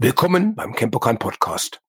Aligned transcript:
Willkommen 0.00 0.56
beim 0.56 0.74
Campokan 0.74 1.20
Podcast. 1.20 1.83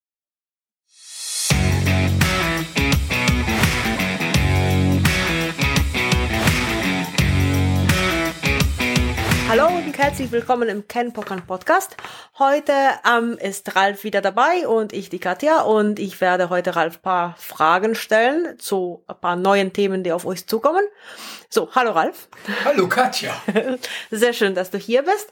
Und 9.95 10.03
herzlich 10.03 10.31
willkommen 10.33 10.67
im 10.67 10.87
Ken 10.89 11.13
Pokan 11.13 11.45
Podcast. 11.47 11.95
Heute 12.37 12.73
ähm, 13.09 13.37
ist 13.37 13.77
Ralf 13.77 14.03
wieder 14.03 14.19
dabei 14.19 14.67
und 14.67 14.91
ich 14.91 15.09
die 15.09 15.19
Katja 15.19 15.61
und 15.61 15.99
ich 15.99 16.19
werde 16.19 16.49
heute 16.49 16.75
Ralf 16.75 17.01
paar 17.01 17.35
Fragen 17.37 17.95
stellen 17.95 18.59
zu 18.59 19.05
ein 19.07 19.15
paar 19.21 19.37
neuen 19.37 19.71
Themen, 19.71 20.03
die 20.03 20.11
auf 20.11 20.25
euch 20.25 20.47
zukommen. 20.47 20.83
So, 21.49 21.69
hallo 21.73 21.91
Ralf. 21.91 22.27
Hallo 22.65 22.89
Katja. 22.89 23.33
Sehr 24.11 24.33
schön, 24.33 24.53
dass 24.53 24.69
du 24.69 24.77
hier 24.77 25.03
bist. 25.03 25.29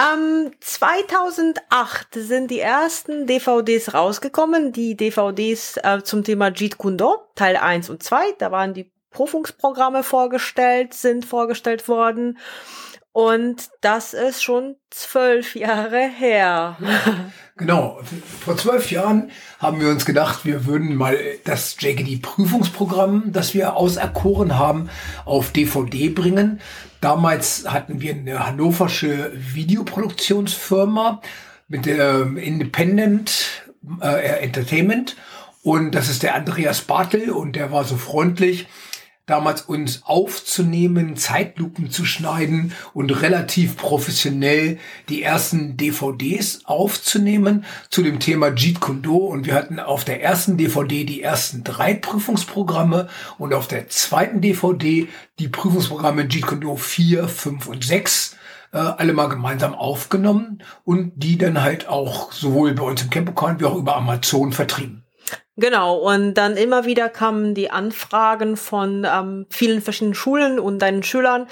Ähm, 0.00 0.50
2008 0.60 2.08
sind 2.14 2.50
die 2.50 2.60
ersten 2.60 3.28
DVDs 3.28 3.94
rausgekommen, 3.94 4.72
die 4.72 4.96
DVDs 4.96 5.76
äh, 5.76 6.02
zum 6.02 6.24
Thema 6.24 6.48
Jeet 6.48 6.76
Kune 6.76 6.96
Do, 6.96 7.18
Teil 7.36 7.56
1 7.56 7.90
und 7.90 8.02
2. 8.02 8.32
Da 8.38 8.50
waren 8.50 8.74
die 8.74 8.90
Prüfungsprogramme 9.10 10.02
vorgestellt, 10.02 10.92
sind 10.92 11.24
vorgestellt 11.24 11.86
worden. 11.88 12.36
Und 13.16 13.70
das 13.80 14.12
ist 14.12 14.42
schon 14.42 14.76
zwölf 14.90 15.56
Jahre 15.56 16.06
her. 16.06 16.76
Genau. 17.58 17.98
Vor 18.44 18.58
zwölf 18.58 18.90
Jahren 18.90 19.30
haben 19.58 19.80
wir 19.80 19.88
uns 19.88 20.04
gedacht, 20.04 20.44
wir 20.44 20.66
würden 20.66 20.94
mal 20.94 21.16
das 21.44 21.76
JGD-Prüfungsprogramm, 21.80 23.32
das 23.32 23.54
wir 23.54 23.76
auserkoren 23.76 24.58
haben, 24.58 24.90
auf 25.24 25.52
DVD 25.52 26.10
bringen. 26.10 26.60
Damals 27.00 27.64
hatten 27.66 28.02
wir 28.02 28.12
eine 28.12 28.46
hannoversche 28.46 29.32
Videoproduktionsfirma 29.34 31.22
mit 31.68 31.86
der 31.86 32.26
Independent 32.36 33.62
äh, 34.02 34.42
Entertainment. 34.44 35.16
Und 35.62 35.94
das 35.94 36.10
ist 36.10 36.22
der 36.22 36.34
Andreas 36.34 36.82
Bartel 36.82 37.30
und 37.30 37.56
der 37.56 37.72
war 37.72 37.84
so 37.84 37.96
freundlich, 37.96 38.66
damals 39.26 39.62
uns 39.62 40.02
aufzunehmen, 40.04 41.16
Zeitlupen 41.16 41.90
zu 41.90 42.04
schneiden 42.04 42.72
und 42.94 43.10
relativ 43.22 43.76
professionell 43.76 44.78
die 45.08 45.22
ersten 45.22 45.76
DVDs 45.76 46.60
aufzunehmen 46.64 47.64
zu 47.90 48.02
dem 48.02 48.20
Thema 48.20 48.54
Jeet 48.54 48.80
Kune 48.80 49.00
Do. 49.00 49.16
Und 49.16 49.44
wir 49.44 49.54
hatten 49.54 49.80
auf 49.80 50.04
der 50.04 50.22
ersten 50.22 50.56
DVD 50.56 51.04
die 51.04 51.22
ersten 51.22 51.64
drei 51.64 51.94
Prüfungsprogramme 51.94 53.08
und 53.36 53.52
auf 53.52 53.66
der 53.66 53.88
zweiten 53.88 54.40
DVD 54.40 55.08
die 55.38 55.48
Prüfungsprogramme 55.48 56.28
Jeet 56.28 56.46
Kune 56.46 56.60
Do 56.60 56.76
4, 56.76 57.28
5 57.28 57.66
und 57.66 57.84
6 57.84 58.36
äh, 58.72 58.78
alle 58.78 59.12
mal 59.12 59.28
gemeinsam 59.28 59.74
aufgenommen 59.74 60.62
und 60.84 61.12
die 61.16 61.38
dann 61.38 61.62
halt 61.62 61.88
auch 61.88 62.32
sowohl 62.32 62.74
bei 62.74 62.82
uns 62.82 63.02
im 63.02 63.10
Campokan 63.10 63.58
wie 63.58 63.64
auch 63.64 63.76
über 63.76 63.96
Amazon 63.96 64.52
vertrieben. 64.52 65.05
Genau, 65.58 65.96
und 65.96 66.34
dann 66.34 66.58
immer 66.58 66.84
wieder 66.84 67.08
kamen 67.08 67.54
die 67.54 67.70
Anfragen 67.70 68.58
von 68.58 69.06
ähm, 69.10 69.46
vielen 69.48 69.80
verschiedenen 69.80 70.14
Schulen 70.14 70.58
und 70.58 70.80
deinen 70.80 71.02
Schülern, 71.02 71.48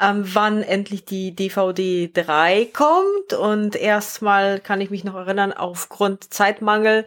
ähm, 0.00 0.22
wann 0.24 0.62
endlich 0.62 1.04
die 1.04 1.34
DVD 1.34 2.08
3 2.14 2.66
kommt. 2.72 3.32
Und 3.32 3.74
erstmal 3.74 4.60
kann 4.60 4.80
ich 4.80 4.90
mich 4.90 5.02
noch 5.02 5.16
erinnern, 5.16 5.52
aufgrund 5.52 6.32
Zeitmangel 6.32 7.06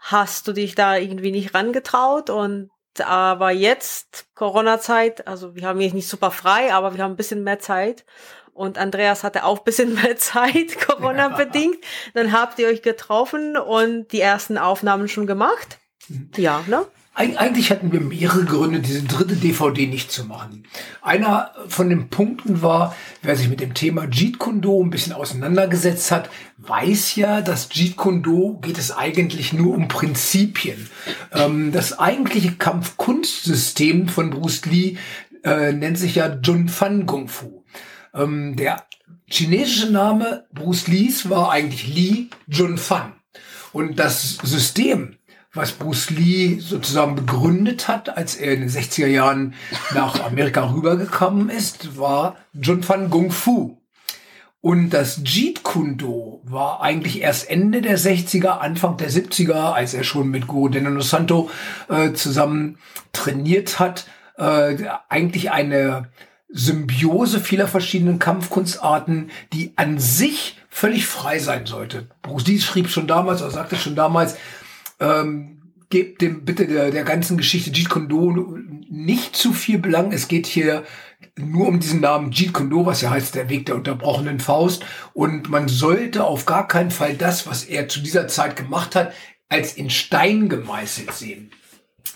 hast 0.00 0.48
du 0.48 0.52
dich 0.52 0.74
da 0.74 0.96
irgendwie 0.96 1.30
nicht 1.30 1.54
rangetraut 1.54 2.30
und 2.30 2.70
aber 3.04 3.50
jetzt 3.50 4.26
Corona-Zeit, 4.34 5.26
also 5.28 5.54
wir 5.54 5.66
haben 5.66 5.80
jetzt 5.80 5.94
nicht 5.94 6.08
super 6.08 6.30
frei, 6.30 6.72
aber 6.72 6.96
wir 6.96 7.04
haben 7.04 7.12
ein 7.12 7.16
bisschen 7.16 7.44
mehr 7.44 7.58
Zeit 7.58 8.04
und 8.56 8.78
Andreas 8.78 9.22
hatte 9.22 9.44
auch 9.44 9.60
bisschen 9.60 9.94
mehr 9.94 10.16
Zeit, 10.16 10.78
Corona 10.86 11.28
bedingt. 11.28 11.78
Dann 12.14 12.32
habt 12.32 12.58
ihr 12.58 12.68
euch 12.68 12.82
getroffen 12.82 13.56
und 13.56 14.12
die 14.12 14.20
ersten 14.20 14.58
Aufnahmen 14.58 15.08
schon 15.08 15.26
gemacht. 15.26 15.78
Mhm. 16.08 16.30
Ja, 16.36 16.62
ne? 16.66 16.86
Eig 17.18 17.40
eigentlich 17.40 17.70
hatten 17.70 17.92
wir 17.92 18.00
mehrere 18.00 18.44
Gründe, 18.44 18.80
diese 18.80 19.02
dritte 19.02 19.36
DVD 19.36 19.86
nicht 19.86 20.12
zu 20.12 20.26
machen. 20.26 20.64
Einer 21.00 21.50
von 21.66 21.88
den 21.88 22.10
Punkten 22.10 22.60
war, 22.60 22.94
wer 23.22 23.36
sich 23.36 23.48
mit 23.48 23.60
dem 23.60 23.72
Thema 23.72 24.06
Jeet 24.10 24.38
Kune 24.38 24.60
Do 24.60 24.84
ein 24.84 24.90
bisschen 24.90 25.14
auseinandergesetzt 25.14 26.10
hat, 26.10 26.28
weiß 26.58 27.16
ja, 27.16 27.40
dass 27.40 27.70
Jeet 27.70 27.96
Kune 27.96 28.20
Do 28.20 28.58
geht 28.60 28.76
es 28.76 28.94
eigentlich 28.94 29.54
nur 29.54 29.74
um 29.74 29.88
Prinzipien. 29.88 30.90
Ähm, 31.32 31.72
das 31.72 31.98
eigentliche 31.98 32.52
Kampfkunstsystem 32.52 34.08
von 34.08 34.28
Bruce 34.28 34.66
Lee 34.66 34.98
äh, 35.42 35.72
nennt 35.72 35.96
sich 35.96 36.16
ja 36.16 36.38
Jun 36.42 36.68
Fan 36.68 37.06
Kung 37.06 37.28
Fu. 37.28 37.55
Ähm, 38.16 38.56
der 38.56 38.84
chinesische 39.26 39.90
Name 39.90 40.46
Bruce 40.52 40.88
Lees 40.88 41.28
war 41.28 41.50
eigentlich 41.50 41.86
Li 41.86 42.30
Junfan. 42.46 43.12
Und 43.72 43.98
das 43.98 44.38
System, 44.42 45.16
was 45.52 45.72
Bruce 45.72 46.10
Lee 46.10 46.58
sozusagen 46.60 47.14
begründet 47.14 47.88
hat, 47.88 48.16
als 48.16 48.36
er 48.36 48.54
in 48.54 48.60
den 48.60 48.70
60er 48.70 49.06
Jahren 49.06 49.54
nach 49.94 50.24
Amerika 50.24 50.70
rübergekommen 50.72 51.50
ist, 51.50 51.98
war 51.98 52.36
Junfan 52.54 53.10
Kung 53.10 53.30
Fu. 53.30 53.78
Und 54.62 54.90
das 54.90 55.20
Jeet 55.24 55.62
Kune 55.62 55.96
Do 55.96 56.40
war 56.44 56.82
eigentlich 56.82 57.20
erst 57.20 57.48
Ende 57.48 57.82
der 57.82 57.98
60er, 57.98 58.58
Anfang 58.58 58.96
der 58.96 59.10
70er, 59.10 59.72
als 59.72 59.94
er 59.94 60.02
schon 60.02 60.28
mit 60.28 60.48
Guru 60.48 60.68
Denano 60.68 61.02
Santo 61.02 61.50
äh, 61.88 62.14
zusammen 62.14 62.78
trainiert 63.12 63.78
hat, 63.78 64.06
äh, 64.38 64.76
eigentlich 65.08 65.52
eine 65.52 66.08
Symbiose 66.48 67.40
vieler 67.40 67.68
verschiedenen 67.68 68.18
Kampfkunstarten, 68.18 69.30
die 69.52 69.72
an 69.76 69.98
sich 69.98 70.58
völlig 70.68 71.06
frei 71.06 71.38
sein 71.38 71.66
sollte. 71.66 72.06
Bruce 72.22 72.46
Lee 72.46 72.60
schrieb 72.60 72.88
schon 72.88 73.06
damals, 73.06 73.42
oder 73.42 73.50
sagte 73.50 73.76
schon 73.76 73.96
damals, 73.96 74.36
ähm, 75.00 75.56
gebt 75.90 76.20
dem 76.20 76.44
bitte 76.44 76.66
der, 76.66 76.90
der 76.90 77.04
ganzen 77.04 77.36
Geschichte 77.36 77.70
Jeet 77.70 77.88
Kune 77.88 78.08
Do 78.08 78.58
nicht 78.88 79.36
zu 79.36 79.52
viel 79.52 79.78
Belang. 79.78 80.12
Es 80.12 80.28
geht 80.28 80.46
hier 80.46 80.84
nur 81.36 81.68
um 81.68 81.80
diesen 81.80 82.00
Namen 82.00 82.32
Jeet 82.32 82.52
Kune 82.52 82.70
Do, 82.70 82.86
was 82.86 83.00
ja 83.00 83.10
heißt 83.10 83.34
der 83.34 83.48
Weg 83.48 83.66
der 83.66 83.76
unterbrochenen 83.76 84.40
Faust. 84.40 84.84
Und 85.12 85.48
man 85.48 85.68
sollte 85.68 86.24
auf 86.24 86.46
gar 86.46 86.66
keinen 86.68 86.90
Fall 86.90 87.14
das, 87.14 87.46
was 87.46 87.64
er 87.64 87.88
zu 87.88 88.00
dieser 88.00 88.28
Zeit 88.28 88.56
gemacht 88.56 88.94
hat, 88.94 89.12
als 89.48 89.74
in 89.74 89.90
Stein 89.90 90.48
gemeißelt 90.48 91.12
sehen. 91.12 91.50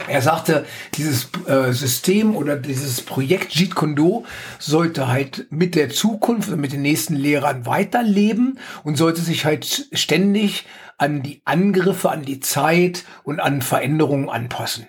Er 0.09 0.23
sagte, 0.23 0.65
dieses 0.95 1.29
äh, 1.47 1.73
System 1.73 2.37
oder 2.37 2.57
dieses 2.57 3.03
Projekt 3.03 3.53
Jeet 3.53 3.75
Kune 3.75 3.95
Do 3.95 4.25
sollte 4.59 5.09
halt 5.09 5.47
mit 5.51 5.75
der 5.75 5.91
Zukunft 5.91 6.51
und 6.51 6.61
mit 6.61 6.73
den 6.73 6.83
nächsten 6.83 7.15
Lehrern 7.15 7.67
weiterleben 7.67 8.59
und 8.83 8.97
sollte 8.97 9.21
sich 9.21 9.45
halt 9.45 9.89
ständig 9.93 10.67
an 10.99 11.23
die 11.23 11.41
Angriffe, 11.45 12.11
an 12.11 12.23
die 12.23 12.41
Zeit 12.41 13.05
und 13.25 13.41
an 13.41 13.63
Veränderungen 13.63 14.29
anpassen. 14.29 14.87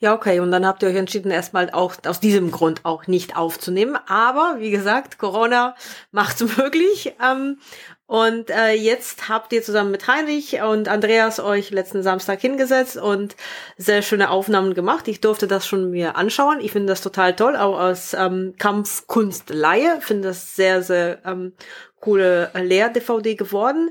Ja, 0.00 0.14
okay. 0.14 0.40
Und 0.40 0.50
dann 0.50 0.66
habt 0.66 0.82
ihr 0.82 0.88
euch 0.88 0.96
entschieden, 0.96 1.30
erstmal 1.30 1.70
auch 1.70 1.94
aus 2.06 2.20
diesem 2.20 2.50
Grund 2.50 2.84
auch 2.84 3.06
nicht 3.06 3.36
aufzunehmen. 3.36 3.96
Aber 4.06 4.56
wie 4.58 4.70
gesagt, 4.70 5.18
Corona 5.18 5.74
macht 6.10 6.40
es 6.40 6.56
möglich. 6.58 7.14
Ähm, 7.22 7.58
und 8.06 8.50
äh, 8.50 8.72
jetzt 8.72 9.30
habt 9.30 9.52
ihr 9.54 9.62
zusammen 9.62 9.90
mit 9.90 10.06
Heinrich 10.06 10.60
und 10.60 10.88
Andreas 10.88 11.40
euch 11.40 11.70
letzten 11.70 12.02
Samstag 12.02 12.40
hingesetzt 12.40 12.98
und 12.98 13.34
sehr 13.78 14.02
schöne 14.02 14.28
Aufnahmen 14.28 14.74
gemacht. 14.74 15.08
Ich 15.08 15.22
durfte 15.22 15.46
das 15.46 15.66
schon 15.66 15.90
mir 15.90 16.14
anschauen. 16.16 16.60
Ich 16.60 16.72
finde 16.72 16.88
das 16.88 17.00
total 17.00 17.34
toll, 17.34 17.56
auch 17.56 17.80
aus 17.80 18.12
ähm, 18.12 18.54
Kampfkunstleihe. 18.58 20.00
Finde 20.02 20.28
das 20.28 20.54
sehr, 20.54 20.82
sehr 20.82 21.24
ähm, 21.24 21.54
coole 21.98 22.50
Lehr-DVD 22.52 23.36
geworden. 23.36 23.90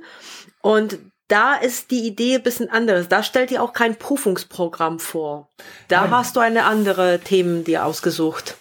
Und 0.62 1.00
da 1.28 1.56
ist 1.56 1.90
die 1.90 2.06
Idee 2.06 2.35
ein 2.35 2.44
bisschen 2.44 2.69
anderes. 2.69 3.09
Da 3.09 3.23
stellt 3.23 3.50
ihr 3.50 3.63
auch 3.63 3.73
kein 3.73 3.96
Prüfungsprogramm 3.97 5.00
vor. 5.00 5.50
Da 5.88 6.02
Nein. 6.02 6.12
hast 6.12 6.35
du 6.35 6.40
eine 6.40 6.66
andere 6.66 7.19
Themen 7.19 7.63
dir 7.63 7.84
ausgesucht. 7.85 8.57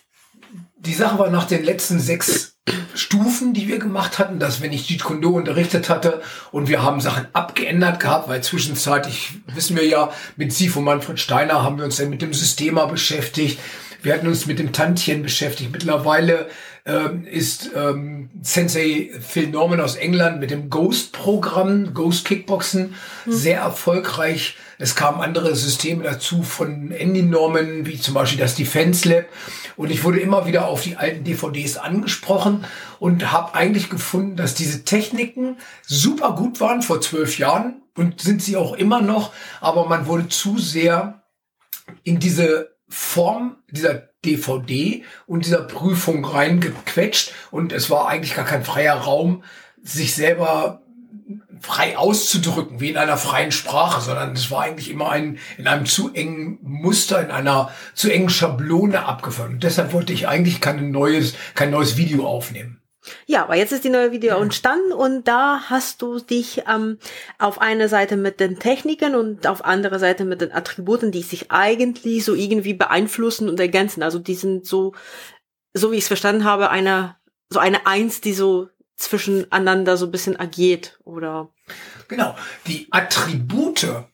Die 0.85 0.95
Sache 0.95 1.17
war 1.17 1.31
nach 1.31 1.45
den 1.45 1.63
letzten 1.63 2.01
sechs 2.01 2.57
Stufen, 2.95 3.55
die 3.55 3.69
wir 3.69 3.79
gemacht 3.79 4.19
hatten, 4.19 4.41
dass 4.41 4.61
wenn 4.61 4.73
ich 4.73 4.89
Jeet 4.89 5.05
Kune 5.05 5.21
Do 5.21 5.31
unterrichtet 5.31 5.89
hatte 5.89 6.23
und 6.51 6.69
wir 6.69 6.83
haben 6.83 7.01
Sachen 7.01 7.27
abgeändert 7.33 8.01
gehabt, 8.01 8.29
weil 8.29 8.43
zwischenzeitlich, 8.43 9.31
wissen 9.55 9.77
wir 9.77 9.87
ja, 9.87 10.13
mit 10.37 10.53
Sif 10.53 10.77
und 10.77 10.83
Manfred 10.83 11.21
Steiner 11.21 11.63
haben 11.63 11.79
wir 11.79 11.85
uns 11.85 11.99
dann 11.99 12.11
mit 12.11 12.21
dem 12.21 12.35
Systema 12.35 12.87
beschäftigt. 12.87 13.61
Wir 14.03 14.13
hatten 14.13 14.27
uns 14.27 14.47
mit 14.47 14.59
dem 14.59 14.73
Tantchen 14.73 15.23
beschäftigt. 15.23 15.71
Mittlerweile 15.71 16.49
ähm, 16.85 17.25
ist 17.27 17.71
ähm, 17.77 18.31
Sensei 18.43 19.11
Phil 19.21 19.47
Norman 19.51 19.81
aus 19.81 19.95
England 19.95 20.41
mit 20.41 20.51
dem 20.51 20.69
Ghost-Programm, 20.69 21.95
Ghost 21.95 22.25
Kickboxen, 22.25 22.97
mhm. 23.25 23.33
sehr 23.33 23.61
erfolgreich. 23.61 24.57
Es 24.79 24.97
kamen 24.97 25.21
andere 25.21 25.55
Systeme 25.55 26.03
dazu 26.03 26.43
von 26.43 26.91
Andy 26.91 27.23
Norman, 27.23 27.87
wie 27.87 28.01
zum 28.01 28.15
Beispiel 28.15 28.41
das 28.41 28.57
Defense 28.57 29.09
Lab. 29.09 29.27
Und 29.77 29.91
ich 29.91 30.05
wurde 30.05 30.21
immer 30.21 30.47
wieder 30.47 30.67
auf 30.67 30.83
die 30.83 30.97
alten 30.97 31.25
DVDs 31.25 31.77
angesprochen 31.77 32.65
und 32.99 33.33
habe 33.33 33.55
eigentlich 33.55 33.91
gefunden, 33.91 34.37
dass 34.37 34.55
diese 34.55 34.85
Techniken 34.85 35.57
super 35.83 36.35
gut 36.35 36.61
waren 36.61 36.83
vor 36.83 37.01
zwölf 37.01 37.39
Jahren 37.39 37.83
und 37.97 38.21
sind 38.21 38.43
sie 38.43 38.57
auch 38.57 38.75
immer 38.75 39.03
noch, 39.03 39.33
aber 39.61 39.87
man 39.87 40.07
wurde 40.07 40.29
zu 40.29 40.59
sehr 40.59 41.23
in 42.05 42.19
diese 42.19 42.77
Form 42.89 43.57
dieser 43.71 44.09
DVD 44.25 45.03
und 45.27 45.47
dieser 45.47 45.63
Prüfung 45.63 46.25
reingequetscht 46.25 47.33
und 47.51 47.73
es 47.73 47.91
war 47.91 48.09
eigentlich 48.09 48.35
gar 48.35 48.45
kein 48.45 48.65
freier 48.65 48.95
Raum, 48.95 49.43
sich 49.83 50.15
selber 50.15 50.82
frei 51.61 51.97
auszudrücken, 51.97 52.81
wie 52.81 52.91
in 52.91 52.97
einer 52.97 53.17
freien 53.17 53.53
Sprache, 53.53 54.01
sondern 54.01 54.33
es 54.33 54.51
war 54.51 54.63
eigentlich 54.63 54.91
immer 54.91 55.11
ein, 55.11 55.39
in 55.59 55.67
einem 55.67 55.87
zu 55.87 56.13
engen 56.13 56.59
Muster, 56.63 57.23
in 57.23 57.31
einer 57.31 57.71
zu 57.95 58.11
engen 58.11 58.31
Schablone 58.31 59.05
abgefahren. 59.05 59.55
Und 59.55 59.63
deshalb 59.63 59.93
wollte 59.93 60.13
ich 60.13 60.29
eigentlich 60.29 60.61
kein 60.61 60.91
neues, 60.91 61.35
kein 61.55 61.71
neues 61.71 61.97
Video 61.97 62.27
aufnehmen. 62.27 62.83
Ja, 63.27 63.43
aber 63.45 63.57
jetzt 63.57 63.73
ist 63.73 63.85
die 63.85 63.91
neue 63.91 64.13
Video 64.13 64.37
entstanden 64.41 64.93
und 64.93 65.27
da 65.27 65.63
hast 65.69 66.03
du 66.03 66.21
dich 66.21 66.63
ähm, 66.69 66.99
auf 67.39 67.61
einer 67.61 67.89
Seite 67.89 68.17
mit 68.17 68.39
den 68.39 68.61
Techniken 68.61 69.17
und 69.17 69.47
auf 69.47 69.65
andere 69.65 69.99
Seite 69.99 70.25
mit 70.25 70.41
den 70.41 70.53
Attributen, 70.53 71.11
die 71.11 71.23
sich 71.23 71.51
eigentlich 71.51 72.25
so 72.25 72.35
irgendwie 72.35 72.75
beeinflussen 72.75 73.49
und 73.49 73.59
ergänzen. 73.59 74.05
Also 74.05 74.21
die 74.21 74.37
sind 74.37 74.67
so, 74.67 74.95
so 75.75 75.91
wie 75.91 75.97
ich 75.97 76.03
es 76.03 76.09
verstanden 76.09 76.45
habe, 76.45 76.71
eine 76.71 77.17
so 77.53 77.59
eine 77.59 77.87
Eins, 77.87 78.21
die 78.21 78.33
so 78.33 78.69
zwischeneinander 78.97 79.97
so 79.97 80.07
ein 80.07 80.13
bisschen 80.13 80.39
agiert 80.39 80.99
oder. 81.05 81.49
Genau. 82.09 82.37
Die 82.67 82.89
Attribute, 82.91 84.05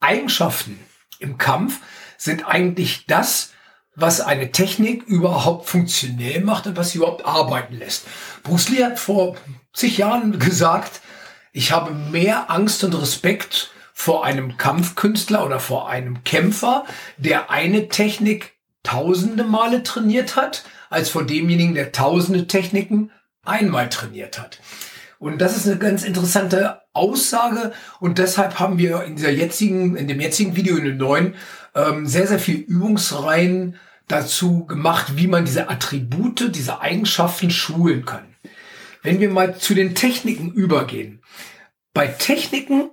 Eigenschaften 0.00 0.78
im 1.18 1.38
Kampf 1.38 1.80
sind 2.18 2.46
eigentlich 2.46 3.06
das, 3.06 3.52
was 3.96 4.20
eine 4.20 4.50
Technik 4.50 5.04
überhaupt 5.04 5.68
funktionell 5.68 6.40
macht 6.42 6.66
und 6.66 6.76
was 6.76 6.90
sie 6.90 6.98
überhaupt 6.98 7.24
arbeiten 7.24 7.78
lässt. 7.78 8.06
Bruce 8.42 8.68
Lee 8.70 8.84
hat 8.84 8.98
vor 8.98 9.36
zig 9.72 9.98
Jahren 9.98 10.38
gesagt, 10.38 11.00
ich 11.52 11.70
habe 11.70 11.94
mehr 11.94 12.50
Angst 12.50 12.82
und 12.82 13.00
Respekt 13.00 13.70
vor 13.92 14.24
einem 14.24 14.56
Kampfkünstler 14.56 15.46
oder 15.46 15.60
vor 15.60 15.88
einem 15.88 16.24
Kämpfer, 16.24 16.84
der 17.16 17.50
eine 17.50 17.88
Technik 17.88 18.54
tausende 18.82 19.44
Male 19.44 19.84
trainiert 19.84 20.34
hat, 20.34 20.64
als 20.90 21.08
vor 21.10 21.24
demjenigen, 21.24 21.74
der 21.74 21.92
tausende 21.92 22.48
Techniken 22.48 23.12
einmal 23.44 23.88
trainiert 23.88 24.38
hat. 24.38 24.60
Und 25.18 25.40
das 25.40 25.56
ist 25.56 25.66
eine 25.66 25.78
ganz 25.78 26.04
interessante 26.04 26.82
Aussage 26.92 27.72
und 27.98 28.18
deshalb 28.18 28.58
haben 28.58 28.78
wir 28.78 29.04
in 29.04 29.16
dieser 29.16 29.30
jetzigen, 29.30 29.96
in 29.96 30.06
dem 30.06 30.20
jetzigen 30.20 30.54
Video 30.54 30.76
in 30.76 30.84
den 30.84 30.96
neuen 30.96 31.34
ähm, 31.74 32.06
sehr, 32.06 32.26
sehr 32.26 32.38
viel 32.38 32.56
Übungsreihen 32.56 33.76
dazu 34.06 34.66
gemacht, 34.66 35.16
wie 35.16 35.26
man 35.26 35.44
diese 35.44 35.70
Attribute, 35.70 36.54
diese 36.54 36.80
Eigenschaften 36.80 37.50
schulen 37.50 38.04
kann. 38.04 38.36
Wenn 39.02 39.20
wir 39.20 39.30
mal 39.30 39.56
zu 39.56 39.74
den 39.74 39.94
Techniken 39.94 40.52
übergehen. 40.52 41.22
Bei 41.94 42.06
Techniken 42.06 42.90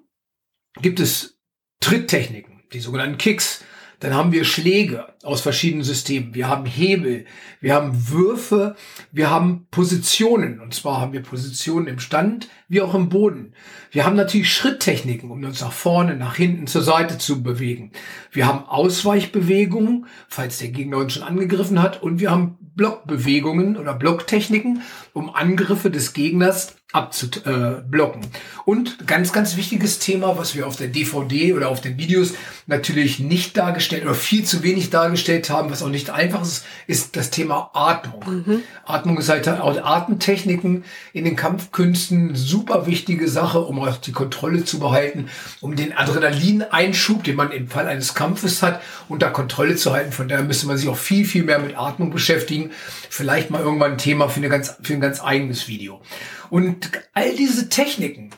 gibt 0.81 0.99
es 0.99 1.37
Tritttechniken, 1.79 2.63
die 2.71 2.79
sogenannten 2.79 3.17
Kicks. 3.17 3.63
Dann 4.01 4.15
haben 4.15 4.31
wir 4.31 4.45
Schläge 4.45 5.05
aus 5.23 5.41
verschiedenen 5.41 5.83
Systemen. 5.83 6.33
Wir 6.33 6.49
haben 6.49 6.65
Hebel, 6.65 7.25
wir 7.61 7.75
haben 7.75 8.09
Würfe, 8.09 8.75
wir 9.11 9.29
haben 9.29 9.67
Positionen. 9.69 10.59
Und 10.59 10.73
zwar 10.73 10.99
haben 10.99 11.13
wir 11.13 11.21
Positionen 11.21 11.85
im 11.85 11.99
Stand 11.99 12.49
wie 12.71 12.81
auch 12.81 12.95
im 12.95 13.09
Boden. 13.09 13.51
Wir 13.91 14.05
haben 14.05 14.15
natürlich 14.15 14.53
Schritttechniken, 14.53 15.29
um 15.29 15.43
uns 15.43 15.59
nach 15.59 15.73
vorne, 15.73 16.15
nach 16.15 16.35
hinten, 16.35 16.67
zur 16.67 16.81
Seite 16.81 17.17
zu 17.17 17.43
bewegen. 17.43 17.91
Wir 18.31 18.47
haben 18.47 18.63
Ausweichbewegungen, 18.65 20.05
falls 20.29 20.59
der 20.59 20.69
Gegner 20.69 20.95
uns 20.95 21.13
schon 21.13 21.23
angegriffen 21.23 21.81
hat. 21.81 22.01
Und 22.01 22.21
wir 22.21 22.31
haben 22.31 22.57
Blockbewegungen 22.75 23.75
oder 23.75 23.93
Blocktechniken, 23.93 24.83
um 25.11 25.35
Angriffe 25.35 25.91
des 25.91 26.13
Gegners 26.13 26.77
abzublocken. 26.93 28.21
Und 28.65 29.07
ganz, 29.07 29.31
ganz 29.31 29.55
wichtiges 29.55 29.99
Thema, 29.99 30.37
was 30.37 30.55
wir 30.55 30.67
auf 30.67 30.75
der 30.75 30.87
DVD 30.87 31.53
oder 31.53 31.69
auf 31.69 31.81
den 31.81 31.97
Videos 31.97 32.33
natürlich 32.67 33.19
nicht 33.19 33.55
dargestellt 33.55 34.03
oder 34.03 34.13
viel 34.13 34.43
zu 34.43 34.63
wenig 34.63 34.89
dargestellt 34.89 35.49
haben, 35.49 35.69
was 35.71 35.83
auch 35.83 35.89
nicht 35.89 36.09
einfach 36.09 36.41
ist, 36.41 36.65
ist 36.87 37.15
das 37.15 37.29
Thema 37.29 37.71
Atmung. 37.73 38.43
Mhm. 38.45 38.61
Atmung 38.85 39.17
ist 39.17 39.29
halt 39.29 39.47
auch 39.47 39.77
Atemtechniken 39.81 40.83
in 41.13 41.23
den 41.23 41.35
Kampfkünsten 41.35 42.35
super 42.35 42.60
wichtige 42.67 43.27
Sache, 43.27 43.59
um 43.59 43.79
auch 43.79 43.97
die 43.97 44.11
Kontrolle 44.11 44.63
zu 44.63 44.79
behalten, 44.79 45.29
um 45.59 45.75
den 45.75 45.93
Adrenalineinschub, 45.93 47.23
den 47.23 47.35
man 47.35 47.51
im 47.51 47.67
Fall 47.67 47.87
eines 47.87 48.13
Kampfes 48.13 48.61
hat, 48.63 48.81
unter 49.09 49.29
Kontrolle 49.29 49.75
zu 49.75 49.93
halten. 49.93 50.11
Von 50.11 50.27
daher 50.27 50.43
müsste 50.43 50.67
man 50.67 50.77
sich 50.77 50.89
auch 50.89 50.97
viel, 50.97 51.25
viel 51.25 51.43
mehr 51.43 51.59
mit 51.59 51.77
Atmung 51.77 52.11
beschäftigen. 52.11 52.71
Vielleicht 53.09 53.49
mal 53.49 53.61
irgendwann 53.61 53.93
ein 53.93 53.97
Thema 53.97 54.29
für, 54.29 54.37
eine 54.37 54.49
ganz, 54.49 54.75
für 54.81 54.93
ein 54.93 55.01
ganz 55.01 55.21
eigenes 55.21 55.67
Video. 55.67 56.01
Und 56.49 56.91
all 57.13 57.35
diese 57.35 57.69
Techniken 57.69 58.31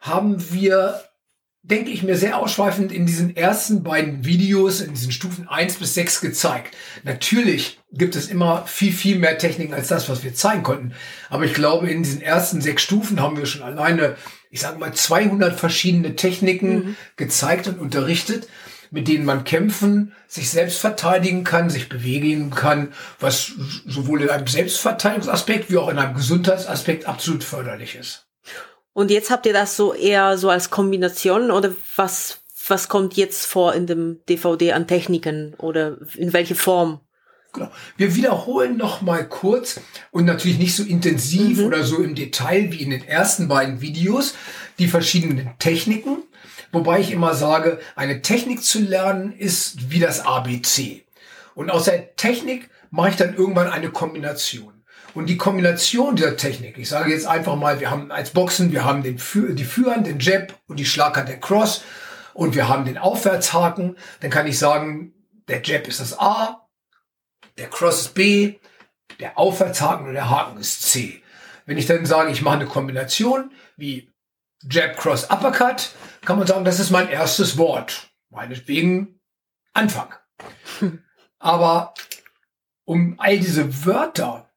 haben 0.00 0.52
wir, 0.52 1.07
denke 1.70 1.90
ich 1.90 2.02
mir, 2.02 2.16
sehr 2.16 2.38
ausschweifend 2.38 2.92
in 2.92 3.06
diesen 3.06 3.36
ersten 3.36 3.82
beiden 3.82 4.24
Videos, 4.24 4.80
in 4.80 4.94
diesen 4.94 5.12
Stufen 5.12 5.48
eins 5.48 5.74
bis 5.76 5.94
sechs 5.94 6.20
gezeigt. 6.20 6.74
Natürlich 7.04 7.78
gibt 7.92 8.16
es 8.16 8.28
immer 8.28 8.66
viel, 8.66 8.92
viel 8.92 9.18
mehr 9.18 9.38
Techniken 9.38 9.74
als 9.74 9.88
das, 9.88 10.08
was 10.08 10.24
wir 10.24 10.34
zeigen 10.34 10.62
konnten. 10.62 10.92
Aber 11.28 11.44
ich 11.44 11.54
glaube, 11.54 11.90
in 11.90 12.02
diesen 12.02 12.22
ersten 12.22 12.60
sechs 12.60 12.82
Stufen 12.82 13.20
haben 13.20 13.36
wir 13.36 13.46
schon 13.46 13.62
alleine, 13.62 14.16
ich 14.50 14.60
sage 14.60 14.78
mal, 14.78 14.92
200 14.92 15.58
verschiedene 15.58 16.16
Techniken 16.16 16.74
mhm. 16.74 16.96
gezeigt 17.16 17.68
und 17.68 17.78
unterrichtet 17.78 18.48
mit 18.90 19.08
denen 19.08 19.24
man 19.24 19.44
kämpfen, 19.44 20.14
sich 20.26 20.50
selbst 20.50 20.78
verteidigen 20.78 21.44
kann, 21.44 21.70
sich 21.70 21.88
bewegen 21.88 22.50
kann, 22.50 22.94
was 23.20 23.52
sowohl 23.86 24.22
in 24.22 24.30
einem 24.30 24.46
Selbstverteidigungsaspekt 24.46 25.70
wie 25.70 25.76
auch 25.76 25.90
in 25.90 25.98
einem 25.98 26.14
Gesundheitsaspekt 26.14 27.06
absolut 27.06 27.44
förderlich 27.44 27.96
ist. 27.96 28.27
Und 28.98 29.12
jetzt 29.12 29.30
habt 29.30 29.46
ihr 29.46 29.52
das 29.52 29.76
so 29.76 29.94
eher 29.94 30.36
so 30.38 30.50
als 30.50 30.70
Kombination 30.70 31.52
oder 31.52 31.72
was, 31.94 32.40
was 32.66 32.88
kommt 32.88 33.14
jetzt 33.14 33.46
vor 33.46 33.72
in 33.72 33.86
dem 33.86 34.18
DVD 34.28 34.72
an 34.72 34.88
Techniken 34.88 35.54
oder 35.58 35.98
in 36.16 36.32
welche 36.32 36.56
Form? 36.56 36.98
Genau. 37.52 37.70
Wir 37.96 38.16
wiederholen 38.16 38.76
noch 38.76 39.00
mal 39.00 39.28
kurz 39.28 39.78
und 40.10 40.24
natürlich 40.24 40.58
nicht 40.58 40.74
so 40.74 40.82
intensiv 40.82 41.58
mhm. 41.58 41.66
oder 41.66 41.84
so 41.84 41.98
im 41.98 42.16
Detail 42.16 42.72
wie 42.72 42.82
in 42.82 42.90
den 42.90 43.06
ersten 43.06 43.46
beiden 43.46 43.80
Videos 43.80 44.34
die 44.80 44.88
verschiedenen 44.88 45.52
Techniken, 45.60 46.24
Wobei 46.72 46.98
ich 46.98 47.12
immer 47.12 47.34
sage, 47.34 47.78
eine 47.94 48.20
Technik 48.20 48.64
zu 48.64 48.80
lernen 48.80 49.32
ist 49.32 49.92
wie 49.92 50.00
das 50.00 50.26
ABC. 50.26 51.04
Und 51.54 51.70
aus 51.70 51.84
der 51.84 52.16
Technik 52.16 52.68
mache 52.90 53.10
ich 53.10 53.16
dann 53.16 53.36
irgendwann 53.36 53.68
eine 53.68 53.90
Kombination. 53.90 54.77
Und 55.18 55.26
die 55.26 55.36
Kombination 55.36 56.14
dieser 56.14 56.36
Technik, 56.36 56.78
ich 56.78 56.88
sage 56.88 57.10
jetzt 57.10 57.26
einfach 57.26 57.56
mal, 57.56 57.80
wir 57.80 57.90
haben 57.90 58.12
als 58.12 58.30
Boxen, 58.30 58.70
wir 58.70 58.84
haben 58.84 59.02
den, 59.02 59.16
die 59.16 59.64
Führen, 59.64 60.04
den 60.04 60.20
Jab 60.20 60.54
und 60.68 60.78
die 60.78 60.86
Schlaghand 60.86 61.28
der 61.28 61.40
Cross 61.40 61.82
und 62.34 62.54
wir 62.54 62.68
haben 62.68 62.84
den 62.84 62.98
Aufwärtshaken, 62.98 63.98
dann 64.20 64.30
kann 64.30 64.46
ich 64.46 64.60
sagen, 64.60 65.12
der 65.48 65.60
Jab 65.60 65.88
ist 65.88 65.98
das 65.98 66.16
A, 66.20 66.68
der 67.56 67.68
Cross 67.68 68.02
ist 68.02 68.14
B, 68.14 68.60
der 69.18 69.36
Aufwärtshaken 69.36 70.06
und 70.06 70.14
der 70.14 70.30
Haken 70.30 70.56
ist 70.56 70.82
C. 70.82 71.20
Wenn 71.66 71.78
ich 71.78 71.86
dann 71.86 72.06
sage, 72.06 72.30
ich 72.30 72.42
mache 72.42 72.60
eine 72.60 72.66
Kombination 72.66 73.50
wie 73.76 74.12
Jab, 74.70 74.96
Cross, 74.96 75.32
Uppercut, 75.32 75.90
kann 76.24 76.38
man 76.38 76.46
sagen, 76.46 76.64
das 76.64 76.78
ist 76.78 76.90
mein 76.90 77.08
erstes 77.08 77.58
Wort. 77.58 78.08
Meinetwegen 78.30 79.18
Anfang. 79.72 80.14
Aber 81.40 81.94
um 82.84 83.16
all 83.18 83.40
diese 83.40 83.84
Wörter 83.84 84.47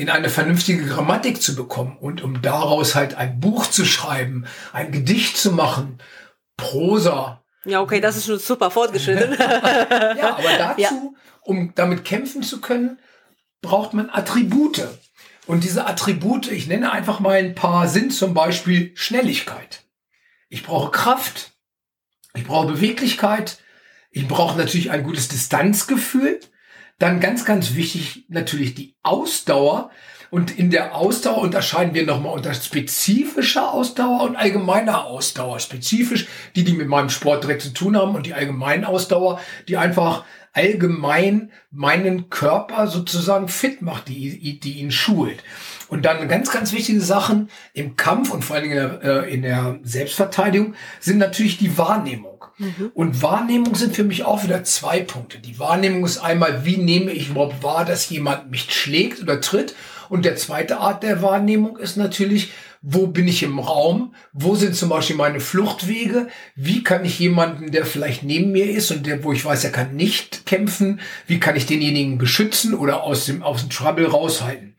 in 0.00 0.08
eine 0.08 0.30
vernünftige 0.30 0.86
Grammatik 0.86 1.42
zu 1.42 1.54
bekommen 1.54 1.98
und 2.00 2.22
um 2.22 2.40
daraus 2.40 2.94
halt 2.94 3.16
ein 3.16 3.38
Buch 3.38 3.66
zu 3.66 3.84
schreiben, 3.84 4.46
ein 4.72 4.92
Gedicht 4.92 5.36
zu 5.36 5.52
machen, 5.52 5.98
Prosa. 6.56 7.44
Ja, 7.66 7.82
okay, 7.82 8.00
das 8.00 8.16
ist 8.16 8.24
schon 8.24 8.38
super 8.38 8.70
fortgeschritten. 8.70 9.36
ja, 9.38 10.38
aber 10.38 10.56
dazu, 10.56 10.80
ja. 10.80 10.90
um 11.42 11.74
damit 11.74 12.06
kämpfen 12.06 12.42
zu 12.42 12.62
können, 12.62 12.98
braucht 13.60 13.92
man 13.92 14.08
Attribute. 14.08 14.88
Und 15.46 15.64
diese 15.64 15.86
Attribute, 15.86 16.50
ich 16.50 16.66
nenne 16.66 16.92
einfach 16.92 17.20
mal 17.20 17.36
ein 17.36 17.54
paar, 17.54 17.86
sind 17.86 18.14
zum 18.14 18.32
Beispiel 18.32 18.92
Schnelligkeit. 18.94 19.82
Ich 20.48 20.62
brauche 20.62 20.90
Kraft. 20.92 21.52
Ich 22.32 22.46
brauche 22.46 22.68
Beweglichkeit. 22.68 23.58
Ich 24.10 24.26
brauche 24.26 24.56
natürlich 24.56 24.90
ein 24.90 25.02
gutes 25.02 25.28
Distanzgefühl. 25.28 26.40
Dann 27.00 27.18
ganz, 27.18 27.46
ganz 27.46 27.74
wichtig 27.74 28.26
natürlich 28.28 28.74
die 28.74 28.94
Ausdauer. 29.02 29.90
Und 30.30 30.56
in 30.56 30.70
der 30.70 30.94
Ausdauer 30.94 31.38
unterscheiden 31.38 31.94
wir 31.94 32.04
nochmal 32.04 32.34
unter 32.34 32.54
spezifischer 32.54 33.72
Ausdauer 33.72 34.22
und 34.22 34.36
allgemeiner 34.36 35.06
Ausdauer. 35.06 35.58
Spezifisch 35.60 36.28
die, 36.54 36.62
die 36.62 36.74
mit 36.74 36.88
meinem 36.88 37.08
Sport 37.08 37.42
direkt 37.42 37.62
zu 37.62 37.72
tun 37.72 37.96
haben 37.96 38.14
und 38.14 38.26
die 38.26 38.34
allgemeine 38.34 38.86
Ausdauer, 38.86 39.40
die 39.66 39.78
einfach 39.78 40.24
allgemein 40.52 41.52
meinen 41.70 42.28
Körper 42.28 42.88
sozusagen 42.88 43.48
fit 43.48 43.82
macht, 43.82 44.08
die, 44.08 44.58
die 44.58 44.80
ihn 44.80 44.90
schult. 44.90 45.42
Und 45.88 46.04
dann 46.04 46.28
ganz, 46.28 46.50
ganz 46.50 46.72
wichtige 46.72 47.00
Sachen 47.00 47.50
im 47.72 47.96
Kampf 47.96 48.30
und 48.30 48.44
vor 48.44 48.56
allen 48.56 48.68
Dingen 48.68 48.78
in 48.78 49.00
der, 49.00 49.24
äh, 49.24 49.34
in 49.34 49.42
der 49.42 49.78
Selbstverteidigung 49.82 50.74
sind 50.98 51.18
natürlich 51.18 51.58
die 51.58 51.76
Wahrnehmung. 51.78 52.44
Mhm. 52.58 52.90
Und 52.94 53.22
Wahrnehmung 53.22 53.74
sind 53.74 53.96
für 53.96 54.04
mich 54.04 54.24
auch 54.24 54.44
wieder 54.44 54.64
zwei 54.64 55.00
Punkte. 55.00 55.38
Die 55.38 55.58
Wahrnehmung 55.58 56.04
ist 56.04 56.18
einmal, 56.18 56.64
wie 56.64 56.76
nehme 56.76 57.12
ich 57.12 57.30
überhaupt 57.30 57.62
wahr, 57.62 57.84
dass 57.84 58.08
jemand 58.08 58.50
mich 58.50 58.72
schlägt 58.72 59.22
oder 59.22 59.40
tritt? 59.40 59.74
Und 60.08 60.24
der 60.24 60.36
zweite 60.36 60.78
Art 60.78 61.02
der 61.02 61.22
Wahrnehmung 61.22 61.76
ist 61.76 61.96
natürlich, 61.96 62.52
wo 62.82 63.06
bin 63.08 63.28
ich 63.28 63.42
im 63.42 63.58
Raum, 63.58 64.14
wo 64.32 64.54
sind 64.54 64.74
zum 64.74 64.88
Beispiel 64.88 65.16
meine 65.16 65.40
Fluchtwege, 65.40 66.28
wie 66.54 66.82
kann 66.82 67.04
ich 67.04 67.18
jemanden, 67.18 67.70
der 67.70 67.84
vielleicht 67.84 68.22
neben 68.22 68.52
mir 68.52 68.70
ist 68.70 68.90
und 68.90 69.06
der, 69.06 69.22
wo 69.22 69.32
ich 69.32 69.44
weiß, 69.44 69.64
er 69.64 69.72
kann 69.72 69.94
nicht 69.94 70.46
kämpfen, 70.46 71.00
wie 71.26 71.40
kann 71.40 71.56
ich 71.56 71.66
denjenigen 71.66 72.16
beschützen 72.16 72.72
oder 72.72 73.02
aus 73.02 73.26
dem, 73.26 73.42
aus 73.42 73.60
dem 73.60 73.70
Trouble 73.70 74.06
raushalten. 74.06 74.76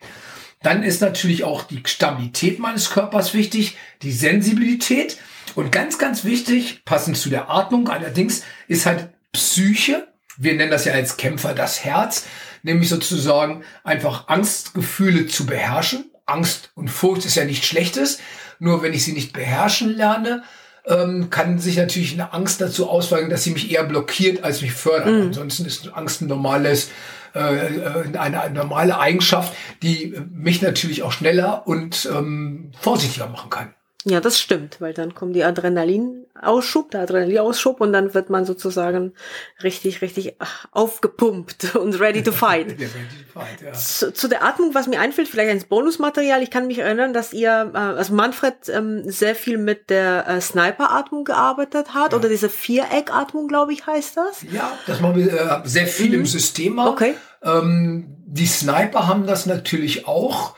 Dann 0.63 0.83
ist 0.83 1.01
natürlich 1.01 1.43
auch 1.43 1.63
die 1.63 1.81
Stabilität 1.85 2.59
meines 2.59 2.89
Körpers 2.89 3.33
wichtig, 3.33 3.77
die 4.01 4.11
Sensibilität. 4.11 5.17
Und 5.55 5.71
ganz, 5.71 5.97
ganz 5.97 6.23
wichtig, 6.23 6.85
passend 6.85 7.17
zu 7.17 7.29
der 7.29 7.49
Atmung 7.49 7.89
allerdings, 7.89 8.43
ist 8.67 8.85
halt 8.85 9.09
Psyche. 9.31 10.07
Wir 10.37 10.53
nennen 10.53 10.71
das 10.71 10.85
ja 10.85 10.93
als 10.93 11.17
Kämpfer 11.17 11.53
das 11.53 11.83
Herz, 11.83 12.25
nämlich 12.63 12.89
sozusagen 12.89 13.63
einfach 13.83 14.27
Angstgefühle 14.27 15.27
zu 15.27 15.45
beherrschen. 15.45 16.10
Angst 16.25 16.71
und 16.75 16.89
Furcht 16.89 17.25
ist 17.25 17.35
ja 17.35 17.45
nichts 17.45 17.65
Schlechtes, 17.65 18.19
nur 18.59 18.83
wenn 18.83 18.93
ich 18.93 19.03
sie 19.03 19.13
nicht 19.13 19.33
beherrschen 19.33 19.95
lerne, 19.95 20.43
ähm, 20.85 21.29
kann 21.29 21.59
sich 21.59 21.77
natürlich 21.77 22.13
eine 22.13 22.33
Angst 22.33 22.61
dazu 22.61 22.89
ausweichen, 22.89 23.29
dass 23.29 23.43
sie 23.43 23.51
mich 23.51 23.71
eher 23.71 23.83
blockiert 23.83 24.43
als 24.43 24.61
mich 24.61 24.73
fördert. 24.73 25.13
Mhm. 25.13 25.21
Ansonsten 25.27 25.65
ist 25.65 25.93
Angst 25.93 26.21
ein 26.21 26.27
normales, 26.27 26.89
äh, 27.35 27.39
äh, 27.39 28.17
eine, 28.17 28.41
eine 28.41 28.55
normale 28.55 28.99
Eigenschaft, 28.99 29.53
die 29.83 30.15
mich 30.31 30.61
natürlich 30.61 31.03
auch 31.03 31.11
schneller 31.11 31.67
und 31.67 32.09
ähm, 32.11 32.71
vorsichtiger 32.79 33.27
machen 33.27 33.49
kann. 33.49 33.73
Ja, 34.03 34.19
das 34.19 34.39
stimmt, 34.39 34.81
weil 34.81 34.95
dann 34.95 35.13
kommt 35.13 35.35
die 35.35 35.43
Adrenalinausschub, 35.43 36.89
der 36.89 37.01
Adrenalinausschub 37.01 37.79
und 37.81 37.93
dann 37.93 38.15
wird 38.15 38.31
man 38.31 38.45
sozusagen 38.45 39.13
richtig, 39.61 40.01
richtig 40.01 40.37
aufgepumpt 40.71 41.75
und 41.75 41.99
ready 41.99 42.23
to 42.23 42.31
fight. 42.31 42.67
ready 42.71 42.85
to 42.85 43.39
fight 43.39 43.61
ja. 43.63 43.73
zu, 43.73 44.11
zu, 44.11 44.27
der 44.27 44.43
Atmung, 44.43 44.73
was 44.73 44.87
mir 44.87 44.99
einfällt, 44.99 45.27
vielleicht 45.27 45.51
als 45.51 45.65
Bonusmaterial, 45.65 46.41
ich 46.41 46.49
kann 46.49 46.65
mich 46.65 46.79
erinnern, 46.79 47.13
dass 47.13 47.31
ihr, 47.31 47.71
äh, 47.75 47.77
also 47.77 48.15
Manfred 48.15 48.69
ähm, 48.69 49.03
sehr 49.05 49.35
viel 49.35 49.59
mit 49.59 49.91
der 49.91 50.27
äh, 50.27 50.41
Sniper-Atmung 50.41 51.23
gearbeitet 51.23 51.93
hat 51.93 52.13
ja. 52.13 52.17
oder 52.17 52.27
diese 52.27 52.49
Viereck-Atmung, 52.49 53.47
glaube 53.47 53.73
ich, 53.73 53.85
heißt 53.85 54.17
das. 54.17 54.43
Ja, 54.51 54.71
das 54.87 54.99
machen 54.99 55.17
wir 55.17 55.31
äh, 55.31 55.61
sehr 55.65 55.85
viel 55.85 56.09
mhm. 56.09 56.15
im 56.15 56.25
System. 56.25 56.79
Okay. 56.79 57.13
Ähm, 57.43 58.17
die 58.25 58.47
Sniper 58.47 59.07
haben 59.07 59.27
das 59.27 59.45
natürlich 59.45 60.07
auch. 60.07 60.55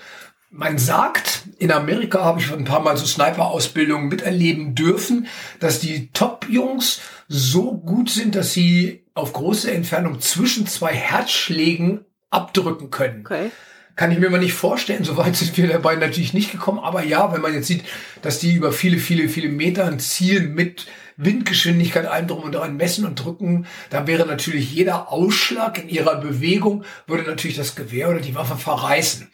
Man 0.55 0.77
sagt, 0.77 1.45
in 1.57 1.71
Amerika 1.71 2.23
habe 2.23 2.39
ich 2.39 2.53
ein 2.53 2.63
paar 2.63 2.79
Mal 2.79 2.95
so 2.95 3.07
Sniper-Ausbildungen 3.07 4.07
miterleben 4.07 4.75
dürfen, 4.75 5.25
dass 5.59 5.79
die 5.79 6.11
Top-Jungs 6.13 7.01
so 7.27 7.73
gut 7.73 8.11
sind, 8.11 8.35
dass 8.35 8.53
sie 8.53 9.03
auf 9.15 9.33
große 9.33 9.71
Entfernung 9.71 10.19
zwischen 10.19 10.67
zwei 10.67 10.93
Herzschlägen 10.93 12.05
abdrücken 12.29 12.91
können. 12.91 13.21
Okay. 13.25 13.49
Kann 13.95 14.11
ich 14.11 14.19
mir 14.19 14.29
mal 14.29 14.39
nicht 14.39 14.53
vorstellen. 14.53 15.03
Soweit 15.03 15.35
sind 15.35 15.57
wir 15.57 15.67
dabei 15.67 15.95
natürlich 15.95 16.35
nicht 16.35 16.51
gekommen. 16.51 16.77
Aber 16.77 17.03
ja, 17.03 17.33
wenn 17.33 17.41
man 17.41 17.55
jetzt 17.55 17.65
sieht, 17.65 17.83
dass 18.21 18.37
die 18.37 18.53
über 18.53 18.71
viele, 18.71 18.99
viele, 18.99 19.29
viele 19.29 19.49
Meter 19.49 19.85
ein 19.85 19.99
Ziel 19.99 20.41
mit 20.41 20.85
Windgeschwindigkeit 21.17 22.05
allem 22.05 22.27
drum 22.27 22.43
und 22.43 22.51
dran 22.53 22.77
messen 22.77 23.07
und 23.07 23.15
drücken, 23.15 23.65
dann 23.89 24.05
wäre 24.05 24.27
natürlich 24.27 24.71
jeder 24.71 25.11
Ausschlag 25.11 25.81
in 25.81 25.89
ihrer 25.89 26.21
Bewegung, 26.21 26.83
würde 27.07 27.23
natürlich 27.23 27.57
das 27.57 27.75
Gewehr 27.75 28.09
oder 28.09 28.19
die 28.19 28.35
Waffe 28.35 28.55
verreißen. 28.55 29.31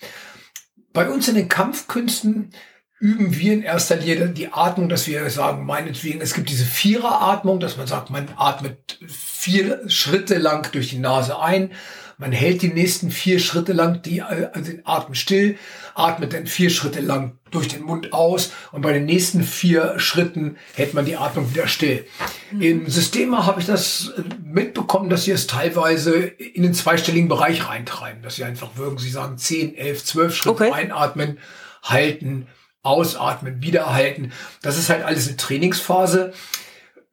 Bei 0.94 1.10
uns 1.10 1.28
in 1.28 1.36
den 1.36 1.50
Kampfkünsten 1.50 2.52
üben 3.00 3.38
wir 3.38 3.54
in 3.54 3.64
erster 3.64 3.96
Linie 3.96 4.30
die 4.30 4.52
Atmung, 4.52 4.90
dass 4.90 5.08
wir 5.08 5.30
sagen, 5.30 5.66
meinetwegen, 5.66 6.20
es 6.20 6.34
gibt 6.34 6.50
diese 6.50 6.66
Viereratmung, 6.66 7.60
dass 7.60 7.78
man 7.78 7.88
sagt, 7.88 8.10
man 8.10 8.28
atmet 8.36 9.00
vier 9.08 9.90
Schritte 9.90 10.38
lang 10.38 10.70
durch 10.72 10.90
die 10.90 11.00
Nase 11.00 11.40
ein, 11.40 11.72
man 12.20 12.34
hält 12.34 12.62
die 12.62 12.74
nächsten 12.74 13.12
vier 13.12 13.40
Schritte 13.40 13.72
lang 13.72 14.02
die, 14.02 14.22
also 14.22 14.72
den 14.72 14.86
Atem 14.86 15.16
still, 15.16 15.58
atmet 15.96 16.34
dann 16.34 16.48
vier 16.48 16.70
Schritte 16.70 17.00
lang 17.00 17.40
durch 17.50 17.70
den 17.70 17.82
Mund 17.82 18.12
aus 18.12 18.52
und 18.74 18.82
bei 18.82 18.92
den 18.92 19.06
nächsten 19.06 19.42
vier 19.42 19.98
Schritten 20.00 20.58
hält 20.76 20.94
man 20.94 21.06
die 21.06 21.16
Atmung 21.16 21.50
wieder 21.50 21.68
still. 21.68 22.06
Mhm. 22.52 22.62
Im 22.62 22.90
Systema 22.90 23.46
habe 23.46 23.62
ich 23.62 23.66
das 23.66 24.14
mitbekommen, 24.44 25.10
dass 25.10 25.24
sie 25.24 25.32
es 25.32 25.48
teilweise 25.48 26.18
in 26.18 26.64
den 26.64 26.74
zweistelligen 26.74 27.30
Bereich 27.30 27.70
reintreiben, 27.70 28.22
dass 28.22 28.36
sie 28.36 28.44
einfach 28.44 28.76
würden, 28.76 28.98
sie 28.98 29.10
sagen 29.10 29.38
10, 29.38 29.76
11, 29.76 30.04
12 30.04 30.36
Schritte 30.36 30.66
okay. 30.66 30.72
einatmen, 30.74 31.40
halten, 31.82 32.48
ausatmen, 32.84 33.62
wieder 33.62 33.94
halten. 33.94 34.34
Das 34.62 34.78
ist 34.78 34.90
halt 34.90 35.04
alles 35.04 35.28
eine 35.28 35.38
Trainingsphase 35.38 36.34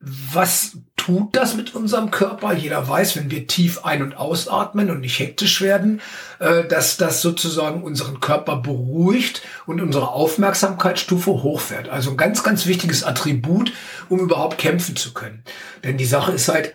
was 0.01 0.79
tut 0.97 1.37
das 1.37 1.55
mit 1.55 1.75
unserem 1.75 2.11
Körper? 2.11 2.53
Jeder 2.53 2.89
weiß, 2.89 3.17
wenn 3.17 3.31
wir 3.31 3.47
tief 3.47 3.85
ein- 3.85 4.03
und 4.03 4.17
ausatmen 4.17 4.91
und 4.91 5.01
nicht 5.01 5.19
hektisch 5.19 5.61
werden, 5.61 6.01
äh, 6.39 6.65
dass 6.65 6.97
das 6.97 7.23
sozusagen 7.23 7.83
unseren 7.83 8.21
Körper 8.21 8.57
beruhigt 8.57 9.43
und 9.67 9.81
unsere 9.81 10.09
Aufmerksamkeitsstufe 10.09 11.31
hochfährt. 11.31 11.89
Also 11.89 12.11
ein 12.11 12.17
ganz, 12.17 12.43
ganz 12.43 12.67
wichtiges 12.67 13.05
Attribut, 13.05 13.73
um 14.09 14.21
überhaupt 14.21 14.59
kämpfen 14.59 14.97
zu 14.97 15.15
können. 15.15 15.45
Denn 15.85 15.97
die 15.99 16.07
Sache 16.07 16.33
ist 16.33 16.49
halt, 16.49 16.75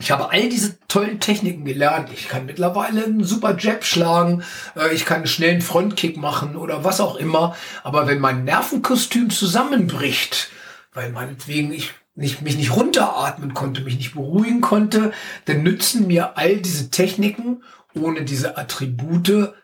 ich 0.00 0.10
habe 0.12 0.30
all 0.30 0.48
diese 0.48 0.78
tollen 0.86 1.18
Techniken 1.18 1.64
gelernt. 1.64 2.10
Ich 2.12 2.28
kann 2.28 2.46
mittlerweile 2.46 3.04
einen 3.04 3.24
super 3.24 3.56
Jab 3.58 3.84
schlagen, 3.84 4.44
äh, 4.76 4.94
ich 4.94 5.04
kann 5.04 5.18
einen 5.18 5.26
schnellen 5.26 5.60
Frontkick 5.60 6.16
machen 6.16 6.56
oder 6.56 6.84
was 6.84 7.00
auch 7.00 7.16
immer. 7.16 7.56
Aber 7.82 8.06
wenn 8.06 8.20
mein 8.20 8.44
Nervenkostüm 8.44 9.30
zusammenbricht, 9.30 10.50
weil 10.92 11.10
meinetwegen 11.10 11.72
ich 11.72 11.94
nicht, 12.18 12.42
mich 12.42 12.56
nicht 12.56 12.74
runteratmen 12.74 13.54
konnte, 13.54 13.82
mich 13.82 13.96
nicht 13.96 14.14
beruhigen 14.14 14.60
konnte, 14.60 15.12
dann 15.44 15.62
nützen 15.62 16.06
mir 16.06 16.36
all 16.36 16.56
diese 16.56 16.90
Techniken 16.90 17.62
ohne 17.94 18.24
diese 18.24 18.58
Attribute 18.58 19.54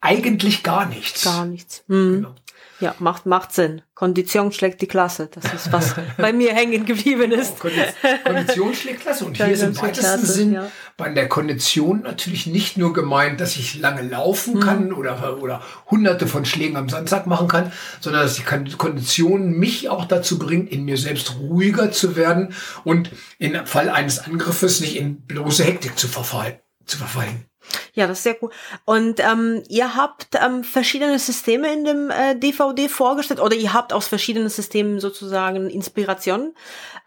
eigentlich 0.00 0.62
gar 0.62 0.86
nichts. 0.86 1.24
Gar 1.24 1.46
nichts. 1.46 1.84
Mhm. 1.88 2.14
Genau. 2.14 2.34
Ja, 2.82 2.96
macht, 2.98 3.26
macht 3.26 3.52
Sinn. 3.52 3.82
Kondition 3.94 4.50
schlägt 4.50 4.82
die 4.82 4.88
Klasse. 4.88 5.28
Das 5.32 5.54
ist 5.54 5.70
was 5.70 5.94
bei 6.16 6.32
mir 6.32 6.52
hängen 6.52 6.84
geblieben 6.84 7.30
ist. 7.30 7.60
Kondition 7.60 8.74
schlägt 8.74 9.02
Klasse. 9.02 9.24
Und 9.24 9.36
hier 9.36 9.46
ist 9.46 9.62
im 9.62 9.80
weitesten 9.80 10.00
Klasse, 10.00 10.26
Sinn 10.26 10.52
ja. 10.54 10.68
bei 10.96 11.08
der 11.10 11.28
Kondition 11.28 12.02
natürlich 12.02 12.48
nicht 12.48 12.76
nur 12.76 12.92
gemeint, 12.92 13.40
dass 13.40 13.54
ich 13.54 13.78
lange 13.78 14.02
laufen 14.02 14.58
kann 14.58 14.88
mhm. 14.88 14.96
oder, 14.96 15.40
oder 15.40 15.62
hunderte 15.92 16.26
von 16.26 16.44
Schlägen 16.44 16.76
am 16.76 16.88
Sandsack 16.88 17.28
machen 17.28 17.46
kann, 17.46 17.70
sondern 18.00 18.22
dass 18.22 18.34
die 18.34 18.42
Kondition 18.42 19.52
mich 19.52 19.88
auch 19.88 20.04
dazu 20.04 20.36
bringt, 20.36 20.72
in 20.72 20.84
mir 20.84 20.96
selbst 20.96 21.36
ruhiger 21.38 21.92
zu 21.92 22.16
werden 22.16 22.52
und 22.82 23.10
im 23.38 23.64
Fall 23.64 23.90
eines 23.90 24.18
Angriffes 24.18 24.80
nicht 24.80 24.96
in 24.96 25.20
bloße 25.20 25.62
Hektik 25.62 25.96
zu 25.96 26.08
verfallen. 26.08 26.56
Zu 26.84 26.98
verfallen. 26.98 27.46
Ja, 27.94 28.06
das 28.06 28.18
ist 28.18 28.24
sehr 28.24 28.36
cool. 28.42 28.50
Und 28.84 29.20
ähm, 29.20 29.62
ihr 29.68 29.94
habt 29.94 30.28
ähm, 30.34 30.64
verschiedene 30.64 31.18
Systeme 31.18 31.72
in 31.72 31.84
dem 31.84 32.10
äh, 32.10 32.34
DVD 32.36 32.88
vorgestellt 32.88 33.40
oder 33.40 33.54
ihr 33.54 33.72
habt 33.72 33.92
aus 33.92 34.08
verschiedenen 34.08 34.48
Systemen 34.48 35.00
sozusagen 35.00 35.68
Inspiration 35.68 36.54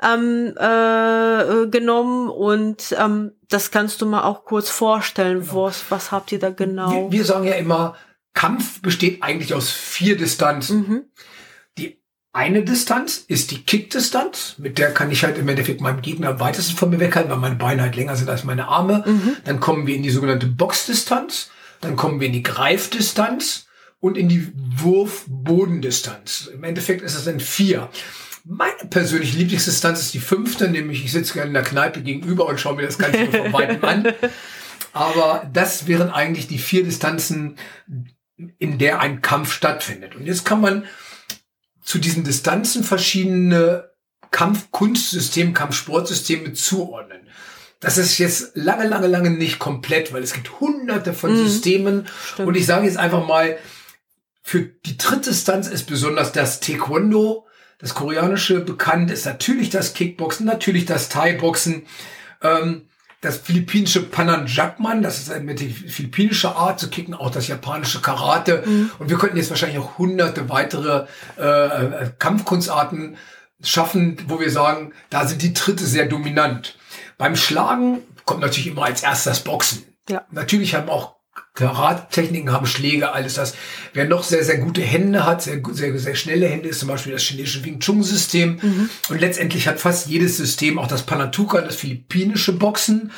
ähm, 0.02 0.54
äh, 0.58 1.68
genommen 1.68 2.30
und 2.30 2.96
ähm, 3.00 3.32
das 3.50 3.72
kannst 3.72 4.02
du 4.02 4.06
mal 4.06 4.24
auch 4.24 4.46
kurz 4.46 4.70
vorstellen. 4.70 5.42
Genau. 5.42 5.66
Was, 5.66 5.86
was 5.90 6.12
habt 6.12 6.32
ihr 6.32 6.40
da 6.40 6.50
genau? 6.50 7.10
Wir, 7.10 7.20
wir 7.20 7.26
sagen 7.26 7.46
ja 7.46 7.54
immer, 7.54 7.96
Kampf 8.34 8.82
besteht 8.82 9.24
eigentlich 9.24 9.54
aus 9.54 9.72
vier 9.72 10.18
Distanzen. 10.18 10.78
Mhm. 10.78 11.04
Eine 12.36 12.64
Distanz 12.64 13.24
ist 13.30 13.52
die 13.52 13.64
Kick-Distanz, 13.64 14.56
mit 14.58 14.78
der 14.78 14.94
kann 14.94 15.10
ich 15.10 15.24
halt 15.24 15.38
im 15.38 15.48
Endeffekt 15.48 15.80
meinem 15.80 16.02
Gegner 16.02 16.32
am 16.32 16.42
weitesten 16.42 16.76
von 16.76 16.90
mir 16.90 17.00
weghalten, 17.00 17.32
weil 17.32 17.38
meine 17.38 17.56
Beine 17.56 17.82
halt 17.82 17.96
länger 17.96 18.18
sind 18.18 18.30
als 18.30 18.44
meine 18.44 18.68
Arme. 18.68 19.06
Mhm. 19.06 19.38
Dann 19.46 19.62
kommen 19.62 19.88
wir 19.88 19.96
in 19.96 20.04
die 20.04 20.10
sogenannte 20.10 20.46
Box-Distanz, 20.46 21.50
dann 21.80 21.96
kommen 21.96 22.20
wir 22.20 22.28
in 22.28 22.34
die 22.34 22.44
Greifdistanz 22.44 23.68
und 24.02 24.18
in 24.18 24.28
die 24.28 24.52
Wurf-Bodendistanz. 24.54 26.50
Im 26.54 26.66
Endeffekt 26.66 27.04
ist 27.04 27.16
es 27.16 27.24
dann 27.24 27.40
vier. 27.40 27.88
Meine 28.44 28.90
persönliche 28.90 29.38
Lieblingsdistanz 29.38 30.02
ist 30.02 30.14
die 30.14 30.20
fünfte, 30.20 30.70
nämlich 30.70 31.06
ich 31.06 31.14
sitze 31.14 31.36
gerne 31.36 31.48
in 31.48 31.54
der 31.54 31.64
Kneipe 31.64 32.02
gegenüber 32.02 32.48
und 32.48 32.60
schaue 32.60 32.76
mir 32.76 32.86
das 32.86 32.98
Ganze 32.98 33.28
von 33.28 33.54
weitem 33.54 33.82
an. 33.86 34.14
Aber 34.92 35.50
das 35.54 35.88
wären 35.88 36.10
eigentlich 36.10 36.48
die 36.50 36.58
vier 36.58 36.84
Distanzen, 36.84 37.56
in 38.58 38.78
der 38.78 39.00
ein 39.00 39.22
Kampf 39.22 39.54
stattfindet. 39.54 40.18
Und 40.18 40.26
jetzt 40.26 40.44
kann 40.44 40.60
man 40.60 40.84
zu 41.86 42.00
diesen 42.00 42.24
Distanzen 42.24 42.84
verschiedene 42.84 43.92
Kampfkunstsysteme, 44.32 45.54
Kampfsportsysteme 45.54 46.52
zuordnen. 46.54 47.22
Das 47.80 47.98
ist 47.98 48.18
jetzt 48.18 48.52
lange, 48.56 48.88
lange, 48.88 49.08
lange 49.08 49.30
nicht 49.30 49.60
komplett, 49.60 50.12
weil 50.12 50.24
es 50.24 50.34
gibt 50.34 50.60
hunderte 50.60 51.14
von 51.14 51.32
mhm. 51.32 51.48
Systemen. 51.48 52.08
Stimmt. 52.34 52.48
Und 52.50 52.58
ich 52.58 52.66
sage 52.66 52.88
jetzt 52.88 52.98
einfach 52.98 53.26
mal, 53.26 53.58
für 54.42 54.62
die 54.62 54.98
dritte 54.98 55.30
Distanz 55.30 55.68
ist 55.68 55.86
besonders 55.86 56.32
das 56.32 56.60
Taekwondo, 56.60 57.48
das 57.78 57.94
koreanische 57.94 58.62
bekannt, 58.62 59.12
ist 59.12 59.26
natürlich 59.26 59.70
das 59.70 59.94
Kickboxen, 59.94 60.46
natürlich 60.46 60.86
das 60.86 61.10
Thai-Boxen. 61.10 61.84
Ähm, 62.42 62.90
das 63.26 63.38
philippinische 63.38 64.04
Pananjakman, 64.04 65.02
das 65.02 65.18
ist 65.18 65.32
eine 65.32 65.56
die 65.56 65.70
philippinische 65.70 66.56
Art 66.56 66.80
zu 66.80 66.90
kicken, 66.90 67.14
auch 67.14 67.32
das 67.32 67.48
japanische 67.48 68.00
Karate. 68.00 68.64
Mhm. 68.66 68.92
Und 69.00 69.10
wir 69.10 69.18
könnten 69.18 69.38
jetzt 69.38 69.50
wahrscheinlich 69.50 69.80
auch 69.80 69.98
hunderte 69.98 70.48
weitere 70.50 71.06
äh, 71.38 71.44
äh, 71.44 72.12
Kampfkunstarten 72.20 73.18
schaffen, 73.64 74.18
wo 74.28 74.40
wir 74.40 74.52
sagen, 74.52 74.94
da 75.10 75.26
sind 75.26 75.42
die 75.42 75.54
Tritte 75.54 75.86
sehr 75.86 76.06
dominant. 76.06 76.78
Beim 77.18 77.36
Schlagen 77.36 78.02
kommt 78.26 78.42
natürlich 78.42 78.68
immer 78.68 78.86
als 78.86 79.02
erstes 79.02 79.26
das 79.26 79.44
Boxen. 79.44 79.84
Ja. 80.08 80.26
Natürlich 80.32 80.76
haben 80.76 80.90
auch 80.90 81.16
Karate-Techniken 81.56 82.52
haben, 82.52 82.68
Schläge, 82.68 83.14
alles 83.14 83.36
das. 83.36 83.56
Wer 83.94 84.06
noch 84.06 84.24
sehr, 84.24 84.44
sehr 84.44 84.58
gute 84.58 84.82
Hände 84.82 85.26
hat, 85.26 85.42
sehr, 85.42 85.62
sehr, 85.72 85.98
sehr 85.98 86.16
schnelle 86.16 86.48
Hände, 86.48 86.68
ist 86.68 86.80
zum 86.80 86.90
Beispiel 86.90 87.14
das 87.14 87.24
chinesische 87.24 87.64
Wing 87.64 87.80
Chun-System. 87.80 88.60
Mhm. 88.62 88.90
Und 89.10 89.22
letztendlich 89.22 89.68
hat 89.68 89.80
fast 89.80 90.08
jedes 90.08 90.36
System, 90.36 90.78
auch 90.78 90.88
das 90.88 91.04
Panatuka, 91.04 91.62
das 91.62 91.78
philippinische 91.78 92.54
Boxen 92.54 93.12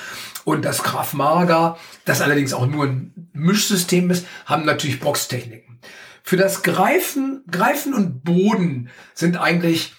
und 0.46 0.64
das 0.64 0.84
Krav 0.84 1.14
Maga, 1.14 1.78
das 2.06 2.22
allerdings 2.22 2.54
auch 2.54 2.68
nur 2.68 2.86
ein 2.86 3.30
Mischsystem 3.34 4.10
ist, 4.12 4.26
haben 4.46 4.66
natürlich 4.66 5.00
Boxtechniken. 5.00 5.80
Für 6.22 6.38
das 6.38 6.62
Greifen, 6.62 7.44
Greifen 7.50 7.94
und 7.94 8.24
Boden 8.24 8.90
sind 9.14 9.38
eigentlich 9.38 9.94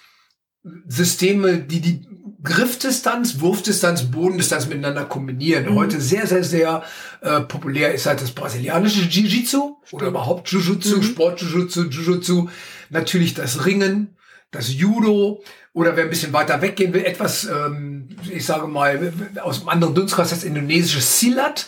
Systeme, 0.87 1.59
die 1.59 1.81
die 1.81 2.07
Griffdistanz, 2.43 3.41
Wurfdistanz, 3.41 4.05
Bodendistanz 4.05 4.67
miteinander 4.67 5.05
kombinieren. 5.05 5.71
Mhm. 5.71 5.75
Heute 5.75 6.01
sehr, 6.01 6.27
sehr, 6.27 6.45
sehr 6.45 6.83
äh, 7.21 7.41
populär 7.41 7.93
ist 7.93 8.07
halt 8.07 8.21
das 8.21 8.31
brasilianische 8.31 9.03
Jiu-Jitsu 9.03 9.77
oder 9.91 10.07
überhaupt 10.07 10.49
Jiu-Jitsu, 10.49 10.99
mhm. 10.99 11.03
Sport-Jiu-Jitsu, 11.03 11.89
Jiu-Jitsu. 11.89 12.49
Natürlich 12.91 13.35
das 13.35 13.67
Ringen, 13.67 14.17
das 14.53 14.73
Judo 14.73 15.43
oder 15.73 15.97
wer 15.97 16.05
ein 16.05 16.11
bisschen 16.11 16.33
weiter 16.33 16.63
weggehen 16.63 16.93
will, 16.95 17.05
etwas, 17.05 17.45
ähm, 17.45 18.09
ich 18.31 18.47
sage 18.47 18.69
mal, 18.69 19.13
aus 19.43 19.61
einem 19.61 19.69
anderen 19.69 19.95
Dunstkreis, 19.95 20.31
das 20.31 20.45
indonesische 20.45 21.01
Silat, 21.01 21.67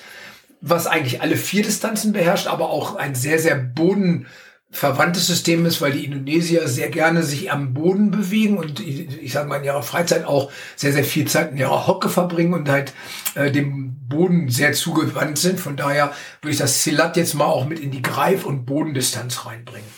was 0.61 0.87
eigentlich 0.87 1.21
alle 1.21 1.37
vier 1.37 1.62
Distanzen 1.62 2.12
beherrscht, 2.12 2.47
aber 2.47 2.71
auch 2.71 2.95
ein 2.95 3.15
sehr, 3.15 3.39
sehr 3.39 3.57
boden 3.57 4.27
verwandtes 4.71 5.27
System 5.27 5.67
ist, 5.67 5.81
weil 5.81 5.93
die 5.93 6.05
Indonesier 6.05 6.69
sehr 6.69 6.91
gerne 6.91 7.25
sich 7.25 7.50
am 7.50 7.75
Boden 7.75 8.11
bewegen 8.11 8.57
und 8.57 8.79
ich, 8.79 9.21
ich 9.21 9.33
sage 9.33 9.49
mal 9.49 9.57
in 9.57 9.65
ihrer 9.65 9.83
Freizeit 9.83 10.25
auch 10.25 10.53
sehr, 10.77 10.93
sehr 10.93 11.05
viel 11.05 11.27
Zeit 11.27 11.50
in 11.50 11.59
ihrer 11.59 11.89
Hocke 11.89 12.09
verbringen 12.09 12.55
und 12.55 12.69
halt 12.69 12.93
äh, 13.35 13.50
dem 13.50 13.97
Boden 14.09 14.49
sehr 14.49 14.73
zugewandt 14.73 15.39
sind. 15.39 15.59
Von 15.59 15.77
daher 15.77 16.12
würde 16.41 16.53
ich 16.53 16.59
das 16.59 16.85
Silat 16.85 17.17
jetzt 17.17 17.35
mal 17.35 17.47
auch 17.47 17.67
mit 17.67 17.81
in 17.81 17.91
die 17.91 18.03
Greif- 18.03 18.47
und 18.47 18.65
Bodendistanz 18.65 19.45
reinbringen. 19.45 19.89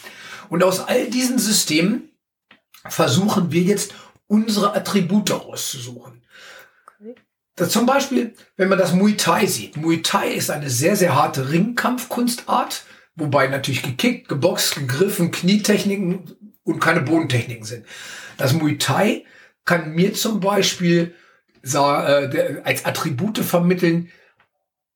Und 0.48 0.62
aus 0.64 0.80
all 0.80 1.08
diesen 1.08 1.38
Systemen 1.38 2.10
versuchen 2.88 3.52
wir 3.52 3.62
jetzt 3.62 3.94
unsere 4.26 4.74
Attribute 4.74 5.32
auszusuchen. 5.32 6.22
Zum 7.56 7.84
Beispiel, 7.84 8.34
wenn 8.56 8.70
man 8.70 8.78
das 8.78 8.94
Muay 8.94 9.14
Thai 9.16 9.44
sieht. 9.44 9.76
Muay 9.76 10.00
Thai 10.00 10.32
ist 10.32 10.50
eine 10.50 10.70
sehr, 10.70 10.96
sehr 10.96 11.14
harte 11.14 11.50
Ringkampfkunstart 11.50 12.84
Wobei 13.14 13.46
natürlich 13.46 13.82
gekickt, 13.82 14.28
geboxt, 14.28 14.74
gegriffen, 14.76 15.30
Knietechniken 15.30 16.36
und 16.64 16.80
keine 16.80 17.02
Bodentechniken 17.02 17.64
sind. 17.64 17.86
Das 18.38 18.54
Muay 18.54 18.78
Thai 18.78 19.24
kann 19.64 19.92
mir 19.92 20.14
zum 20.14 20.40
Beispiel 20.40 21.14
äh, 21.62 22.60
als 22.64 22.84
Attribute 22.84 23.38
vermitteln 23.38 24.10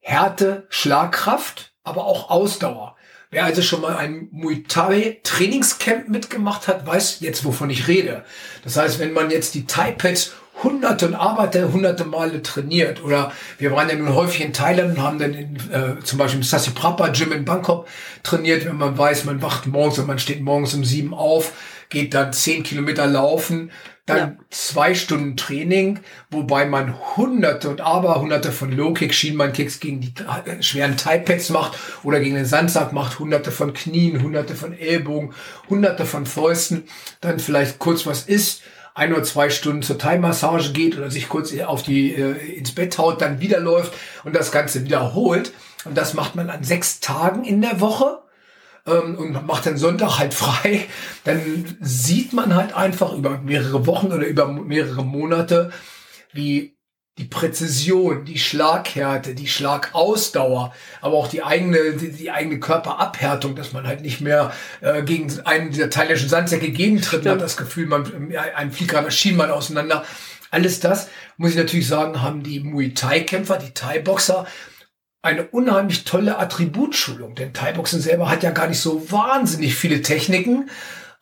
Härte, 0.01 0.67
Schlagkraft, 0.69 1.75
aber 1.83 2.05
auch 2.07 2.31
Ausdauer. 2.31 2.97
Wer 3.31 3.45
also 3.45 3.61
schon 3.61 3.81
mal 3.81 3.97
ein 3.97 4.29
Muay 4.31 4.63
Thai 4.67 5.21
Trainingscamp 5.23 6.09
mitgemacht 6.09 6.69
hat, 6.69 6.87
weiß 6.87 7.21
jetzt, 7.21 7.45
wovon 7.45 7.71
ich 7.71 7.89
rede. 7.89 8.25
Das 8.63 8.77
heißt, 8.77 8.99
wenn 8.99 9.13
man 9.13 9.31
jetzt 9.31 9.55
die 9.55 9.67
Thai 9.67 9.93
Pads 9.93 10.33
hunderte 10.67 11.07
und 11.07 11.15
Arbeiter 11.15 11.73
hunderte 11.73 12.05
Male 12.05 12.43
trainiert. 12.43 13.03
Oder 13.03 13.33
wir 13.59 13.73
waren 13.73 13.89
ja 13.89 13.95
nun 13.95 14.15
häufig 14.15 14.45
in 14.45 14.53
Thailand 14.53 14.97
und 14.97 15.03
haben 15.03 15.19
dann 15.19 15.33
in, 15.33 15.57
äh, 15.71 16.03
zum 16.03 16.19
Beispiel 16.19 16.41
im 16.41 16.45
Sasi 16.45 16.71
Prapa 16.71 17.09
Gym 17.09 17.33
in 17.33 17.45
Bangkok 17.45 17.87
trainiert, 18.23 18.65
wenn 18.67 18.77
man 18.77 18.99
weiß, 18.99 19.25
man 19.25 19.43
wacht 19.43 19.67
morgens 19.67 19.99
und 19.99 20.07
man 20.07 20.19
steht 20.19 20.43
morgens 20.43 20.75
um 20.75 20.85
sieben 20.85 21.15
auf, 21.15 21.53
geht 21.89 22.15
dann 22.15 22.33
zehn 22.33 22.65
Kilometer 22.65 23.07
laufen, 23.07 23.71
dann 24.07 24.19
ja. 24.19 24.37
zwei 24.51 24.95
Stunden 24.95 25.37
Training, 25.37 26.01
wobei 26.31 26.65
man 26.65 26.95
hunderte 27.17 27.69
und 27.69 27.81
aber 27.81 28.21
hunderte 28.21 28.53
von 28.53 28.71
Low-Kicks, 28.71 29.17
Schienbein-Kicks 29.17 29.81
gegen 29.81 30.01
die 30.01 30.15
äh, 30.47 30.63
schweren 30.63 30.97
Taipads 30.97 31.51
macht 31.51 31.79
oder 32.03 32.21
gegen 32.21 32.37
den 32.37 32.45
Sandsack 32.45 32.93
macht, 32.93 33.19
hunderte 33.19 33.51
von 33.51 33.73
Knien, 33.73 34.23
hunderte 34.23 34.55
von 34.55 34.73
Ellbogen, 34.73 35.33
hunderte 35.69 36.07
von 36.07 36.27
Fäusten, 36.27 36.85
dann 37.21 37.39
vielleicht 37.39 37.79
kurz 37.79 38.07
was 38.07 38.25
isst, 38.25 38.63
ein 38.97 39.13
oder 39.13 39.23
zwei 39.25 39.51
Stunden 39.51 39.83
zur 39.83 39.99
Thai-Massage 39.99 40.73
geht 40.73 40.97
oder 40.97 41.11
sich 41.11 41.29
kurz 41.29 41.57
auf 41.61 41.83
die, 41.83 42.15
äh, 42.15 42.57
ins 42.57 42.73
Bett 42.73 42.97
haut, 42.97 43.21
dann 43.21 43.41
wieder 43.41 43.61
läuft 43.61 43.93
und 44.25 44.35
das 44.35 44.51
Ganze 44.51 44.85
wiederholt. 44.85 45.53
Und 45.85 45.99
das 45.99 46.15
macht 46.15 46.35
man 46.35 46.49
an 46.49 46.65
sechs 46.65 46.99
Tagen 47.01 47.45
in 47.45 47.61
der 47.61 47.81
Woche 47.81 48.23
ähm, 48.87 49.17
und 49.17 49.47
macht 49.47 49.67
den 49.67 49.77
Sonntag 49.77 50.19
halt 50.19 50.33
frei. 50.35 50.87
Dann 51.25 51.77
sieht 51.81 52.33
man 52.33 52.55
halt 52.55 52.75
einfach 52.75 53.13
über 53.13 53.39
mehrere 53.39 53.87
Wochen 53.87 54.07
oder 54.07 54.27
über 54.27 54.49
mehrere 54.49 55.05
Monate, 55.05 55.73
wie 56.33 56.76
die 57.19 57.25
Präzision, 57.25 58.27
die 58.27 58.39
Schlaghärte, 58.39 59.35
die 59.35 59.49
Schlagausdauer, 59.49 60.75
aber 61.01 61.15
auch 61.15 61.29
die 61.29 61.43
eigene, 61.43 61.95
die, 61.95 62.13
die 62.13 62.31
eigene 62.31 62.61
Körperabhärtung, 62.61 63.57
dass 63.57 63.73
man 63.73 63.87
halt 63.87 64.03
nicht 64.03 64.21
mehr 64.21 64.53
äh, 64.83 65.03
gegen 65.03 65.33
einen 65.47 65.71
dieser 65.71 65.89
thailändischen 65.89 66.29
Sandsäcke 66.29 66.71
gegentritt, 66.71 67.25
man 67.25 67.35
hat 67.35 67.41
das 67.41 67.57
Gefühl, 67.57 67.87
man 67.87 68.35
ein 68.37 68.71
fliegt 68.71 68.91
gerade 68.91 69.11
Schienbein 69.11 69.51
auseinander. 69.51 70.05
Alles 70.51 70.81
das, 70.81 71.09
muss 71.39 71.53
ich 71.53 71.57
natürlich 71.57 71.89
sagen, 71.89 72.21
haben 72.21 72.43
die 72.43 72.61
Muay 72.61 72.93
Thai-Kämpfer, 72.93 73.57
die 73.57 73.73
Thai-Boxer, 73.73 74.47
eine 75.23 75.47
unheimlich 75.49 76.05
tolle 76.05 76.39
Attributschulung. 76.39 77.35
Denn 77.35 77.55
Thai-Boxen 77.55 78.01
selber 78.01 78.29
hat 78.29 78.43
ja 78.43 78.51
gar 78.51 78.69
nicht 78.69 78.81
so 78.81 79.11
wahnsinnig 79.11 79.75
viele 79.75 80.03
Techniken, 80.03 80.69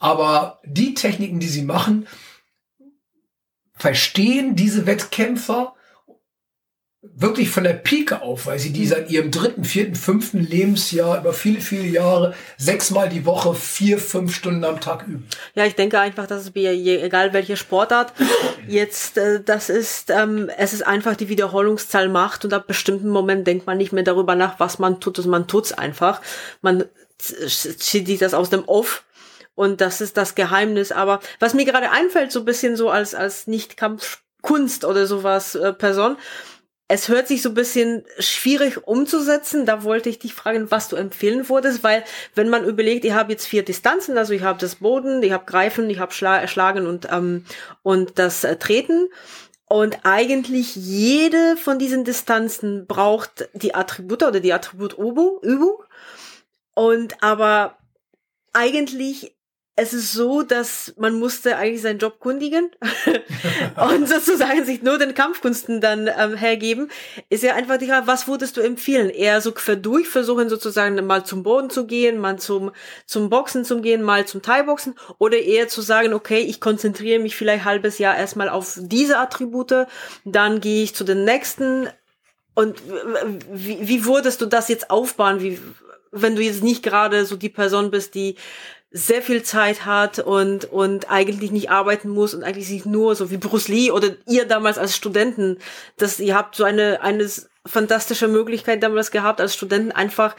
aber 0.01 0.61
die 0.65 0.95
Techniken, 0.95 1.39
die 1.39 1.49
sie 1.49 1.63
machen, 1.63 2.09
verstehen 3.77 4.57
diese 4.57 4.87
Wettkämpfer 4.87 5.75
wirklich 7.17 7.51
von 7.51 7.65
der 7.65 7.75
Pike 7.75 8.23
auf, 8.23 8.47
weil 8.47 8.59
sie 8.59 8.73
die 8.73 8.87
seit 8.87 9.11
ihrem 9.11 9.31
dritten, 9.31 9.65
vierten, 9.65 9.95
fünften 9.95 10.41
Lebensjahr 10.41 11.21
über 11.21 11.33
viele, 11.33 11.61
viele 11.61 11.87
Jahre 11.87 12.35
sechsmal 12.57 13.09
die 13.09 13.25
Woche 13.27 13.55
vier, 13.55 13.99
fünf 13.99 14.35
Stunden 14.35 14.65
am 14.65 14.81
Tag 14.81 15.07
üben. 15.07 15.27
Ja, 15.55 15.65
ich 15.65 15.75
denke 15.75 16.01
einfach, 16.01 16.27
dass 16.27 16.43
es 16.43 16.55
mir, 16.55 16.73
egal 16.73 17.33
welche 17.33 17.57
Sportart, 17.57 18.13
jetzt, 18.69 19.19
äh, 19.19 19.43
das 19.43 19.69
ist, 19.69 20.11
ähm, 20.11 20.51
es 20.57 20.73
ist 20.73 20.87
einfach 20.87 21.17
die 21.17 21.29
Wiederholungszahl 21.29 22.09
macht 22.09 22.45
und 22.45 22.53
ab 22.53 22.67
bestimmten 22.67 23.09
Moment 23.09 23.47
denkt 23.47 23.67
man 23.67 23.79
nicht 23.79 23.93
mehr 23.93 24.05
darüber 24.05 24.35
nach, 24.35 24.59
was 24.59 24.79
man 24.79 25.01
tut, 25.01 25.19
also 25.19 25.31
man 25.31 25.47
tut's 25.47 25.73
einfach. 25.73 26.21
Man 26.63 26.85
zieht 27.19 28.07
sich 28.07 28.19
das 28.19 28.35
aus 28.35 28.51
dem 28.51 28.65
Off 28.65 29.05
und 29.55 29.81
das 29.81 30.01
ist 30.01 30.17
das 30.17 30.35
Geheimnis. 30.35 30.93
Aber 30.93 31.21
was 31.39 31.55
mir 31.55 31.65
gerade 31.65 31.91
einfällt, 31.91 32.33
so 32.33 32.41
ein 32.41 32.45
bisschen 32.45 32.77
so 32.77 32.91
als, 32.91 33.15
als 33.15 33.47
Nicht-Kampfkunst 33.47 34.85
oder 34.85 35.07
sowas 35.07 35.55
äh, 35.55 35.73
Person, 35.73 36.17
es 36.87 37.09
hört 37.09 37.29
sich 37.29 37.41
so 37.41 37.49
ein 37.51 37.55
bisschen 37.55 38.05
schwierig 38.19 38.87
umzusetzen. 38.87 39.65
Da 39.65 39.85
wollte 39.85 40.11
ich 40.11 40.19
dich 40.19 40.35
fragen, 40.35 40.71
was 40.71 40.89
du 40.89 40.97
empfehlen 40.97 41.49
würdest, 41.49 41.83
weil 41.83 42.05
wenn 42.35 42.51
man 42.51 42.65
überlegt, 42.65 43.05
ich 43.05 43.13
habe 43.13 43.33
jetzt 43.33 43.47
vier 43.47 43.65
Distanzen, 43.65 44.19
also 44.19 44.35
ich 44.35 44.43
habe 44.43 44.59
das 44.59 44.77
Boden, 44.77 45.23
ich 45.23 45.33
habe 45.33 45.47
Greifen, 45.47 45.89
ich 45.89 45.99
habe 45.99 46.13
Schla 46.13 46.47
Schlagen 46.47 46.87
und, 46.87 47.09
ähm, 47.11 47.47
und 47.83 48.19
das 48.19 48.45
äh, 48.45 48.57
Treten. 48.57 49.09
Und 49.67 50.01
eigentlich 50.05 50.77
jede 50.77 51.57
von 51.57 51.79
diesen 51.79 52.05
Distanzen 52.05 52.87
braucht 52.87 53.49
die 53.55 53.75
Attribute 53.75 54.23
oder 54.23 54.41
die 54.41 54.53
Attributübung. 54.53 55.39
Übung. 55.43 55.83
Und 56.75 57.23
aber 57.23 57.79
eigentlich 58.53 59.34
es 59.77 59.93
ist 59.93 60.13
so, 60.13 60.43
dass 60.43 60.95
man 60.99 61.19
musste 61.19 61.57
eigentlich 61.57 61.83
seinen 61.83 61.99
Job 61.99 62.21
kundigen 62.21 62.71
und 63.91 64.09
sozusagen 64.09 64.65
sich 64.65 64.83
nur 64.83 64.99
den 64.99 65.15
Kampfkunsten 65.15 65.81
dann 65.81 66.09
ähm, 66.17 66.37
hergeben. 66.37 66.91
Ist 67.29 67.43
ja 67.43 67.55
einfach 67.55 67.79
die 67.79 67.89
Frage, 67.89 68.07
was 68.07 68.29
würdest 68.29 68.57
du 68.57 68.61
empfehlen? 68.61 69.11
Eher 69.11 69.41
so 69.41 69.51
quer 69.51 69.81
versuchen 70.05 70.49
sozusagen 70.49 71.05
mal 71.07 71.25
zum 71.25 71.43
Boden 71.43 71.71
zu 71.71 71.87
gehen, 71.87 72.19
mal 72.19 72.39
zum, 72.39 72.71
zum 73.07 73.31
Boxen 73.31 73.65
zu 73.65 73.81
gehen, 73.81 74.03
mal 74.03 74.27
zum 74.27 74.43
Thai-Boxen 74.43 74.95
oder 75.19 75.39
eher 75.39 75.67
zu 75.67 75.81
sagen, 75.81 76.15
okay, 76.15 76.41
ich 76.41 76.61
konzentriere 76.61 77.19
mich 77.19 77.35
vielleicht 77.35 77.65
halbes 77.65 77.99
Jahr 77.99 78.17
erstmal 78.17 78.49
auf 78.49 78.79
diese 78.81 79.19
Attribute, 79.19 79.87
dann 80.25 80.61
gehe 80.61 80.85
ich 80.85 80.95
zu 80.95 81.03
den 81.03 81.25
nächsten 81.25 81.89
und 82.55 82.81
wie, 83.51 83.89
wie 83.89 84.05
würdest 84.05 84.41
du 84.41 84.47
das 84.47 84.69
jetzt 84.69 84.91
aufbauen? 84.91 85.41
Wie, 85.41 85.59
wenn 86.13 86.37
du 86.37 86.43
jetzt 86.43 86.63
nicht 86.63 86.85
gerade 86.85 87.27
so 87.27 87.35
die 87.37 87.49
Person 87.49 87.91
bist, 87.91 88.15
die 88.15 88.37
sehr 88.97 89.23
viel 89.23 89.43
Zeit 89.43 89.85
hat 89.85 90.21
und, 90.21 90.67
und 90.67 91.11
eigentlich 91.11 91.51
nicht 91.51 91.69
arbeiten 91.69 92.09
muss 92.09 92.33
und 92.33 92.45
eigentlich 92.45 92.69
sich 92.69 92.85
nur 92.85 93.17
so 93.17 93.29
wie 93.29 93.39
Bruce 93.39 93.67
Lee 93.67 93.91
oder 93.91 94.11
ihr 94.29 94.47
damals 94.47 94.79
als 94.79 94.95
Studenten, 94.95 95.59
dass 95.97 96.21
ihr 96.21 96.37
habt 96.37 96.55
so 96.55 96.63
eine, 96.63 97.03
eine 97.03 97.29
fantastische 97.67 98.29
Möglichkeit 98.29 98.85
damals 98.85 99.11
gehabt, 99.11 99.41
als 99.41 99.53
Studenten 99.53 99.91
einfach 99.91 100.37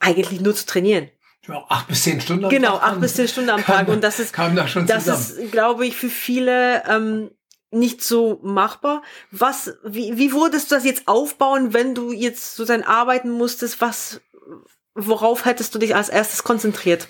eigentlich 0.00 0.42
nur 0.42 0.54
zu 0.54 0.66
trainieren. 0.66 1.08
Ja, 1.48 1.64
acht 1.70 1.88
bis 1.88 2.02
zehn 2.02 2.20
Stunden 2.20 2.44
am 2.44 2.50
genau, 2.50 2.72
Tag. 2.72 2.80
Genau, 2.80 2.92
acht 2.92 3.00
bis 3.00 3.14
zehn 3.14 3.28
Stunden 3.28 3.50
am 3.50 3.64
Tag. 3.64 3.88
Und 3.88 4.04
das 4.04 4.20
ist, 4.20 4.34
kam 4.34 4.54
da 4.54 4.68
schon 4.68 4.86
das 4.86 5.06
ist, 5.06 5.50
glaube 5.50 5.86
ich, 5.86 5.96
für 5.96 6.10
viele 6.10 6.82
ähm, 6.86 7.30
nicht 7.70 8.02
so 8.02 8.38
machbar. 8.42 9.02
Was, 9.30 9.78
wie, 9.82 10.18
wie 10.18 10.32
würdest 10.32 10.70
du 10.70 10.74
das 10.74 10.84
jetzt 10.84 11.08
aufbauen, 11.08 11.72
wenn 11.72 11.94
du 11.94 12.12
jetzt 12.12 12.56
sozusagen 12.56 12.84
arbeiten 12.84 13.30
musstest? 13.30 13.80
Was, 13.80 14.20
worauf 14.94 15.44
hättest 15.44 15.74
du 15.74 15.78
dich 15.78 15.94
als 15.94 16.08
erstes 16.08 16.44
konzentriert? 16.44 17.08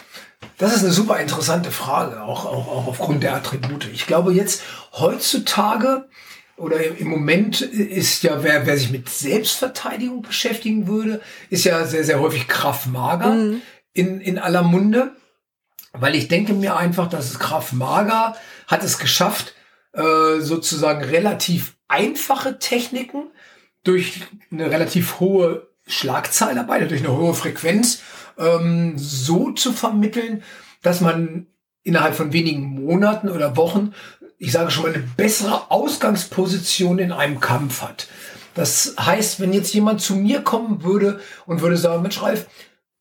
Das 0.59 0.75
ist 0.75 0.83
eine 0.83 0.93
super 0.93 1.19
interessante 1.19 1.71
Frage, 1.71 2.23
auch, 2.23 2.45
auch, 2.45 2.69
auch 2.69 2.87
aufgrund 2.87 3.23
der 3.23 3.35
Attribute. 3.35 3.89
Ich 3.93 4.07
glaube 4.07 4.33
jetzt, 4.33 4.63
heutzutage 4.93 6.09
oder 6.57 6.85
im 6.85 7.09
Moment 7.09 7.61
ist 7.61 8.23
ja, 8.23 8.43
wer, 8.43 8.67
wer 8.67 8.77
sich 8.79 8.91
mit 8.91 9.09
Selbstverteidigung 9.09 10.23
beschäftigen 10.23 10.87
würde, 10.87 11.21
ist 11.51 11.65
ja 11.65 11.85
sehr, 11.85 12.05
sehr 12.05 12.21
häufig 12.21 12.47
Kraftmager 12.47 13.31
mhm. 13.31 13.63
in, 13.93 14.21
in 14.21 14.39
aller 14.39 14.63
Munde. 14.63 15.13
Weil 15.93 16.15
ich 16.15 16.29
denke 16.29 16.55
mir 16.55 16.77
einfach, 16.77 17.09
dass 17.09 17.31
es 17.31 17.39
Kraftmager 17.39 18.37
hat 18.67 18.83
es 18.83 18.99
geschafft, 18.99 19.55
äh, 19.93 20.41
sozusagen 20.41 21.05
relativ 21.05 21.77
einfache 21.89 22.59
Techniken 22.59 23.31
durch 23.85 24.23
eine 24.51 24.71
relativ 24.71 25.21
hohe 25.21 25.69
Schlagzahl 25.87 26.55
dabei, 26.55 26.81
durch 26.85 27.01
eine 27.01 27.17
hohe 27.17 27.35
Frequenz, 27.35 28.01
ähm, 28.39 28.95
so 28.97 29.53
zu 29.53 29.73
vermitteln, 29.73 30.43
dass 30.83 31.01
man 31.01 31.47
innerhalb 31.83 32.15
von 32.15 32.33
wenigen 32.33 32.85
Monaten 32.85 33.29
oder 33.29 33.57
Wochen 33.57 33.95
ich 34.45 34.53
sage 34.53 34.71
schon 34.71 34.85
mal, 34.85 34.95
eine 34.95 35.03
bessere 35.17 35.71
Ausgangsposition 35.71 36.99
in 36.99 37.13
einem 37.13 37.41
Kampf 37.41 37.83
hat. 37.83 38.09
Das 38.55 38.95
heißt, 39.01 39.41
wenn 39.41 39.53
jetzt 39.53 39.75
jemand 39.75 40.01
zu 40.01 40.15
mir 40.15 40.43
kommen 40.43 40.83
würde 40.85 41.21
und 41.47 41.61
würde 41.61 41.77
sagen, 41.77 42.03
Mensch, 42.03 42.23
Ralf, 42.23 42.47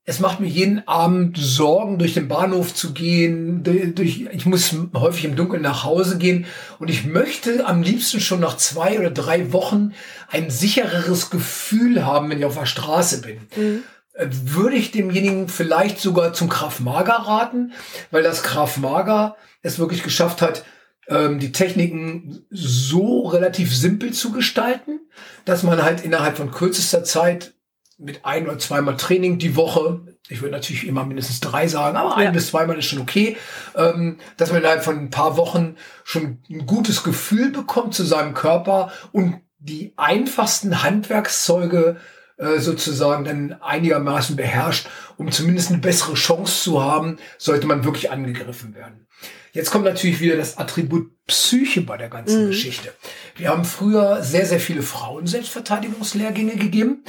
es 0.06 0.20
macht 0.20 0.42
mir 0.42 0.48
jeden 0.48 0.86
Abend 0.86 1.38
Sorgen, 1.38 1.98
durch 1.98 2.14
den 2.14 2.28
Bahnhof 2.28 2.74
zu 2.74 2.94
gehen. 2.94 3.64
Durch, 3.64 4.28
ich 4.32 4.46
muss 4.46 4.76
häufig 4.94 5.24
im 5.24 5.38
Dunkeln 5.38 5.62
nach 5.62 5.86
Hause 5.86 6.18
gehen. 6.18 6.46
Und 6.80 6.90
ich 6.90 7.06
möchte 7.06 7.66
am 7.66 7.82
liebsten 7.82 8.20
schon 8.20 8.42
nach 8.42 8.58
zwei 8.58 9.00
oder 9.00 9.12
drei 9.12 9.54
Wochen 9.54 9.94
ein 10.30 10.50
sichereres 10.50 11.30
Gefühl 11.30 12.06
haben, 12.06 12.30
wenn 12.30 12.40
ich 12.40 12.46
auf 12.46 12.58
der 12.58 12.66
Straße 12.66 13.22
bin. 13.22 13.38
Mhm. 13.56 13.84
Würde 14.30 14.76
ich 14.76 14.92
demjenigen 14.92 15.48
vielleicht 15.48 16.00
sogar 16.00 16.34
zum 16.34 16.50
Kraftmager 16.50 17.14
raten, 17.14 17.72
weil 18.12 18.24
das 18.24 18.44
Kraftmager 18.44 19.38
es 19.62 19.80
wirklich 19.80 20.04
geschafft 20.04 20.42
hat, 20.42 20.66
ähm, 21.08 21.40
die 21.40 21.54
Techniken 21.54 22.46
so 22.50 23.22
relativ 23.28 23.76
simpel 23.76 24.12
zu 24.12 24.32
gestalten, 24.32 25.00
dass 25.46 25.64
man 25.64 25.82
halt 25.82 26.04
innerhalb 26.04 26.38
von 26.38 26.52
kürzester 26.52 27.06
Zeit 27.06 27.54
mit 27.98 28.26
ein 28.26 28.48
oder 28.48 28.60
zweimal 28.60 28.98
Training 28.98 29.38
die 29.38 29.56
Woche, 29.56 30.02
ich 30.30 30.42
würde 30.42 30.54
natürlich 30.54 30.88
immer 30.88 31.06
mindestens 31.06 31.40
drei 31.40 31.68
sagen, 31.68 31.98
aber 31.98 32.18
ein 32.18 32.34
bis 32.34 32.48
zweimal 32.48 32.78
ist 32.78 32.86
schon 32.86 33.00
okay, 33.02 33.38
ähm, 33.76 34.18
dass 34.38 34.52
man 34.52 34.62
innerhalb 34.62 34.84
von 34.84 34.98
ein 34.98 35.10
paar 35.10 35.38
Wochen 35.38 35.76
schon 36.04 36.40
ein 36.50 36.66
gutes 36.66 37.04
Gefühl 37.04 37.52
bekommt 37.52 37.94
zu 37.94 38.04
seinem 38.04 38.34
Körper 38.34 38.92
und 39.12 39.42
die 39.60 39.94
einfachsten 39.96 40.84
Handwerkszeuge 40.84 41.98
äh, 42.38 42.60
sozusagen 42.60 43.26
dann 43.26 43.54
einigermaßen 43.62 44.36
beherrscht, 44.36 44.88
um 45.18 45.32
zumindest 45.32 45.70
eine 45.70 45.80
bessere 45.80 46.16
Chance 46.16 46.64
zu 46.64 46.84
haben, 46.84 47.18
sollte 47.38 47.68
man 47.68 47.84
wirklich 47.84 48.12
angegriffen 48.12 48.76
werden. 48.76 49.08
Jetzt 49.54 49.70
kommt 49.70 49.86
natürlich 49.86 50.20
wieder 50.20 50.36
das 50.36 50.58
Attribut 50.58 51.12
Psyche 51.28 51.82
bei 51.82 51.96
der 51.96 52.10
ganzen 52.10 52.46
mhm. 52.46 52.48
Geschichte. 52.48 52.92
Wir 53.36 53.50
haben 53.50 53.66
früher 53.66 54.24
sehr, 54.24 54.46
sehr 54.46 54.60
viele 54.60 54.82
Frauen-Selbstverteidigungslehrgänge 54.82 56.56
gegeben 56.56 57.04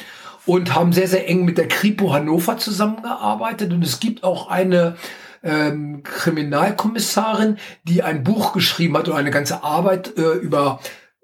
und 0.47 0.75
haben 0.75 0.93
sehr, 0.93 1.09
sehr 1.09 1.29
eng 1.29 1.45
mit 1.45 1.59
der 1.59 1.69
Kripo 1.69 2.13
Hannover 2.13 2.59
zusammengearbeitet. 2.59 3.73
Und 3.73 3.83
es 3.85 4.01
gibt 4.01 4.25
auch 4.25 4.49
eine 4.49 4.97
ähm, 5.43 6.03
Kriminalkommissarin, 6.03 7.59
die 7.85 8.03
ein 8.03 8.25
Buch 8.25 8.53
geschrieben 8.53 8.97
hat 8.97 9.09
oder 9.09 9.19
eine 9.19 9.31
ganze 9.31 9.63
Arbeit 9.63 10.17
äh, 10.17 10.33
über 10.33 10.81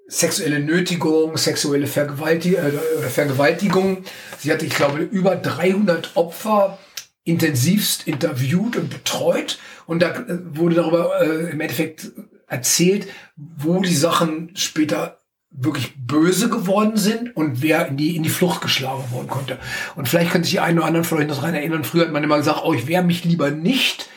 sexuelle 0.07 0.59
Nötigung, 0.59 1.37
sexuelle 1.37 1.87
Vergewaltig 1.87 2.57
äh, 2.57 2.71
Vergewaltigung. 3.09 4.03
Sie 4.39 4.51
hatte, 4.51 4.65
ich 4.65 4.75
glaube, 4.75 4.99
über 4.99 5.35
300 5.35 6.15
Opfer 6.15 6.77
intensivst 7.23 8.07
interviewt 8.07 8.75
und 8.75 8.89
betreut 8.89 9.59
und 9.85 10.01
da 10.01 10.09
äh, 10.09 10.39
wurde 10.53 10.75
darüber 10.75 11.21
äh, 11.21 11.51
im 11.51 11.61
Endeffekt 11.61 12.11
erzählt, 12.47 13.07
wo 13.35 13.81
die 13.81 13.95
Sachen 13.95 14.51
später 14.55 15.20
wirklich 15.51 15.93
böse 15.97 16.49
geworden 16.49 16.97
sind 16.97 17.35
und 17.35 17.61
wer 17.61 17.87
in 17.87 17.97
die, 17.97 18.15
in 18.15 18.23
die 18.23 18.29
Flucht 18.29 18.61
geschlagen 18.61 19.11
worden 19.11 19.27
konnte. 19.27 19.59
Und 19.95 20.07
vielleicht 20.07 20.31
können 20.31 20.45
sich 20.45 20.53
die 20.53 20.59
einen 20.61 20.79
oder 20.79 20.87
anderen 20.87 21.03
von 21.03 21.17
euch 21.17 21.27
noch 21.27 21.35
daran 21.35 21.53
erinnern, 21.53 21.83
früher 21.83 22.05
hat 22.05 22.11
man 22.11 22.23
immer 22.23 22.37
gesagt, 22.37 22.61
oh, 22.63 22.73
ich 22.73 22.87
wehre 22.87 23.03
mich 23.03 23.25
lieber 23.25 23.51
nicht, 23.51 24.09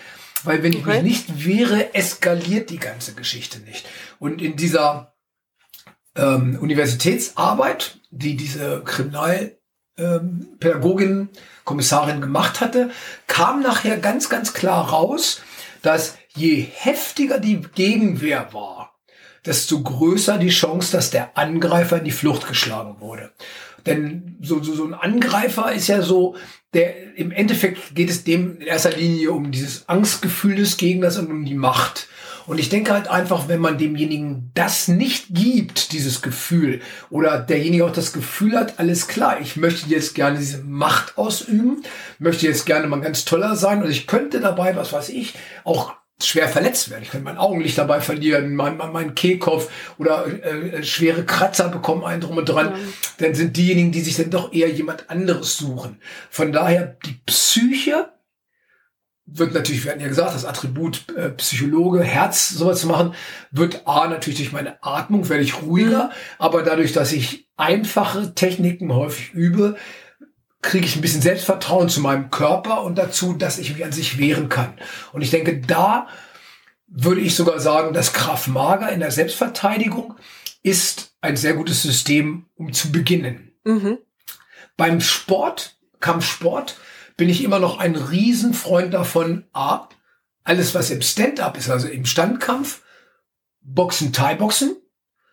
weil 0.44 0.62
wenn 0.62 0.73
ich 0.73 0.87
mich 0.87 1.03
nicht 1.03 1.44
wehre, 1.44 1.94
eskaliert 1.94 2.70
die 2.70 2.79
ganze 2.79 3.14
Geschichte 3.14 3.59
nicht. 3.61 3.87
Und 4.18 4.40
in 4.40 4.57
dieser 4.57 5.14
ähm, 6.14 6.59
Universitätsarbeit, 6.61 7.99
die 8.11 8.37
diese 8.37 8.83
Kriminal 8.85 9.59
ähm, 9.97 10.59
Kommissarin 11.64 12.20
gemacht 12.20 12.61
hatte, 12.61 12.90
kam 13.27 13.62
nachher 13.62 13.97
ganz, 13.99 14.29
ganz 14.29 14.53
klar 14.53 14.90
raus, 14.90 15.40
dass 15.83 16.16
je 16.35 16.66
heftiger 16.75 17.38
die 17.38 17.61
Gegenwehr 17.75 18.53
war, 18.53 18.84
desto 19.47 19.83
größer 19.83 20.39
die 20.39 20.49
Chance, 20.49 20.93
dass 20.93 21.11
der 21.11 21.37
Angreifer 21.37 21.99
in 21.99 22.05
die 22.05 22.11
Flucht 22.11 22.49
geschlagen 22.49 22.97
wurde. 23.01 23.33
Denn 23.87 24.39
so, 24.41 24.63
so, 24.63 24.75
so 24.75 24.85
ein 24.85 24.95
Angreifer 24.95 25.73
ist 25.73 25.89
ja 25.89 26.01
so, 26.01 26.37
der 26.73 27.17
im 27.17 27.31
Endeffekt 27.31 27.95
geht 27.95 28.11
es 28.11 28.25
dem 28.25 28.59
in 28.59 28.67
erster 28.67 28.91
Linie 28.91 29.31
um 29.33 29.51
dieses 29.51 29.89
Angstgefühl 29.89 30.57
des 30.57 30.77
Gegners 30.77 31.19
und 31.19 31.31
um 31.31 31.45
die 31.45 31.55
Macht. 31.55 32.09
Und 32.47 32.59
ich 32.59 32.69
denke 32.69 32.93
halt 32.93 33.09
einfach, 33.09 33.49
wenn 33.49 33.61
man 33.61 33.79
demjenigen 33.79 34.51
das 34.55 34.89
nicht 34.89 35.29
gibt, 35.31 35.93
dieses 35.93 36.21
Gefühl, 36.21 36.81
oder 37.09 37.39
derjenige 37.39 37.87
auch 37.87 37.93
das 37.93 38.13
Gefühl 38.13 38.59
hat, 38.59 38.79
alles 38.79 39.09
klar, 39.09 39.41
ich 39.41 39.57
möchte 39.57 39.89
jetzt 39.89 40.15
gerne 40.15 40.39
diese 40.39 40.59
Macht 40.59 41.17
ausüben, 41.17 41.83
möchte 42.19 42.47
jetzt 42.47 42.67
gerne 42.67 42.87
mal 42.87 43.01
ganz 43.01 43.25
toller 43.25 43.57
sein 43.57 43.83
und 43.83 43.91
ich 43.91 44.07
könnte 44.07 44.41
dabei, 44.41 44.77
was 44.77 44.93
weiß 44.93 45.09
ich, 45.09 45.35
auch 45.65 45.95
schwer 46.22 46.48
verletzt 46.48 46.90
werden. 46.90 47.03
Ich 47.03 47.11
könnte 47.11 47.24
mein 47.24 47.38
Augenlicht 47.38 47.77
dabei 47.77 48.00
verlieren, 48.00 48.55
mein, 48.55 48.77
mein, 48.77 48.92
mein 48.92 49.14
Kehlkopf 49.14 49.70
oder 49.98 50.27
äh, 50.27 50.83
schwere 50.83 51.24
Kratzer 51.24 51.68
bekommen 51.68 52.05
einen 52.05 52.20
drum 52.20 52.37
und 52.37 52.48
dran. 52.48 52.68
Ja. 52.68 52.79
Dann 53.18 53.35
sind 53.35 53.57
diejenigen, 53.57 53.92
die 53.92 54.00
sich 54.00 54.16
dann 54.16 54.31
doch 54.31 54.53
eher 54.53 54.70
jemand 54.70 55.11
anderes 55.11 55.57
suchen. 55.57 56.00
Von 56.31 56.53
daher 56.53 56.96
die 57.05 57.20
Psyche 57.27 58.11
wird 59.27 59.55
natürlich, 59.55 59.85
wir 59.85 59.92
hatten 59.92 60.03
ja 60.03 60.09
gesagt, 60.09 60.35
das 60.35 60.44
Attribut 60.44 61.05
äh, 61.16 61.31
Psychologe, 61.31 62.03
Herz, 62.03 62.50
sowas 62.50 62.81
zu 62.81 62.87
machen, 62.87 63.14
wird 63.50 63.87
A, 63.87 64.07
natürlich 64.07 64.38
durch 64.38 64.53
meine 64.53 64.83
Atmung 64.83 65.29
werde 65.29 65.42
ich 65.42 65.62
ruhiger, 65.62 66.05
mhm. 66.05 66.11
aber 66.38 66.62
dadurch, 66.62 66.92
dass 66.92 67.12
ich 67.12 67.48
einfache 67.57 68.35
Techniken 68.35 68.92
häufig 68.92 69.33
übe, 69.33 69.77
kriege 70.64 70.87
ich 70.87 70.96
ein 70.96 71.03
bisschen 71.03 71.22
Selbstvertrauen 71.22 71.88
zu 71.88 72.00
meinem 72.00 72.31
Körper 72.31 72.83
und 72.83 72.96
dazu, 72.96 73.35
dass 73.35 73.59
ich 73.59 73.74
mich 73.74 73.85
an 73.85 73.92
sich 73.92 74.18
wehren 74.18 74.48
kann. 74.48 74.74
Und 75.12 75.22
ich 75.22 75.31
denke, 75.31 75.61
da 75.61 76.09
würde 76.87 77.20
ich 77.20 77.35
sogar 77.35 77.61
sagen, 77.61 77.92
dass 77.92 78.12
Kraft 78.12 78.48
Mager 78.48 78.90
in 78.90 79.00
der 79.00 79.11
Selbstverteidigung 79.11 80.14
ist 80.62 81.14
ein 81.20 81.37
sehr 81.37 81.55
gutes 81.55 81.83
System, 81.83 82.46
um 82.55 82.72
zu 82.72 82.90
beginnen. 82.90 83.53
Mhm. 83.64 83.98
Beim 84.77 85.00
Sport, 85.00 85.79
Kampfsport, 86.00 86.77
bin 87.16 87.29
ich 87.29 87.44
immer 87.44 87.59
noch 87.59 87.79
ein 87.79 87.94
Riesenfreund 87.94 88.92
davon, 88.94 89.46
A, 89.53 89.88
alles 90.42 90.74
was 90.74 90.90
im 90.90 91.03
Stand-up 91.03 91.57
ist, 91.57 91.70
also 91.70 91.88
im 91.88 92.07
Standkampf, 92.07 92.83
Boxen, 93.61 94.12
Thai-Boxen, 94.12 94.77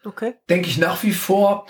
okay. 0.03 0.35
denke 0.49 0.69
ich 0.69 0.77
nach 0.77 1.03
wie 1.03 1.13
vor, 1.13 1.67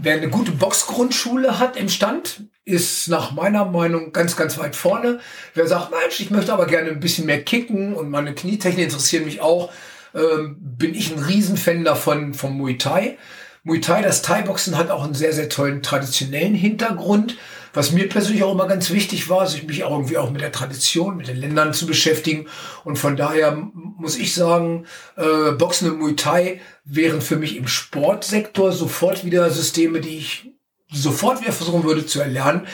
wer 0.00 0.16
eine 0.16 0.30
gute 0.30 0.52
Boxgrundschule 0.52 1.58
hat 1.58 1.76
im 1.76 1.88
Stand, 1.88 2.44
ist 2.64 3.08
nach 3.08 3.32
meiner 3.32 3.64
Meinung 3.66 4.12
ganz, 4.12 4.36
ganz 4.36 4.58
weit 4.58 4.74
vorne. 4.74 5.20
Wer 5.54 5.66
sagt, 5.66 5.90
Mensch, 5.90 6.20
ich 6.20 6.30
möchte 6.30 6.52
aber 6.52 6.66
gerne 6.66 6.90
ein 6.90 7.00
bisschen 7.00 7.26
mehr 7.26 7.42
kicken 7.42 7.94
und 7.94 8.10
meine 8.10 8.34
Knietechnik 8.34 8.84
interessieren 8.84 9.26
mich 9.26 9.40
auch, 9.40 9.70
ähm, 10.14 10.56
bin 10.60 10.94
ich 10.94 11.14
ein 11.14 11.22
Riesenfan 11.22 11.84
davon 11.84 12.32
vom 12.34 12.56
Muay 12.56 12.78
Thai. 12.78 13.18
Muay 13.64 13.80
Thai, 13.80 14.02
das 14.02 14.22
Thai-Boxen 14.22 14.78
hat 14.78 14.90
auch 14.90 15.04
einen 15.04 15.14
sehr, 15.14 15.32
sehr 15.32 15.48
tollen 15.48 15.82
traditionellen 15.82 16.54
Hintergrund. 16.54 17.36
Was 17.74 17.90
mir 17.90 18.08
persönlich 18.08 18.44
auch 18.44 18.52
immer 18.52 18.68
ganz 18.68 18.90
wichtig 18.90 19.28
war, 19.28 19.46
sich 19.48 19.66
mich 19.66 19.82
auch 19.82 19.90
irgendwie 19.90 20.16
auch 20.16 20.30
mit 20.30 20.40
der 20.40 20.52
Tradition, 20.52 21.16
mit 21.16 21.26
den 21.26 21.36
Ländern 21.36 21.74
zu 21.74 21.86
beschäftigen. 21.86 22.46
Und 22.84 22.98
von 22.98 23.16
daher 23.16 23.58
muss 23.98 24.16
ich 24.16 24.32
sagen, 24.32 24.86
äh, 25.16 25.52
Boxen 25.52 25.90
und 25.90 25.98
Muay 25.98 26.14
Thai 26.14 26.60
wären 26.84 27.20
für 27.20 27.36
mich 27.36 27.56
im 27.56 27.66
Sportsektor 27.66 28.70
sofort 28.70 29.24
wieder 29.24 29.50
Systeme, 29.50 30.00
die 30.00 30.18
ich 30.18 30.53
sofort 30.94 31.40
wieder 31.40 31.52
versuchen 31.52 31.84
würde 31.84 32.06
zu 32.06 32.20
erlernen. 32.20 32.66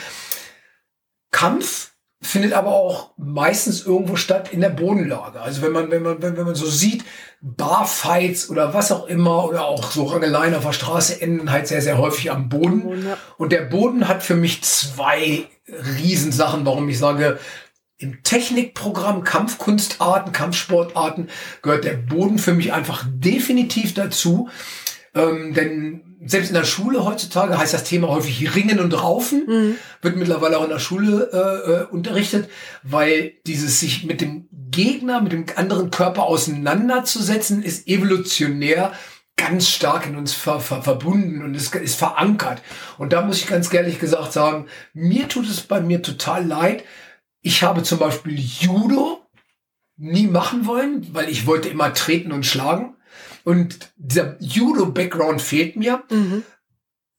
Kampf 1.31 1.91
findet 2.21 2.53
aber 2.53 2.71
auch 2.71 3.11
meistens 3.17 3.83
irgendwo 3.85 4.15
statt 4.15 4.53
in 4.53 4.61
der 4.61 4.69
Bodenlage. 4.69 5.41
Also 5.41 5.63
wenn 5.63 5.71
man, 5.71 5.89
wenn 5.89 6.03
man, 6.03 6.21
wenn, 6.21 6.37
wenn 6.37 6.45
man 6.45 6.55
so 6.55 6.67
sieht, 6.67 7.03
Barfights 7.41 8.49
oder 8.49 8.75
was 8.75 8.91
auch 8.91 9.07
immer 9.07 9.45
oder 9.45 9.65
auch 9.65 9.91
so 9.91 10.03
Rangeleien 10.03 10.53
auf 10.53 10.63
der 10.63 10.73
Straße 10.73 11.19
enden 11.19 11.51
halt 11.51 11.67
sehr, 11.67 11.81
sehr 11.81 11.97
häufig 11.97 12.29
am 12.29 12.49
Boden. 12.49 13.07
Und 13.37 13.51
der 13.51 13.61
Boden 13.61 14.07
hat 14.07 14.21
für 14.21 14.35
mich 14.35 14.61
zwei 14.63 15.47
Riesensachen, 15.67 16.65
warum 16.65 16.87
ich 16.89 16.99
sage, 16.99 17.39
im 17.97 18.23
Technikprogramm 18.23 19.23
Kampfkunstarten, 19.23 20.31
Kampfsportarten 20.31 21.29
gehört 21.61 21.85
der 21.85 21.93
Boden 21.93 22.37
für 22.37 22.53
mich 22.53 22.73
einfach 22.73 23.05
definitiv 23.07 23.93
dazu. 23.93 24.49
Ähm, 25.13 25.53
denn 25.53 26.10
selbst 26.23 26.49
in 26.49 26.55
der 26.55 26.63
Schule 26.63 27.03
heutzutage 27.03 27.57
heißt 27.57 27.73
das 27.73 27.83
Thema 27.83 28.09
häufig 28.09 28.55
Ringen 28.55 28.79
und 28.79 28.93
Raufen, 28.93 29.45
mhm. 29.47 29.75
wird 30.01 30.15
mittlerweile 30.15 30.57
auch 30.57 30.63
in 30.63 30.69
der 30.69 30.79
Schule 30.79 31.29
äh, 31.33 31.71
äh, 31.71 31.83
unterrichtet, 31.85 32.49
weil 32.83 33.33
dieses 33.47 33.79
sich 33.79 34.03
mit 34.03 34.21
dem 34.21 34.47
Gegner, 34.51 35.21
mit 35.21 35.31
dem 35.31 35.45
anderen 35.55 35.91
Körper 35.91 36.23
auseinanderzusetzen, 36.23 37.63
ist 37.63 37.87
evolutionär 37.87 38.93
ganz 39.35 39.69
stark 39.69 40.05
in 40.05 40.15
uns 40.15 40.33
ver, 40.33 40.59
ver, 40.59 40.83
verbunden 40.83 41.41
und 41.41 41.55
ist, 41.55 41.73
ist 41.75 41.95
verankert. 41.95 42.61
Und 42.97 43.13
da 43.13 43.21
muss 43.21 43.37
ich 43.37 43.47
ganz 43.47 43.73
ehrlich 43.73 43.99
gesagt 43.99 44.33
sagen, 44.33 44.67
mir 44.93 45.27
tut 45.27 45.49
es 45.49 45.61
bei 45.61 45.81
mir 45.81 46.01
total 46.01 46.45
leid. 46.45 46.83
Ich 47.41 47.63
habe 47.63 47.81
zum 47.81 47.97
Beispiel 47.97 48.37
Judo 48.37 49.21
nie 49.97 50.27
machen 50.27 50.67
wollen, 50.67 51.07
weil 51.13 51.29
ich 51.29 51.47
wollte 51.47 51.69
immer 51.69 51.93
treten 51.93 52.31
und 52.31 52.45
schlagen. 52.45 52.95
Und 53.43 53.91
dieser 53.95 54.35
Judo-Background 54.39 55.41
fehlt 55.41 55.75
mir. 55.75 56.03
Mhm. 56.09 56.43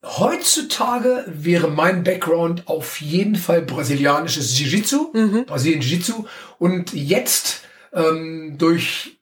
Heutzutage 0.04 1.24
wäre 1.28 1.68
mein 1.68 2.02
Background 2.02 2.66
auf 2.66 3.00
jeden 3.00 3.36
Fall 3.36 3.62
brasilianisches 3.62 4.58
Jiu-Jitsu, 4.58 5.12
mhm. 5.12 5.44
Brasilien 5.46 5.80
Jiu-Jitsu. 5.80 6.24
Und 6.58 6.92
jetzt 6.92 7.62
ähm, 7.92 8.56
durch 8.58 9.20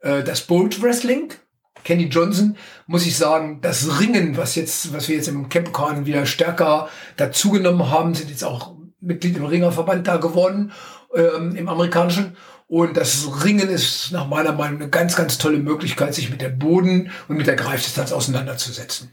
äh, 0.00 0.22
das 0.22 0.42
Bolt 0.42 0.80
Wrestling, 0.80 1.32
Kenny 1.84 2.04
Johnson, 2.04 2.56
muss 2.86 3.06
ich 3.06 3.16
sagen, 3.16 3.60
das 3.62 4.00
Ringen, 4.00 4.36
was 4.36 4.54
jetzt, 4.54 4.92
was 4.92 5.08
wir 5.08 5.16
jetzt 5.16 5.28
im 5.28 5.48
Capricorn 5.48 6.06
wieder 6.06 6.26
stärker 6.26 6.88
dazugenommen 7.16 7.90
haben, 7.90 8.14
sind 8.14 8.30
jetzt 8.30 8.44
auch 8.44 8.76
Mitglied 9.00 9.36
im 9.36 9.44
Ringerverband 9.44 10.06
da 10.06 10.18
geworden, 10.18 10.72
ähm, 11.14 11.56
im 11.56 11.68
amerikanischen. 11.68 12.36
Und 12.72 12.96
das 12.96 13.44
Ringen 13.44 13.68
ist 13.68 14.12
nach 14.12 14.26
meiner 14.26 14.52
Meinung 14.52 14.80
eine 14.80 14.88
ganz, 14.88 15.14
ganz 15.14 15.36
tolle 15.36 15.58
Möglichkeit, 15.58 16.14
sich 16.14 16.30
mit 16.30 16.40
der 16.40 16.48
Boden 16.48 17.12
und 17.28 17.36
mit 17.36 17.46
der 17.46 17.54
Greifdistanz 17.54 18.12
auseinanderzusetzen. 18.12 19.12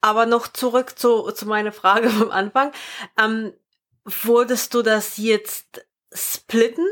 Aber 0.00 0.24
noch 0.24 0.48
zurück 0.48 0.98
zu, 0.98 1.30
zu 1.32 1.44
meiner 1.44 1.72
Frage 1.72 2.08
vom 2.08 2.30
Anfang. 2.30 2.72
Ähm, 3.20 3.52
wurdest 4.06 4.72
du 4.72 4.80
das 4.80 5.18
jetzt 5.18 5.86
splitten? 6.10 6.86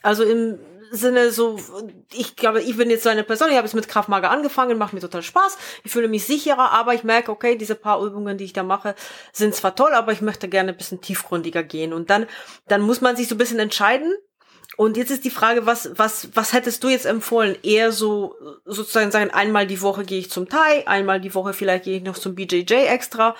Also 0.00 0.24
im 0.24 0.58
Sinne 0.90 1.30
so, 1.30 1.60
ich 2.14 2.36
glaube, 2.36 2.62
ich 2.62 2.78
bin 2.78 2.88
jetzt 2.88 3.02
so 3.02 3.10
eine 3.10 3.22
Person, 3.22 3.50
ich 3.50 3.56
habe 3.56 3.66
jetzt 3.66 3.74
mit 3.74 3.88
Kraftmager 3.88 4.30
angefangen, 4.30 4.78
macht 4.78 4.94
mir 4.94 5.00
total 5.00 5.22
Spaß, 5.22 5.58
ich 5.84 5.92
fühle 5.92 6.08
mich 6.08 6.24
sicherer, 6.24 6.70
aber 6.70 6.94
ich 6.94 7.04
merke, 7.04 7.30
okay, 7.30 7.56
diese 7.58 7.74
paar 7.74 8.02
Übungen, 8.02 8.38
die 8.38 8.44
ich 8.44 8.54
da 8.54 8.62
mache, 8.62 8.94
sind 9.34 9.54
zwar 9.54 9.76
toll, 9.76 9.92
aber 9.92 10.12
ich 10.12 10.22
möchte 10.22 10.48
gerne 10.48 10.70
ein 10.72 10.78
bisschen 10.78 11.02
tiefgründiger 11.02 11.62
gehen. 11.62 11.92
Und 11.92 12.08
dann, 12.08 12.26
dann 12.68 12.80
muss 12.80 13.02
man 13.02 13.16
sich 13.16 13.28
so 13.28 13.34
ein 13.34 13.38
bisschen 13.38 13.58
entscheiden, 13.58 14.16
und 14.76 14.98
jetzt 14.98 15.10
ist 15.10 15.24
die 15.24 15.30
Frage, 15.30 15.64
was, 15.64 15.90
was, 15.96 16.28
was 16.34 16.52
hättest 16.52 16.84
du 16.84 16.88
jetzt 16.88 17.06
empfohlen? 17.06 17.56
Eher 17.62 17.92
so, 17.92 18.36
sozusagen 18.66 19.10
sagen, 19.10 19.30
einmal 19.30 19.66
die 19.66 19.80
Woche 19.80 20.04
gehe 20.04 20.18
ich 20.18 20.30
zum 20.30 20.50
Thai, 20.50 20.86
einmal 20.86 21.18
die 21.18 21.34
Woche 21.34 21.54
vielleicht 21.54 21.84
gehe 21.84 21.96
ich 21.96 22.02
noch 22.02 22.18
zum 22.18 22.34
BJJ 22.34 22.74
extra, 22.74 23.34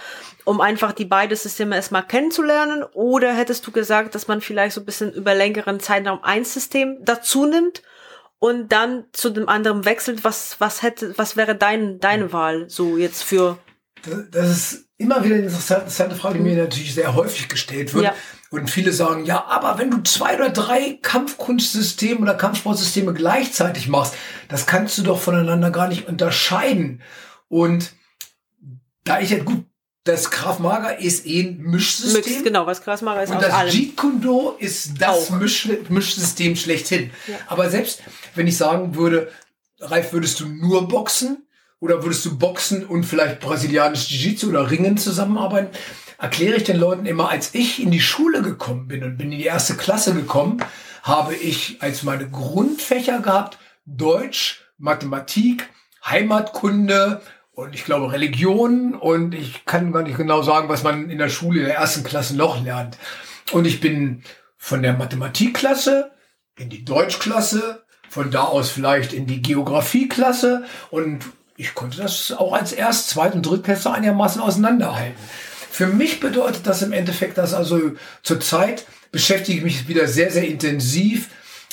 um 0.45 0.63
einfach 0.63 0.93
die 0.93 1.05
beiden 1.05 1.37
Systeme 1.37 1.77
erstmal 1.77 2.07
kennenzulernen? 2.07 2.85
Oder 2.95 3.35
hättest 3.35 3.67
du 3.67 3.71
gesagt, 3.71 4.15
dass 4.15 4.29
man 4.29 4.41
vielleicht 4.41 4.75
so 4.75 4.81
ein 4.81 4.87
bisschen 4.87 5.13
über 5.13 5.35
längeren 5.35 5.79
Zeitraum 5.79 6.21
ein 6.23 6.47
System 6.47 6.97
dazu 7.03 7.45
nimmt 7.45 7.83
und 8.39 8.73
dann 8.73 9.05
zu 9.13 9.29
dem 9.29 9.47
anderen 9.47 9.85
wechselt? 9.85 10.25
Was, 10.25 10.57
was 10.59 10.83
hätte, 10.83 11.19
was 11.19 11.37
wäre 11.37 11.55
dein, 11.55 12.01
deine 12.01 12.33
Wahl 12.33 12.71
so 12.71 12.97
jetzt 12.97 13.23
für? 13.23 13.59
Das 14.31 14.49
ist 14.49 14.87
immer 14.97 15.23
wieder 15.23 15.35
eine 15.35 15.45
interessante 15.45 16.15
Frage, 16.15 16.39
die 16.39 16.45
mir 16.45 16.57
natürlich 16.57 16.95
sehr 16.95 17.15
häufig 17.15 17.49
gestellt 17.49 17.93
wird. 17.93 18.05
Ja. 18.05 18.15
Und 18.51 18.71
viele 18.71 18.93
sagen, 18.93 19.25
ja, 19.25 19.45
aber 19.47 19.79
wenn 19.79 19.91
du 19.91 20.03
zwei 20.03 20.37
oder 20.37 20.51
drei 20.51 20.99
Kampfkunstsysteme 21.03 22.21
oder 22.21 22.35
Kampfsportsysteme 22.35 23.13
gleichzeitig 23.13 23.89
machst, 23.89 24.15
das 24.49 24.67
kannst 24.67 24.97
du 24.99 25.03
doch 25.03 25.21
voneinander 25.21 25.71
gar 25.71 25.89
nicht 25.89 26.07
unterscheiden. 26.07 27.03
Und 27.49 27.93
da 29.05 29.21
ich 29.21 29.31
ja 29.31 29.43
gut, 29.43 29.65
das 30.05 30.31
Krav 30.31 30.61
Maga 30.61 30.91
ist 30.91 31.27
eh 31.27 31.43
ein 31.43 31.59
Mischsystem. 31.59 32.23
Mix, 32.25 32.45
genau, 32.45 32.67
was 32.67 32.81
Krav 32.81 33.03
Maga 33.03 33.23
ist 33.23 33.31
Und 33.31 33.43
das 33.43 33.75
Jeet 33.75 33.97
Kune 33.97 34.21
Do 34.21 34.57
ist 34.59 35.01
das 35.01 35.31
Misch, 35.31 35.69
Mischsystem 35.89 36.55
schlechthin. 36.55 37.11
Ja. 37.27 37.39
Aber 37.49 37.69
selbst 37.69 38.03
wenn 38.37 38.47
ich 38.47 38.57
sagen 38.57 38.95
würde, 38.95 39.33
Ralf, 39.81 40.13
würdest 40.13 40.41
du 40.41 40.47
nur 40.47 40.87
boxen? 40.89 41.43
Oder 41.79 42.03
würdest 42.03 42.25
du 42.25 42.39
boxen 42.39 42.87
und 42.87 43.05
vielleicht 43.05 43.41
brasilianisch 43.41 44.09
Jiu-Jitsu 44.09 44.49
oder 44.49 44.71
Ringen 44.71 44.97
zusammenarbeiten? 44.97 45.77
Erkläre 46.19 46.57
ich 46.57 46.65
den 46.65 46.79
Leuten 46.79 47.07
immer, 47.07 47.31
als 47.31 47.55
ich 47.55 47.83
in 47.83 47.91
die 47.91 48.01
Schule 48.01 48.43
gekommen 48.43 48.89
bin 48.89 49.05
und 49.05 49.19
bin 49.19 49.33
in 49.33 49.39
die 49.39 49.45
erste 49.45 49.75
Klasse 49.75 50.15
gekommen, 50.15 50.63
habe 51.03 51.35
ich 51.35 51.79
als 51.81 52.03
meine 52.03 52.29
Grundfächer 52.29 53.21
gehabt 53.21 53.59
Deutsch, 53.85 54.63
Mathematik, 54.79 55.69
Heimatkunde 56.05 57.23
und 57.53 57.75
ich 57.75 57.85
glaube 57.85 58.13
Religion 58.13 58.95
und 58.95 59.35
ich 59.35 59.65
kann 59.65 59.93
gar 59.93 60.03
nicht 60.03 60.17
genau 60.17 60.43
sagen, 60.43 60.69
was 60.69 60.83
man 60.83 61.09
in 61.11 61.19
der 61.19 61.29
Schule 61.29 61.61
in 61.61 61.67
der 61.67 61.77
ersten 61.77 62.05
Klasse 62.05 62.37
noch 62.37 62.63
lernt. 62.63 62.99
Und 63.53 63.67
ich 63.67 63.81
bin 63.81 64.23
von 64.57 64.83
der 64.83 64.95
Mathematikklasse 64.95 66.11
in 66.59 66.69
die 66.69 66.85
Deutschklasse, 66.85 67.85
von 68.09 68.31
da 68.31 68.45
aus 68.45 68.71
vielleicht 68.71 69.13
in 69.13 69.27
die 69.27 69.43
Geografieklasse 69.43 70.65
und 70.91 71.25
ich 71.57 71.75
konnte 71.75 71.99
das 71.99 72.33
auch 72.33 72.53
als 72.53 72.73
Erst-, 72.73 73.09
Zweit- 73.11 73.35
und 73.35 73.47
Drittklässler 73.47 73.95
einigermaßen 73.95 74.43
auseinanderhalten. 74.43 75.17
Für 75.77 75.87
mich 75.87 76.21
bedeutet 76.21 76.67
das 76.67 76.81
im 76.81 76.95
Endeffekt, 76.95 77.37
dass 77.37 77.53
also 77.53 77.93
zurzeit 78.23 78.87
beschäftige 79.13 79.59
ich 79.59 79.63
mich 79.63 79.89
wieder 79.89 80.09
sehr, 80.09 80.31
sehr 80.31 80.49
intensiv 80.49 81.29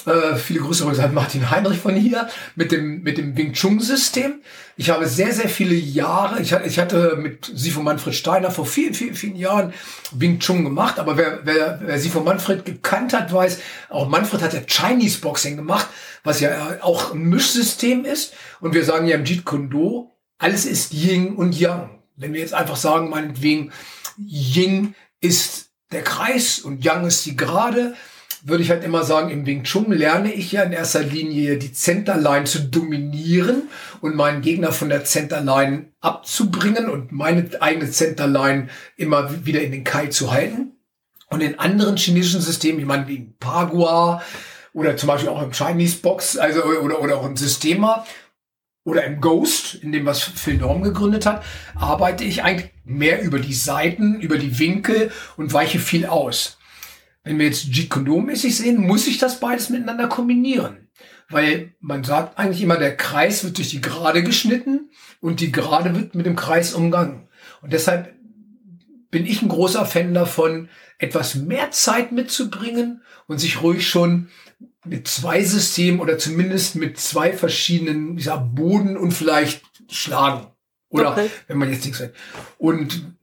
äh, 0.05 0.35
viele 0.35 0.59
Grüße 0.59 0.83
übrigens 0.83 1.01
an 1.01 1.13
Martin 1.13 1.49
Heinrich 1.49 1.79
von 1.79 1.95
hier 1.95 2.27
mit 2.57 2.73
dem, 2.73 3.01
mit 3.03 3.17
dem 3.17 3.37
Wing 3.37 3.53
Chun 3.53 3.79
System. 3.79 4.41
Ich 4.75 4.89
habe 4.89 5.07
sehr, 5.07 5.31
sehr 5.31 5.47
viele 5.47 5.75
Jahre, 5.75 6.41
ich 6.41 6.51
hatte, 6.51 6.67
ich 6.67 6.79
hatte 6.79 7.15
mit 7.15 7.49
Sifo 7.55 7.81
Manfred 7.81 8.13
Steiner 8.13 8.51
vor 8.51 8.65
vielen, 8.65 8.93
vielen, 8.93 9.15
vielen 9.15 9.37
Jahren 9.37 9.73
Wing 10.11 10.37
Chun 10.39 10.65
gemacht, 10.65 10.99
aber 10.99 11.15
wer, 11.15 11.39
wer, 11.45 11.79
wer 11.81 11.97
Sifo 11.97 12.19
Manfred 12.19 12.65
gekannt 12.65 13.13
hat, 13.13 13.31
weiß, 13.31 13.61
auch 13.87 14.09
Manfred 14.09 14.41
hat 14.41 14.53
ja 14.53 14.59
Chinese 14.67 15.21
Boxing 15.21 15.55
gemacht, 15.55 15.87
was 16.25 16.41
ja 16.41 16.79
auch 16.81 17.13
ein 17.13 17.23
Mischsystem 17.23 18.03
ist. 18.03 18.33
Und 18.59 18.73
wir 18.73 18.83
sagen 18.83 19.07
ja 19.07 19.15
im 19.15 19.23
Jeet 19.23 19.45
Kune 19.45 19.69
Do, 19.69 20.11
alles 20.39 20.65
ist 20.65 20.91
Yin 20.91 21.35
und 21.37 21.57
Yang. 21.57 22.02
Wenn 22.15 22.33
wir 22.33 22.41
jetzt 22.41 22.53
einfach 22.53 22.75
sagen, 22.75 23.09
meinetwegen, 23.09 23.71
Yin 24.17 24.95
ist 25.21 25.69
der 25.91 26.03
Kreis 26.03 26.59
und 26.59 26.83
Yang 26.83 27.07
ist 27.07 27.25
die 27.25 27.35
Gerade, 27.35 27.95
würde 28.43 28.61
ich 28.61 28.69
halt 28.69 28.83
immer 28.83 29.03
sagen, 29.03 29.29
im 29.29 29.45
Wing 29.45 29.63
Chun 29.63 29.91
lerne 29.91 30.33
ich 30.33 30.51
ja 30.51 30.63
in 30.63 30.73
erster 30.73 31.01
Linie 31.01 31.57
die 31.57 31.71
Centerline 31.71 32.43
zu 32.43 32.59
dominieren 32.59 33.69
und 34.01 34.15
meinen 34.15 34.41
Gegner 34.41 34.73
von 34.73 34.89
der 34.89 35.05
Centerline 35.05 35.85
abzubringen 36.01 36.89
und 36.89 37.13
meine 37.13 37.49
eigene 37.61 37.89
Centerline 37.89 38.67
immer 38.97 39.45
wieder 39.45 39.61
in 39.61 39.71
den 39.71 39.85
Kai 39.85 40.07
zu 40.07 40.31
halten. 40.31 40.73
Und 41.29 41.41
in 41.41 41.57
anderen 41.57 41.95
chinesischen 41.95 42.41
Systemen, 42.41 42.79
ich 42.81 42.85
meine, 42.85 43.07
wie 43.07 43.33
Pagua 43.39 44.21
oder 44.73 44.97
zum 44.97 45.07
Beispiel 45.07 45.29
auch 45.29 45.41
im 45.41 45.51
Chinese 45.51 45.97
Box, 46.01 46.37
also 46.37 46.63
oder, 46.63 47.01
oder 47.01 47.17
auch 47.17 47.25
im 47.25 47.37
Systema, 47.37 48.05
oder 48.83 49.05
im 49.05 49.21
Ghost, 49.21 49.75
in 49.75 49.91
dem 49.91 50.05
was 50.05 50.21
Phil 50.21 50.57
Norm 50.57 50.83
gegründet 50.83 51.25
hat, 51.25 51.43
arbeite 51.75 52.23
ich 52.23 52.43
eigentlich 52.43 52.71
mehr 52.83 53.21
über 53.21 53.39
die 53.39 53.53
Seiten, 53.53 54.19
über 54.19 54.37
die 54.37 54.59
Winkel 54.59 55.11
und 55.37 55.53
weiche 55.53 55.79
viel 55.79 56.05
aus. 56.05 56.57
Wenn 57.23 57.39
wir 57.39 57.45
jetzt 57.45 57.67
Jeet 57.67 57.95
mäßig 57.95 58.57
sehen, 58.57 58.85
muss 58.85 59.07
ich 59.07 59.17
das 59.17 59.39
beides 59.39 59.69
miteinander 59.69 60.07
kombinieren. 60.07 60.89
Weil 61.29 61.73
man 61.79 62.03
sagt 62.03 62.37
eigentlich 62.37 62.61
immer, 62.61 62.77
der 62.77 62.97
Kreis 62.97 63.43
wird 63.45 63.57
durch 63.57 63.69
die 63.69 63.81
Gerade 63.81 64.23
geschnitten 64.23 64.91
und 65.21 65.39
die 65.39 65.51
Gerade 65.51 65.95
wird 65.95 66.15
mit 66.15 66.25
dem 66.25 66.35
Kreis 66.35 66.73
umgangen. 66.73 67.29
Und 67.61 67.71
deshalb 67.71 68.13
bin 69.13 69.27
ich 69.27 69.43
ein 69.43 69.47
großer 69.47 69.85
Fan 69.85 70.15
davon, 70.15 70.69
etwas 70.97 71.35
mehr 71.35 71.69
Zeit 71.69 72.11
mitzubringen 72.11 73.03
und 73.27 73.37
sich 73.37 73.61
ruhig 73.61 73.87
schon 73.87 74.29
mit 74.85 75.07
zwei 75.07 75.43
Systemen 75.43 75.99
oder 75.99 76.17
zumindest 76.17 76.75
mit 76.75 76.99
zwei 76.99 77.31
verschiedenen, 77.31 78.17
ich 78.17 78.23
sag, 78.23 78.55
Boden 78.55 78.97
und 78.97 79.11
vielleicht 79.11 79.61
Schlagen. 79.87 80.47
Oder 80.89 81.11
okay. 81.11 81.29
wenn 81.47 81.59
man 81.59 81.71
jetzt 81.71 81.85
nichts 81.85 82.01
hat. 82.01 82.11
Und 82.57 83.13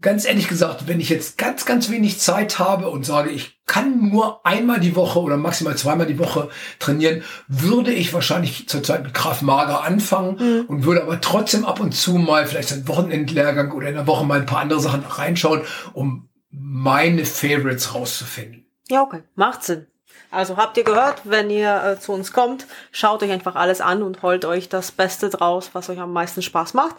ganz 0.00 0.24
ehrlich 0.24 0.48
gesagt, 0.48 0.86
wenn 0.86 1.00
ich 1.00 1.08
jetzt 1.08 1.38
ganz, 1.38 1.64
ganz 1.66 1.90
wenig 1.90 2.18
Zeit 2.18 2.58
habe 2.58 2.90
und 2.90 3.04
sage, 3.04 3.30
ich 3.30 3.60
kann 3.66 4.10
nur 4.10 4.44
einmal 4.46 4.80
die 4.80 4.96
Woche 4.96 5.20
oder 5.20 5.36
maximal 5.36 5.76
zweimal 5.76 6.06
die 6.06 6.18
Woche 6.18 6.48
trainieren, 6.78 7.22
würde 7.48 7.92
ich 7.92 8.12
wahrscheinlich 8.12 8.68
zurzeit 8.68 9.02
mit 9.02 9.14
Kraft 9.14 9.42
Mager 9.42 9.84
anfangen 9.84 10.36
mhm. 10.38 10.64
und 10.66 10.84
würde 10.84 11.02
aber 11.02 11.20
trotzdem 11.20 11.64
ab 11.64 11.80
und 11.80 11.94
zu 11.94 12.14
mal 12.14 12.46
vielleicht 12.46 12.72
einen 12.72 12.88
Wochenendlehrgang 12.88 13.72
oder 13.72 13.88
in 13.88 13.94
der 13.94 14.06
Woche 14.06 14.24
mal 14.24 14.40
ein 14.40 14.46
paar 14.46 14.60
andere 14.60 14.80
Sachen 14.80 15.04
reinschauen, 15.04 15.62
um 15.92 16.28
meine 16.50 17.24
Favorites 17.24 17.94
rauszufinden. 17.94 18.66
Ja, 18.88 19.02
okay. 19.02 19.22
Macht 19.34 19.64
Sinn. 19.64 19.86
Also 20.30 20.58
habt 20.58 20.76
ihr 20.76 20.84
gehört, 20.84 21.22
wenn 21.24 21.48
ihr 21.48 21.82
äh, 21.82 22.00
zu 22.00 22.12
uns 22.12 22.32
kommt, 22.32 22.66
schaut 22.92 23.22
euch 23.22 23.30
einfach 23.30 23.54
alles 23.54 23.80
an 23.80 24.02
und 24.02 24.22
holt 24.22 24.44
euch 24.44 24.68
das 24.68 24.92
Beste 24.92 25.30
draus, 25.30 25.70
was 25.72 25.88
euch 25.88 25.98
am 25.98 26.12
meisten 26.12 26.42
Spaß 26.42 26.74
macht. 26.74 26.96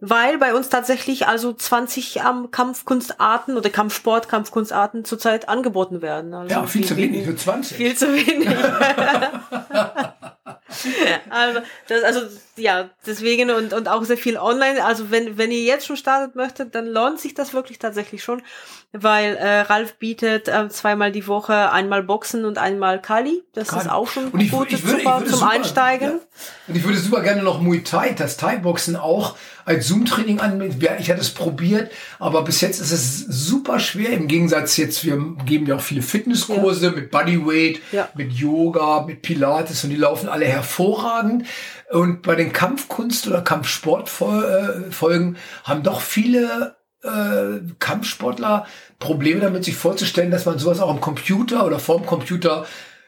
Weil 0.00 0.38
bei 0.38 0.54
uns 0.54 0.70
tatsächlich 0.70 1.28
also 1.28 1.52
20 1.52 2.16
ähm, 2.16 2.50
Kampfkunstarten 2.50 3.56
oder 3.56 3.70
Kampfsport, 3.70 4.28
Kampfkunstarten 4.28 5.04
zurzeit 5.04 5.48
angeboten 5.48 6.02
werden. 6.02 6.34
Also 6.34 6.52
ja, 6.52 6.66
viel, 6.66 6.82
viel 6.82 6.88
zu 6.88 6.96
wenig, 6.96 7.26
nur 7.26 7.36
20. 7.36 7.76
Viel 7.76 7.96
zu 7.96 8.12
wenig. 8.12 8.48
Also, 11.30 11.60
das, 11.88 12.02
also 12.02 12.20
ja, 12.56 12.90
deswegen 13.06 13.50
und, 13.50 13.72
und 13.72 13.88
auch 13.88 14.04
sehr 14.04 14.18
viel 14.18 14.36
online. 14.36 14.84
Also 14.84 15.10
wenn, 15.10 15.38
wenn 15.38 15.50
ihr 15.50 15.62
jetzt 15.62 15.86
schon 15.86 15.96
startet 15.96 16.36
möchtet, 16.36 16.74
dann 16.74 16.86
lohnt 16.86 17.18
sich 17.18 17.34
das 17.34 17.54
wirklich 17.54 17.78
tatsächlich 17.78 18.22
schon, 18.22 18.42
weil 18.92 19.36
äh, 19.36 19.60
Ralf 19.60 19.94
bietet 19.94 20.48
äh, 20.48 20.68
zweimal 20.68 21.12
die 21.12 21.26
Woche 21.26 21.72
einmal 21.72 22.02
Boxen 22.02 22.44
und 22.44 22.58
einmal 22.58 23.00
Kali. 23.00 23.42
Das 23.54 23.68
Kali. 23.68 23.82
ist 23.82 23.90
auch 23.90 24.08
schon 24.08 24.28
und 24.28 24.40
ich, 24.40 24.50
gut, 24.50 24.70
ich 24.70 24.84
würde, 24.84 25.02
super 25.02 25.14
ich 25.16 25.20
würde 25.20 25.30
zum 25.30 25.38
super, 25.40 25.50
Einsteigen. 25.50 26.10
Ja. 26.10 26.20
Und 26.68 26.76
ich 26.76 26.84
würde 26.84 26.98
super 26.98 27.22
gerne 27.22 27.42
noch 27.42 27.60
Muay 27.60 27.82
Thai, 27.82 28.12
das 28.12 28.36
Thai-Boxen 28.36 28.96
auch 28.96 29.36
als 29.64 29.88
Zoom-Training 29.88 30.40
an. 30.40 30.60
Ich 30.98 31.10
hatte 31.10 31.20
es 31.20 31.30
probiert, 31.30 31.90
aber 32.18 32.42
bis 32.44 32.60
jetzt 32.60 32.80
ist 32.80 32.92
es 32.92 33.18
super 33.20 33.78
schwer. 33.78 34.10
Im 34.10 34.28
Gegensatz 34.28 34.76
jetzt, 34.76 35.04
wir 35.04 35.18
geben 35.46 35.66
ja 35.66 35.76
auch 35.76 35.80
viele 35.80 36.02
Fitnesskurse 36.02 36.86
ja. 36.86 36.92
mit 36.92 37.10
Bodyweight, 37.10 37.80
ja. 37.92 38.08
mit 38.14 38.32
Yoga, 38.32 39.04
mit 39.06 39.22
Pilates 39.22 39.84
und 39.84 39.90
die 39.90 39.96
laufen 39.96 40.28
alle 40.28 40.46
hervorragend. 40.46 41.46
Und 41.90 42.22
bei 42.22 42.34
den 42.34 42.52
Kampfkunst- 42.52 43.26
oder 43.28 43.42
Kampfsportfolgen 43.42 45.36
haben 45.64 45.82
doch 45.82 46.00
viele 46.00 46.76
äh, 47.02 47.60
Kampfsportler 47.78 48.66
Probleme 48.98 49.40
damit, 49.40 49.64
sich 49.64 49.76
vorzustellen, 49.76 50.30
dass 50.30 50.46
man 50.46 50.58
sowas 50.58 50.80
auch 50.80 50.90
am 50.90 51.00
Computer 51.00 51.66
oder 51.66 51.78
vorm 51.78 52.06
Computer 52.06 52.66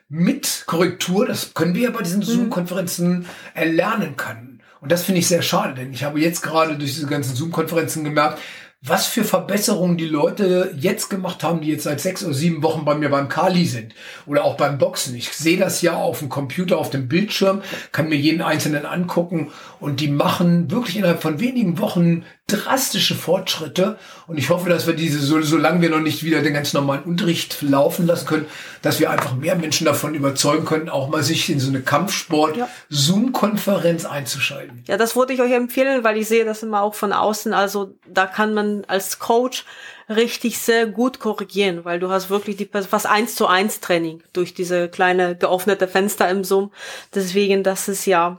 mit 0.08 0.64
Korrektur, 0.66 1.26
das 1.26 1.54
können 1.54 1.74
wir 1.74 1.84
ja 1.84 1.90
bei 1.90 2.02
diesen 2.02 2.20
mhm. 2.20 2.24
Zoom-Konferenzen 2.24 3.26
erlernen 3.54 4.16
können. 4.16 4.55
Und 4.80 4.92
das 4.92 5.04
finde 5.04 5.20
ich 5.20 5.28
sehr 5.28 5.42
schade, 5.42 5.74
denn 5.74 5.92
ich 5.92 6.04
habe 6.04 6.20
jetzt 6.20 6.42
gerade 6.42 6.76
durch 6.76 6.94
diese 6.94 7.06
ganzen 7.06 7.34
Zoom-Konferenzen 7.34 8.04
gemerkt, 8.04 8.40
was 8.82 9.06
für 9.06 9.24
Verbesserungen 9.24 9.96
die 9.96 10.06
Leute 10.06 10.72
jetzt 10.78 11.08
gemacht 11.08 11.42
haben, 11.42 11.60
die 11.60 11.68
jetzt 11.68 11.84
seit 11.84 12.00
sechs 12.00 12.24
oder 12.24 12.34
sieben 12.34 12.62
Wochen 12.62 12.84
bei 12.84 12.94
mir 12.94 13.08
beim 13.08 13.28
Kali 13.28 13.64
sind 13.64 13.94
oder 14.26 14.44
auch 14.44 14.56
beim 14.56 14.78
Boxen. 14.78 15.16
Ich 15.16 15.30
sehe 15.30 15.56
das 15.56 15.82
ja 15.82 15.96
auf 15.96 16.20
dem 16.20 16.28
Computer, 16.28 16.78
auf 16.78 16.90
dem 16.90 17.08
Bildschirm, 17.08 17.62
kann 17.90 18.08
mir 18.08 18.16
jeden 18.16 18.42
einzelnen 18.42 18.86
angucken 18.86 19.50
und 19.80 20.00
die 20.00 20.08
machen 20.08 20.70
wirklich 20.70 20.98
innerhalb 20.98 21.22
von 21.22 21.40
wenigen 21.40 21.78
Wochen 21.78 22.24
drastische 22.48 23.16
Fortschritte 23.16 23.98
und 24.28 24.38
ich 24.38 24.50
hoffe, 24.50 24.68
dass 24.68 24.86
wir 24.86 24.94
diese, 24.94 25.18
so, 25.18 25.42
solange 25.42 25.80
wir 25.80 25.90
noch 25.90 25.98
nicht 25.98 26.22
wieder 26.22 26.42
den 26.42 26.54
ganz 26.54 26.72
normalen 26.72 27.02
Unterricht 27.02 27.60
laufen 27.60 28.06
lassen 28.06 28.26
können, 28.26 28.46
dass 28.82 29.00
wir 29.00 29.10
einfach 29.10 29.34
mehr 29.34 29.56
Menschen 29.56 29.84
davon 29.84 30.14
überzeugen 30.14 30.64
können, 30.64 30.88
auch 30.88 31.08
mal 31.08 31.24
sich 31.24 31.50
in 31.50 31.58
so 31.58 31.70
eine 31.70 31.80
Kampfsport-Zoom-Konferenz 31.80 34.04
einzuschalten. 34.04 34.84
Ja, 34.86 34.96
das 34.96 35.16
würde 35.16 35.32
ich 35.32 35.40
euch 35.40 35.50
empfehlen, 35.50 36.04
weil 36.04 36.18
ich 36.18 36.28
sehe 36.28 36.44
das 36.44 36.62
immer 36.62 36.82
auch 36.82 36.94
von 36.94 37.12
außen. 37.12 37.52
Also 37.52 37.96
da 38.06 38.26
kann 38.26 38.54
man 38.54 38.84
als 38.86 39.18
Coach 39.18 39.64
richtig 40.08 40.58
sehr 40.58 40.86
gut 40.86 41.18
korrigieren, 41.18 41.84
weil 41.84 41.98
du 41.98 42.10
hast 42.10 42.30
wirklich 42.30 42.56
die 42.56 42.66
fast 42.66 43.06
eins 43.06 43.34
zu 43.34 43.48
eins 43.48 43.80
Training 43.80 44.22
durch 44.32 44.54
diese 44.54 44.88
kleine 44.88 45.34
geöffnete 45.34 45.88
Fenster 45.88 46.30
im 46.30 46.44
Zoom. 46.44 46.70
Deswegen, 47.12 47.64
das 47.64 47.88
ist 47.88 48.06
ja 48.06 48.38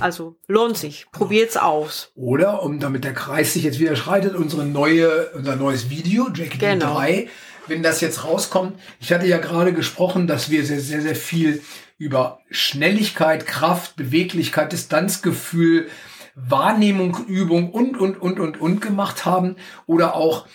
also 0.00 0.36
lohnt 0.46 0.76
sich. 0.76 1.06
Probiert's 1.12 1.56
aus. 1.56 2.10
Oder, 2.14 2.62
um 2.62 2.80
damit 2.80 3.04
der 3.04 3.14
Kreis 3.14 3.52
sich 3.52 3.64
jetzt 3.64 3.80
wieder 3.80 3.96
schreitet, 3.96 4.34
unsere 4.34 4.64
neue, 4.64 5.30
unser 5.34 5.56
neues 5.56 5.90
Video, 5.90 6.28
Jackie 6.34 6.58
genau. 6.58 6.94
3, 6.94 7.28
wenn 7.66 7.82
das 7.82 8.00
jetzt 8.00 8.24
rauskommt. 8.24 8.78
Ich 9.00 9.12
hatte 9.12 9.26
ja 9.26 9.38
gerade 9.38 9.72
gesprochen, 9.72 10.26
dass 10.26 10.50
wir 10.50 10.64
sehr, 10.64 10.80
sehr, 10.80 11.02
sehr 11.02 11.16
viel 11.16 11.62
über 11.98 12.40
Schnelligkeit, 12.50 13.46
Kraft, 13.46 13.96
Beweglichkeit, 13.96 14.72
Distanzgefühl, 14.72 15.88
Wahrnehmung, 16.34 17.26
Übung 17.26 17.70
und, 17.70 17.98
und, 17.98 18.20
und, 18.20 18.40
und, 18.40 18.60
und 18.60 18.80
gemacht 18.80 19.26
haben. 19.26 19.56
Oder 19.86 20.14
auch, 20.14 20.46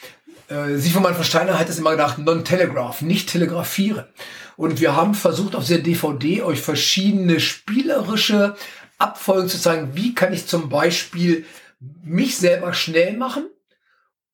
äh, 0.50 0.78
Sie 0.78 0.90
von 0.90 1.04
Manfred 1.04 1.26
Steiner 1.26 1.60
hat 1.60 1.70
es 1.70 1.78
immer 1.78 1.92
gedacht, 1.92 2.18
non-telegraph, 2.18 3.02
nicht 3.02 3.30
telegrafieren. 3.30 4.06
Und 4.58 4.80
wir 4.80 4.96
haben 4.96 5.14
versucht, 5.14 5.56
auf 5.56 5.68
der 5.68 5.80
DVD 5.80 6.42
euch 6.42 6.62
verschiedene 6.62 7.40
spielerische 7.40 8.56
Abfolgen 8.98 9.50
zu 9.50 9.60
zeigen, 9.60 9.96
wie 9.96 10.16
kann 10.16 10.34
ich 10.34 10.48
zum 10.48 10.70
Beispiel 10.70 11.46
mich 12.04 12.38
selber 12.38 12.74
schnell 12.74 13.18
machen 13.18 13.48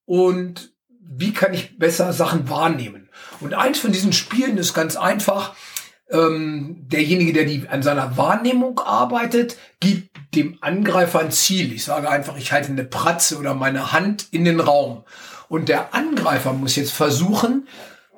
und 0.06 0.74
wie 1.00 1.34
kann 1.34 1.54
ich 1.54 1.78
besser 1.78 2.13
Sachen 2.13 2.50
wahrnehmen. 2.50 3.10
Und 3.39 3.54
eins 3.54 3.80
von 3.80 3.91
diesen 3.91 4.13
Spielen 4.13 4.58
ist 4.58 4.74
ganz 4.74 4.95
einfach, 4.95 5.56
ähm, 6.10 6.78
derjenige, 6.88 7.34
der 7.34 7.45
die, 7.45 7.67
an 7.69 7.84
seiner 7.84 8.17
Wahrnehmung 8.17 8.80
arbeitet, 8.80 9.58
gibt 9.80 10.10
dem 10.36 10.58
Angreifer 10.62 11.19
ein 11.19 11.32
Ziel. 11.32 11.74
Ich 11.74 11.84
sage 11.84 12.10
einfach, 12.10 12.38
ich 12.38 12.52
halte 12.52 12.69
eine 12.69 12.84
Pratze 12.84 13.38
oder 13.38 13.54
meine 13.54 13.91
Hand 13.91 14.28
in 14.32 14.45
den 14.45 14.60
Raum. 14.60 15.04
Und 15.50 15.69
der 15.69 15.93
Angreifer 15.93 16.54
muss 16.54 16.76
jetzt 16.76 16.91
versuchen, 16.91 17.67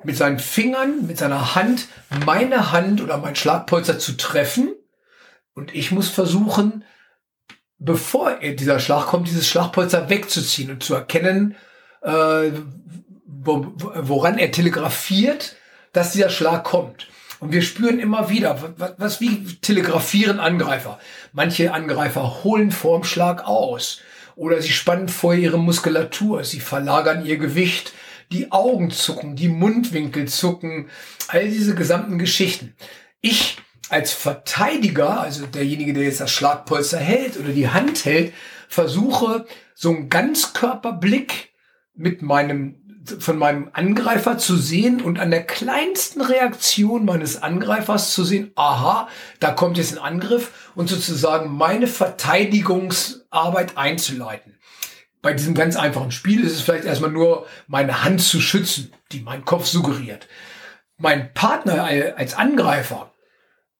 mit 0.04 0.16
seinen 0.16 0.38
Fingern, 0.38 1.06
mit 1.06 1.18
seiner 1.18 1.54
Hand, 1.54 1.88
meine 2.26 2.72
Hand 2.72 3.00
oder 3.00 3.16
mein 3.18 3.36
Schlagpolster 3.36 3.98
zu 3.98 4.16
treffen 4.16 4.74
und 5.54 5.74
ich 5.74 5.92
muss 5.92 6.08
versuchen, 6.08 6.84
bevor 7.78 8.38
dieser 8.40 8.78
Schlag 8.78 9.06
kommt, 9.06 9.28
dieses 9.28 9.48
Schlagpolster 9.48 10.08
wegzuziehen 10.08 10.70
und 10.70 10.82
zu 10.82 10.94
erkennen, 10.94 11.56
äh, 12.02 12.50
wo, 13.26 13.72
woran 13.76 14.38
er 14.38 14.50
telegrafiert, 14.50 15.56
dass 15.92 16.12
dieser 16.12 16.30
Schlag 16.30 16.64
kommt. 16.64 17.08
Und 17.40 17.52
wir 17.52 17.62
spüren 17.62 17.98
immer 17.98 18.30
wieder, 18.30 18.74
was, 18.78 18.94
was 18.96 19.20
wie 19.20 19.44
telegrafieren 19.56 20.40
Angreifer. 20.40 20.98
Manche 21.32 21.72
Angreifer 21.72 22.42
holen 22.44 22.70
vorm 22.70 23.04
Schlag 23.04 23.46
aus 23.46 24.00
oder 24.36 24.60
sie 24.62 24.72
spannen 24.72 25.08
vor 25.08 25.34
ihre 25.34 25.58
Muskulatur, 25.58 26.44
sie 26.44 26.60
verlagern 26.60 27.24
ihr 27.24 27.36
Gewicht, 27.36 27.92
die 28.32 28.50
Augen 28.50 28.90
zucken, 28.90 29.36
die 29.36 29.48
Mundwinkel 29.48 30.26
zucken, 30.26 30.88
all 31.28 31.48
diese 31.48 31.74
gesamten 31.74 32.18
Geschichten. 32.18 32.74
Ich 33.20 33.58
als 33.90 34.12
Verteidiger, 34.12 35.20
also 35.20 35.46
derjenige, 35.46 35.92
der 35.92 36.04
jetzt 36.04 36.20
das 36.20 36.30
Schlagpolster 36.30 36.98
hält 36.98 37.38
oder 37.38 37.50
die 37.50 37.68
Hand 37.68 38.04
hält, 38.04 38.32
versuche 38.68 39.46
so 39.74 39.90
einen 39.90 40.08
Ganzkörperblick 40.08 41.50
mit 41.94 42.22
meinem 42.22 42.80
von 43.18 43.36
meinem 43.36 43.68
Angreifer 43.72 44.38
zu 44.38 44.56
sehen 44.56 45.02
und 45.02 45.18
an 45.18 45.30
der 45.30 45.44
kleinsten 45.44 46.22
Reaktion 46.22 47.04
meines 47.04 47.42
Angreifers 47.42 48.14
zu 48.14 48.24
sehen, 48.24 48.50
aha, 48.54 49.08
da 49.40 49.50
kommt 49.50 49.76
jetzt 49.76 49.92
ein 49.92 50.02
Angriff 50.02 50.70
und 50.74 50.88
sozusagen 50.88 51.54
meine 51.54 51.86
Verteidigungsarbeit 51.86 53.76
einzuleiten. 53.76 54.56
Bei 55.20 55.34
diesem 55.34 55.54
ganz 55.54 55.76
einfachen 55.76 56.12
Spiel 56.12 56.44
ist 56.44 56.52
es 56.52 56.62
vielleicht 56.62 56.86
erstmal 56.86 57.10
nur 57.10 57.46
meine 57.66 58.04
Hand 58.04 58.22
zu 58.22 58.40
schützen, 58.40 58.92
die 59.12 59.20
mein 59.20 59.44
Kopf 59.44 59.66
suggeriert. 59.66 60.26
Mein 60.96 61.32
Partner 61.34 61.84
als 62.16 62.34
Angreifer 62.34 63.10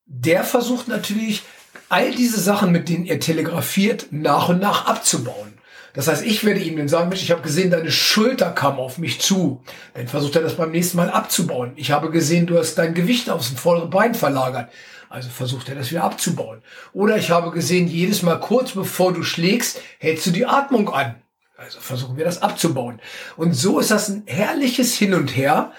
der 0.07 0.45
versucht 0.45 0.89
natürlich, 0.89 1.43
all 1.89 2.11
diese 2.11 2.41
Sachen, 2.41 2.73
mit 2.73 2.89
denen 2.89 3.07
er 3.07 3.21
telegrafiert, 3.21 4.09
nach 4.11 4.49
und 4.49 4.61
nach 4.61 4.87
abzubauen. 4.87 5.55
Das 5.95 6.09
heißt, 6.09 6.25
ich 6.25 6.45
werde 6.45 6.61
ihm 6.61 6.77
dann 6.77 6.89
sagen, 6.89 7.09
Mensch, 7.09 7.23
ich 7.23 7.31
habe 7.31 7.43
gesehen, 7.43 7.71
deine 7.71 7.93
Schulter 7.93 8.51
kam 8.51 8.81
auf 8.81 8.99
mich 8.99 9.21
zu. 9.21 9.63
Dann 9.95 10.09
versucht 10.09 10.35
er 10.35 10.43
das 10.43 10.57
beim 10.57 10.73
nächsten 10.73 10.97
Mal 10.97 11.09
abzubauen. 11.09 11.73
Ich 11.77 11.93
habe 11.93 12.11
gesehen, 12.11 12.47
du 12.47 12.59
hast 12.59 12.75
dein 12.75 12.95
Gewicht 12.95 13.31
aufs 13.31 13.51
vordere 13.51 13.87
Bein 13.87 14.15
verlagert. 14.15 14.71
Also 15.09 15.29
versucht 15.29 15.69
er 15.69 15.77
das 15.77 15.93
wieder 15.93 16.03
abzubauen. 16.03 16.63
Oder 16.93 17.17
ich 17.17 17.31
habe 17.31 17.53
gesehen, 17.53 17.87
jedes 17.87 18.23
Mal 18.23 18.41
kurz 18.41 18.73
bevor 18.73 19.13
du 19.13 19.23
schlägst, 19.23 19.81
hältst 19.99 20.27
du 20.27 20.33
die 20.33 20.47
Atmung 20.47 20.93
an. 20.93 21.15
Also 21.57 21.79
versuchen 21.79 22.17
wir 22.17 22.25
das 22.25 22.43
abzubauen. 22.43 23.01
Und 23.37 23.55
so 23.55 23.79
ist 23.79 23.93
das 23.93 24.09
ein 24.09 24.25
herrliches 24.27 24.95
Hin 24.95 25.15
und 25.15 25.37
Her 25.37 25.71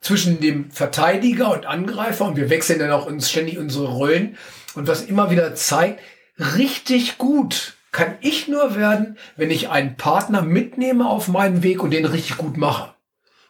zwischen 0.00 0.40
dem 0.40 0.70
Verteidiger 0.70 1.52
und 1.52 1.66
Angreifer 1.66 2.26
und 2.26 2.36
wir 2.36 2.50
wechseln 2.50 2.78
dann 2.78 2.90
auch 2.90 3.06
uns 3.06 3.30
ständig 3.30 3.58
unsere 3.58 3.88
Rollen 3.88 4.36
und 4.74 4.88
was 4.88 5.02
immer 5.02 5.30
wieder 5.30 5.54
zeigt, 5.54 6.00
richtig 6.38 7.18
gut 7.18 7.74
kann 7.92 8.16
ich 8.20 8.48
nur 8.48 8.76
werden, 8.76 9.18
wenn 9.36 9.50
ich 9.50 9.68
einen 9.68 9.96
Partner 9.96 10.42
mitnehme 10.42 11.08
auf 11.08 11.28
meinem 11.28 11.62
Weg 11.62 11.82
und 11.82 11.90
den 11.90 12.04
richtig 12.04 12.36
gut 12.36 12.56
mache. 12.56 12.94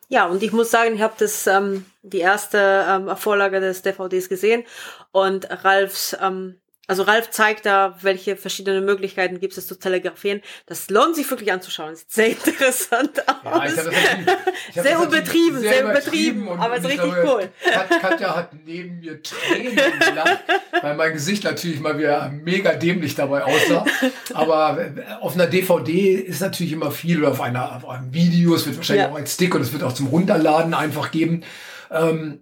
Ja, 0.09 0.27
und 0.27 0.43
ich 0.43 0.53
muss 0.53 0.71
sagen, 0.71 0.95
ich 0.95 1.03
habe 1.03 1.15
das 1.19 1.47
ähm, 1.47 1.85
die 2.03 2.19
erste 2.19 2.85
ähm, 2.89 3.17
Vorlage 3.17 3.61
des 3.61 3.83
DVDs 3.83 4.29
gesehen 4.29 4.65
und 5.13 5.49
Ralfs 5.65 6.17
ähm, 6.21 6.57
also 6.91 7.05
Ralf 7.05 7.31
zeigt 7.31 7.67
da, 7.67 7.97
welche 8.03 8.37
verschiedenen 8.37 8.85
Möglichkeiten 8.85 9.39
gibt 9.39 9.57
es 9.57 9.69
zu 9.69 9.79
telegrafieren. 9.79 10.43
Das 10.67 10.91
lohnt 10.91 11.15
sich 11.15 11.31
wirklich 11.31 11.53
anzuschauen. 11.53 11.95
Sieht 11.95 12.11
sehr 12.11 12.27
interessant 12.31 13.29
aus. 13.29 13.37
Ja, 13.45 13.65
ich 13.65 14.75
das 14.75 14.85
sehr 14.85 15.01
übertrieben, 15.01 15.61
sehr, 15.61 15.85
übertrieben, 15.85 16.49
und, 16.49 16.59
aber 16.59 16.79
es 16.79 16.83
ist 16.83 16.91
richtig 16.91 17.13
glaube, 17.13 17.51
cool. 17.65 18.01
Katja 18.01 18.35
hat 18.35 18.51
neben 18.67 18.99
mir 18.99 19.23
Tränen 19.23 19.77
gelacht, 19.77 20.41
weil 20.83 20.97
mein 20.97 21.13
Gesicht 21.13 21.45
natürlich 21.45 21.79
mal 21.79 21.97
wieder 21.97 22.29
mega 22.29 22.73
dämlich 22.73 23.15
dabei 23.15 23.45
aussah. 23.45 23.87
Aber 24.35 24.77
auf 25.21 25.35
einer 25.35 25.47
DVD 25.47 26.15
ist 26.15 26.41
natürlich 26.41 26.73
immer 26.73 26.91
viel 26.91 27.21
oder 27.21 27.31
auf, 27.31 27.41
einer, 27.41 27.77
auf 27.77 27.89
einem 27.89 28.13
Video. 28.13 28.57
Es 28.57 28.67
wird 28.67 28.77
wahrscheinlich 28.77 29.05
ja. 29.05 29.13
auch 29.13 29.17
ein 29.17 29.29
Stick 29.29 29.55
und 29.55 29.61
es 29.61 29.73
wird 29.73 29.85
auch 29.85 29.93
zum 29.93 30.09
Runterladen 30.09 30.75
einfach 30.75 31.13
geben. 31.13 31.45
Ähm, 31.93 32.41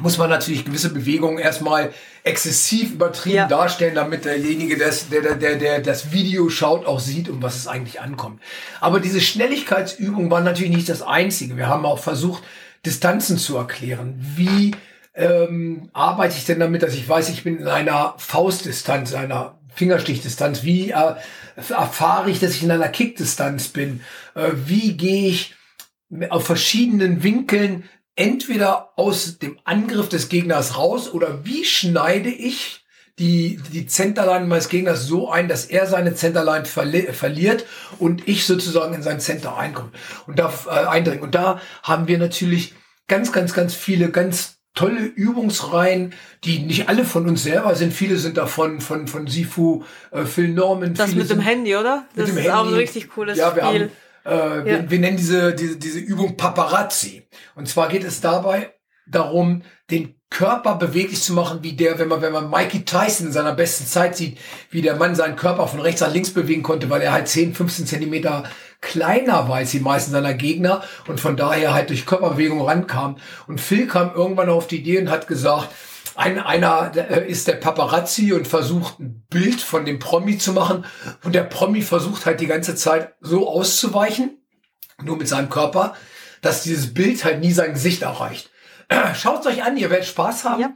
muss 0.00 0.16
man 0.16 0.30
natürlich 0.30 0.64
gewisse 0.64 0.92
Bewegungen 0.92 1.38
erstmal 1.38 1.92
exzessiv 2.24 2.92
übertrieben 2.92 3.36
ja. 3.36 3.48
darstellen, 3.48 3.94
damit 3.94 4.24
derjenige, 4.24 4.78
das, 4.78 5.10
der, 5.10 5.20
der, 5.20 5.36
der, 5.36 5.56
der 5.56 5.80
das 5.80 6.12
Video 6.12 6.48
schaut, 6.48 6.86
auch 6.86 7.00
sieht, 7.00 7.28
um 7.28 7.42
was 7.42 7.56
es 7.56 7.66
eigentlich 7.66 8.00
ankommt. 8.00 8.40
Aber 8.80 9.00
diese 9.00 9.20
Schnelligkeitsübung 9.20 10.30
war 10.30 10.40
natürlich 10.40 10.74
nicht 10.74 10.88
das 10.88 11.02
Einzige. 11.02 11.56
Wir 11.56 11.66
haben 11.66 11.84
auch 11.84 11.98
versucht, 11.98 12.42
Distanzen 12.86 13.36
zu 13.36 13.56
erklären. 13.56 14.14
Wie 14.36 14.74
ähm, 15.14 15.90
arbeite 15.92 16.36
ich 16.38 16.46
denn 16.46 16.60
damit, 16.60 16.82
dass 16.82 16.94
ich 16.94 17.06
weiß, 17.06 17.28
ich 17.28 17.44
bin 17.44 17.58
in 17.58 17.68
einer 17.68 18.14
Faustdistanz, 18.16 19.12
einer 19.12 19.58
Fingerstichdistanz? 19.74 20.62
Wie 20.62 20.90
äh, 20.90 21.14
erfahre 21.68 22.30
ich, 22.30 22.40
dass 22.40 22.52
ich 22.52 22.62
in 22.62 22.70
einer 22.70 22.88
Kickdistanz 22.88 23.68
bin? 23.68 24.00
Äh, 24.34 24.52
wie 24.66 24.96
gehe 24.96 25.28
ich 25.28 25.54
auf 26.30 26.46
verschiedenen 26.46 27.22
Winkeln 27.22 27.84
entweder 28.22 28.92
aus 28.96 29.38
dem 29.38 29.58
Angriff 29.64 30.08
des 30.08 30.28
Gegners 30.28 30.78
raus 30.78 31.12
oder 31.12 31.44
wie 31.44 31.64
schneide 31.64 32.28
ich 32.28 32.84
die, 33.18 33.60
die 33.72 33.86
Centerline 33.86 34.46
meines 34.46 34.68
Gegners 34.68 35.06
so 35.06 35.28
ein, 35.28 35.48
dass 35.48 35.66
er 35.66 35.86
seine 35.86 36.14
Centerline 36.14 36.64
verli 36.64 37.12
verliert 37.12 37.66
und 37.98 38.28
ich 38.28 38.46
sozusagen 38.46 38.94
in 38.94 39.02
sein 39.02 39.18
Center 39.18 39.56
einkomme 39.56 39.90
und 40.28 40.38
da 40.38 40.52
äh, 40.66 40.86
eindringe. 40.86 41.20
Und 41.20 41.34
da 41.34 41.60
haben 41.82 42.06
wir 42.06 42.18
natürlich 42.18 42.74
ganz, 43.08 43.32
ganz, 43.32 43.54
ganz 43.54 43.74
viele 43.74 44.10
ganz 44.10 44.58
tolle 44.74 45.00
Übungsreihen, 45.00 46.14
die 46.44 46.60
nicht 46.60 46.88
alle 46.88 47.04
von 47.04 47.28
uns 47.28 47.42
selber 47.42 47.74
sind. 47.74 47.92
Viele 47.92 48.16
sind 48.18 48.36
davon 48.36 48.80
von 48.80 49.08
von 49.08 49.26
Sifu, 49.26 49.82
äh, 50.12 50.24
Phil 50.24 50.48
Norman. 50.48 50.94
Das 50.94 51.12
mit 51.12 51.28
dem 51.28 51.40
Handy, 51.40 51.74
oder? 51.74 52.06
Das 52.14 52.28
ist 52.28 52.36
Handy. 52.36 52.50
auch 52.50 52.68
ein 52.68 52.74
richtig 52.74 53.10
cooles 53.10 53.36
ja, 53.36 53.54
wir 53.56 53.64
Spiel. 53.64 53.80
Haben, 53.82 53.92
äh, 54.24 54.64
wir, 54.64 54.72
ja. 54.72 54.90
wir 54.90 54.98
nennen 54.98 55.16
diese, 55.16 55.54
diese, 55.54 55.76
diese 55.76 55.98
Übung 55.98 56.36
Paparazzi. 56.36 57.26
Und 57.54 57.68
zwar 57.68 57.88
geht 57.88 58.04
es 58.04 58.20
dabei 58.20 58.72
darum, 59.06 59.62
den 59.90 60.14
Körper 60.30 60.76
beweglich 60.76 61.22
zu 61.22 61.34
machen, 61.34 61.58
wie 61.62 61.74
der, 61.74 61.98
wenn 61.98 62.08
man, 62.08 62.22
wenn 62.22 62.32
man 62.32 62.48
Mikey 62.48 62.84
Tyson 62.86 63.26
in 63.26 63.32
seiner 63.32 63.52
besten 63.52 63.86
Zeit 63.86 64.16
sieht, 64.16 64.38
wie 64.70 64.80
der 64.80 64.96
Mann 64.96 65.14
seinen 65.14 65.36
Körper 65.36 65.68
von 65.68 65.80
rechts 65.80 66.00
nach 66.00 66.12
links 66.12 66.30
bewegen 66.30 66.62
konnte, 66.62 66.88
weil 66.88 67.02
er 67.02 67.12
halt 67.12 67.28
10, 67.28 67.54
15 67.54 67.86
Zentimeter 67.86 68.44
kleiner 68.80 69.48
war 69.48 69.56
als 69.56 69.72
die 69.72 69.80
meisten 69.80 70.10
seiner 70.10 70.32
Gegner 70.32 70.82
und 71.06 71.20
von 71.20 71.36
daher 71.36 71.74
halt 71.74 71.90
durch 71.90 72.06
Körperbewegung 72.06 72.62
rankam. 72.62 73.18
Und 73.46 73.60
Phil 73.60 73.86
kam 73.86 74.14
irgendwann 74.14 74.48
auf 74.48 74.66
die 74.66 74.78
Idee 74.78 74.98
und 74.98 75.10
hat 75.10 75.28
gesagt, 75.28 75.68
ein, 76.22 76.38
einer 76.38 76.94
ist 77.26 77.48
der 77.48 77.54
Paparazzi 77.54 78.32
und 78.32 78.46
versucht 78.46 79.00
ein 79.00 79.26
Bild 79.28 79.60
von 79.60 79.84
dem 79.84 79.98
Promi 79.98 80.38
zu 80.38 80.52
machen 80.52 80.84
und 81.24 81.34
der 81.34 81.42
Promi 81.42 81.82
versucht 81.82 82.26
halt 82.26 82.40
die 82.40 82.46
ganze 82.46 82.76
Zeit 82.76 83.14
so 83.20 83.48
auszuweichen, 83.48 84.38
nur 85.02 85.16
mit 85.16 85.28
seinem 85.28 85.50
Körper, 85.50 85.96
dass 86.40 86.62
dieses 86.62 86.94
Bild 86.94 87.24
halt 87.24 87.40
nie 87.40 87.52
sein 87.52 87.74
Gesicht 87.74 88.02
erreicht. 88.02 88.50
Schaut 89.14 89.46
euch 89.46 89.64
an, 89.64 89.76
ihr 89.76 89.90
werdet 89.90 90.06
Spaß 90.06 90.44
haben. 90.44 90.60
Ja. 90.60 90.72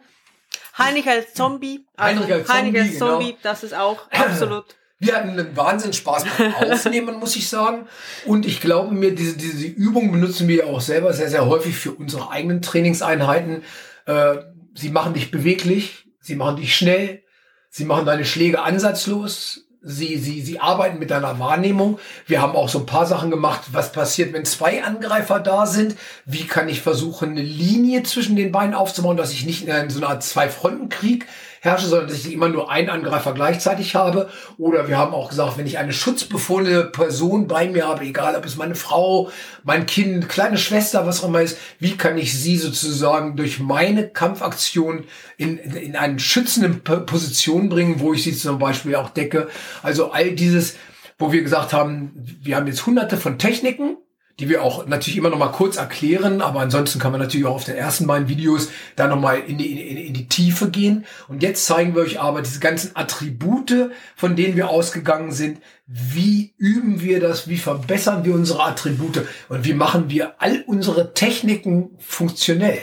Heinrich 0.78 1.09
als 1.09 1.32
Zombie. 1.32 1.86
Also 1.97 2.20
Heinrich 2.20 2.34
als 2.34 2.47
Zombie, 2.49 2.62
Heinrich 2.62 2.80
als 2.82 2.99
Zombie 2.99 3.26
genau. 3.26 3.38
das 3.42 3.62
ist 3.62 3.74
auch 3.74 3.99
absolut. 4.11 4.64
Wir 4.99 5.14
hatten 5.14 5.30
einen 5.30 5.57
Wahnsinn 5.57 5.92
Spaß 5.92 6.24
beim 6.38 6.55
Aufnehmen, 6.72 7.20
muss 7.20 7.36
ich 7.36 7.49
sagen. 7.49 7.86
Und 8.24 8.47
ich 8.47 8.61
glaube 8.61 8.94
mir, 8.94 9.14
diese, 9.14 9.36
diese 9.36 9.66
Übung 9.66 10.11
benutzen 10.11 10.49
wir 10.49 10.66
auch 10.66 10.80
selber 10.80 11.12
sehr, 11.12 11.28
sehr 11.28 11.47
häufig 11.47 11.76
für 11.76 11.92
unsere 11.92 12.30
eigenen 12.30 12.62
Trainingseinheiten. 12.62 13.62
Äh, 14.07 14.36
sie 14.77 14.91
machen 14.91 15.14
dich 15.14 15.31
beweglich, 15.31 16.07
sie 16.20 16.37
machen 16.37 16.57
dich 16.57 16.77
schnell, 16.77 17.22
sie 17.70 17.85
machen 17.85 18.07
deine 18.07 18.24
Schläge 18.24 18.62
ansatzlos, 18.62 19.66
Sie, 19.89 20.18
sie, 20.18 20.41
sie 20.41 20.59
arbeiten 20.59 20.99
mit 20.99 21.12
deiner 21.12 21.39
Wahrnehmung. 21.39 22.01
Wir 22.27 22.43
haben 22.43 22.57
auch 22.57 22.68
so 22.68 22.81
ein 22.81 22.87
paar 22.87 23.07
Sachen 23.07 23.31
gemacht. 23.31 23.61
Was 23.70 23.93
passiert, 23.93 24.33
wenn 24.33 24.45
zwei 24.45 24.83
Angreifer 24.83 25.39
da 25.39 25.64
sind? 25.64 25.95
Wie 26.24 26.45
kann 26.45 26.68
ich 26.68 26.81
versuchen, 26.81 27.31
eine 27.31 27.43
Linie 27.43 28.03
zwischen 28.03 28.35
den 28.35 28.51
beiden 28.51 28.74
aufzubauen, 28.74 29.16
dass 29.16 29.31
ich 29.31 29.47
nicht 29.47 29.68
in 29.68 29.91
so 29.91 30.01
einer 30.01 30.09
Art 30.09 30.24
Zwei-Fronten-Krieg 30.24 31.27
herrsche, 31.67 31.87
sondern 31.87 32.09
dass 32.09 32.25
ich 32.25 32.33
immer 32.33 32.49
nur 32.49 32.71
einen 32.71 32.89
Angreifer 32.89 33.35
gleichzeitig 33.35 33.95
habe. 33.95 34.31
Oder 34.57 34.89
wir 34.89 34.97
haben 34.97 35.12
auch 35.12 35.29
gesagt, 35.29 35.59
wenn 35.59 35.67
ich 35.67 35.79
eine 35.79 35.93
schutzbefohlene 35.93 36.85
Person 36.85 37.47
bei 37.47 37.69
mir 37.69 37.87
habe, 37.87 38.05
egal 38.05 38.35
ob 38.37 38.45
es 38.45 38.57
meine 38.57 38.75
Frau, 38.75 39.31
mein 39.64 39.85
Kind, 39.85 40.29
kleine 40.29 40.57
Schwester, 40.57 41.07
was 41.07 41.23
auch 41.23 41.29
immer 41.29 41.43
ist, 41.43 41.59
wie 41.79 41.97
kann 41.97 42.17
ich 42.17 42.39
sie 42.39 42.57
sozusagen 42.57 43.37
durch 43.37 43.61
meine 43.61 44.09
Kampfaktion 44.09 45.05
in, 45.37 45.59
in, 45.59 45.75
in 45.77 45.97
eine 45.97 46.19
schützende 46.19 46.71
Position 46.71 47.69
bringen, 47.69 48.01
wo 48.01 48.14
ich 48.14 48.23
sie 48.23 48.35
zum 48.35 48.59
Beispiel 48.59 48.95
auch 48.95 49.11
decke. 49.11 49.49
Also 49.83 50.12
all 50.12 50.33
dieses, 50.33 50.77
wo 51.19 51.33
wir 51.33 51.43
gesagt 51.43 51.73
haben, 51.73 52.12
wir 52.43 52.57
haben 52.57 52.67
jetzt 52.67 52.87
hunderte 52.87 53.17
von 53.17 53.39
Techniken, 53.39 53.97
die 54.39 54.51
wir 54.51 54.62
auch 54.62 54.87
natürlich 54.87 55.16
immer 55.16 55.30
noch 55.30 55.39
mal 55.39 55.53
kurz 55.53 55.76
erklären, 55.76 56.43
aber 56.43 56.61
ansonsten 56.61 56.99
kann 56.99 57.11
man 57.11 57.20
natürlich 57.20 57.47
auch 57.47 57.55
auf 57.55 57.64
den 57.64 57.76
ersten 57.76 58.07
beiden 58.07 58.28
Videos 58.28 58.68
da 58.95 59.07
noch 59.07 59.18
mal 59.18 59.39
in 59.39 59.57
die, 59.57 59.91
in, 59.91 59.97
in 59.97 60.14
die 60.14 60.28
Tiefe 60.28 60.70
gehen. 60.70 61.07
Und 61.28 61.43
jetzt 61.43 61.64
zeigen 61.64 61.95
wir 61.95 62.03
euch 62.03 62.20
aber 62.20 62.43
diese 62.43 62.61
ganzen 62.61 62.95
Attribute, 62.95 63.91
von 64.14 64.37
denen 64.37 64.57
wir 64.57 64.68
ausgegangen 64.68 65.32
sind. 65.32 65.62
Wie 65.87 66.55
üben 66.59 67.01
wir 67.01 67.20
das? 67.20 67.49
Wie 67.49 67.57
verbessern 67.57 68.24
wir 68.24 68.34
unsere 68.34 68.62
Attribute? 68.64 69.26
Und 69.49 69.64
wie 69.64 69.74
machen 69.74 70.11
wir 70.11 70.34
all 70.39 70.62
unsere 70.66 71.14
Techniken 71.14 71.97
funktionell? 71.99 72.80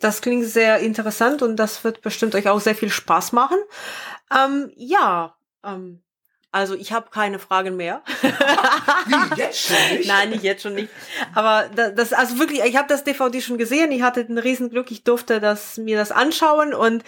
Das 0.00 0.20
klingt 0.20 0.46
sehr 0.46 0.80
interessant 0.80 1.42
und 1.42 1.56
das 1.56 1.84
wird 1.84 2.02
bestimmt 2.02 2.34
euch 2.34 2.48
auch 2.48 2.60
sehr 2.60 2.74
viel 2.74 2.90
Spaß 2.90 3.32
machen. 3.32 3.58
Ähm, 4.34 4.70
ja, 4.76 5.36
ähm, 5.64 6.02
also 6.56 6.74
ich 6.74 6.90
habe 6.90 7.10
keine 7.10 7.38
Fragen 7.38 7.76
mehr. 7.76 8.02
Wie, 8.22 9.36
jetzt 9.36 9.68
schon 9.68 9.76
nicht? 9.98 10.08
Nein, 10.08 10.30
nicht 10.30 10.42
jetzt 10.42 10.62
schon 10.62 10.74
nicht. 10.74 10.88
Aber 11.34 11.68
das, 11.68 12.14
also 12.14 12.38
wirklich, 12.38 12.64
ich 12.64 12.76
habe 12.76 12.88
das 12.88 13.04
DVD 13.04 13.42
schon 13.42 13.58
gesehen. 13.58 13.92
Ich 13.92 14.00
hatte 14.00 14.20
ein 14.20 14.38
Riesenglück. 14.38 14.90
Ich 14.90 15.04
durfte 15.04 15.38
das 15.38 15.76
mir 15.76 15.98
das 15.98 16.12
anschauen 16.12 16.72
und 16.72 17.04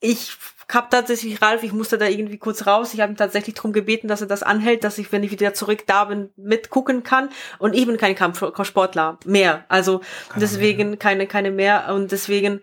ich 0.00 0.36
habe 0.70 0.88
tatsächlich 0.90 1.40
Ralf, 1.40 1.62
ich 1.62 1.72
musste 1.72 1.96
da 1.96 2.06
irgendwie 2.06 2.36
kurz 2.36 2.66
raus. 2.66 2.92
Ich 2.92 3.00
habe 3.00 3.12
ihn 3.12 3.16
tatsächlich 3.16 3.54
darum 3.54 3.72
gebeten, 3.72 4.06
dass 4.06 4.20
er 4.20 4.26
das 4.26 4.42
anhält, 4.42 4.84
dass 4.84 4.98
ich, 4.98 5.10
wenn 5.12 5.24
ich 5.24 5.30
wieder 5.30 5.54
zurück 5.54 5.84
da 5.86 6.04
bin, 6.04 6.28
mitgucken 6.36 7.02
kann. 7.02 7.30
Und 7.58 7.74
ich 7.74 7.86
bin 7.86 7.96
kein 7.96 8.14
Kampfsportler 8.14 9.18
mehr. 9.24 9.64
Also 9.68 10.00
keine 10.28 10.40
deswegen 10.40 10.88
mehr. 10.90 10.98
keine 10.98 11.26
keine 11.26 11.50
mehr 11.50 11.92
und 11.94 12.12
deswegen 12.12 12.60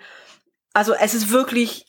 also 0.74 0.94
es 0.94 1.16
ist 1.16 1.32
wirklich 1.32 1.87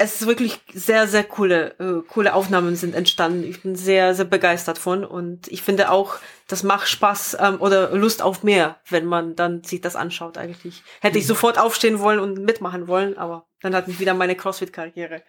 es 0.00 0.20
ist 0.20 0.26
wirklich 0.28 0.60
sehr, 0.72 1.08
sehr 1.08 1.24
coole, 1.24 1.74
äh, 1.80 2.08
coole 2.08 2.32
Aufnahmen 2.32 2.76
sind 2.76 2.94
entstanden. 2.94 3.42
Ich 3.42 3.62
bin 3.62 3.74
sehr, 3.74 4.14
sehr 4.14 4.24
begeistert 4.24 4.78
von 4.78 5.04
und 5.04 5.48
ich 5.48 5.62
finde 5.62 5.90
auch, 5.90 6.18
das 6.46 6.62
macht 6.62 6.88
Spaß 6.88 7.36
ähm, 7.40 7.60
oder 7.60 7.90
Lust 7.90 8.22
auf 8.22 8.44
mehr, 8.44 8.76
wenn 8.88 9.06
man 9.06 9.34
dann 9.34 9.64
sich 9.64 9.80
das 9.80 9.96
anschaut 9.96 10.38
eigentlich. 10.38 10.84
Hätte 11.00 11.18
ich 11.18 11.24
mhm. 11.24 11.28
sofort 11.28 11.58
aufstehen 11.58 11.98
wollen 11.98 12.20
und 12.20 12.38
mitmachen 12.38 12.86
wollen, 12.86 13.18
aber 13.18 13.46
dann 13.60 13.74
hat 13.74 13.88
mich 13.88 13.98
wieder 13.98 14.14
meine 14.14 14.36
CrossFit-Karriere 14.36 15.22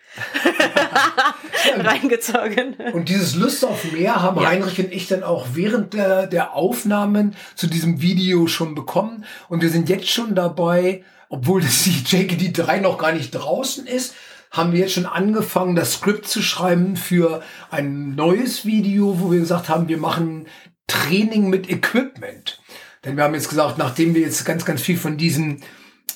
reingezogen. 1.77 2.75
Und 2.93 3.09
dieses 3.09 3.35
Lust 3.35 3.65
auf 3.65 3.91
mehr 3.91 4.21
haben 4.21 4.39
ja. 4.39 4.49
Heinrich 4.49 4.79
und 4.79 4.93
ich 4.93 5.07
dann 5.07 5.23
auch 5.23 5.47
während 5.53 5.95
der, 5.95 6.27
der 6.27 6.53
Aufnahmen 6.53 7.35
zu 7.55 7.65
diesem 7.65 8.01
Video 8.01 8.45
schon 8.45 8.75
bekommen 8.75 9.25
und 9.49 9.63
wir 9.63 9.69
sind 9.69 9.89
jetzt 9.89 10.09
schon 10.09 10.35
dabei, 10.35 11.03
obwohl 11.27 11.59
das 11.61 11.83
die 11.85 12.03
JKD 12.05 12.51
3 12.53 12.81
noch 12.81 12.99
gar 12.99 13.13
nicht 13.13 13.31
draußen 13.31 13.87
ist, 13.87 14.13
haben 14.51 14.71
wir 14.71 14.79
jetzt 14.79 14.93
schon 14.93 15.05
angefangen, 15.05 15.75
das 15.75 15.93
Skript 15.93 16.27
zu 16.27 16.41
schreiben 16.41 16.95
für 16.95 17.41
ein 17.69 18.15
neues 18.15 18.65
Video, 18.65 19.19
wo 19.19 19.31
wir 19.31 19.39
gesagt 19.39 19.69
haben, 19.69 19.87
wir 19.87 19.97
machen 19.97 20.47
Training 20.87 21.49
mit 21.49 21.69
Equipment. 21.69 22.61
Denn 23.05 23.15
wir 23.15 23.23
haben 23.23 23.35
jetzt 23.35 23.49
gesagt, 23.49 23.77
nachdem 23.77 24.15
wir 24.15 24.21
jetzt 24.21 24.43
ganz, 24.45 24.65
ganz 24.65 24.81
viel 24.81 24.97
von 24.97 25.17
diesen 25.17 25.61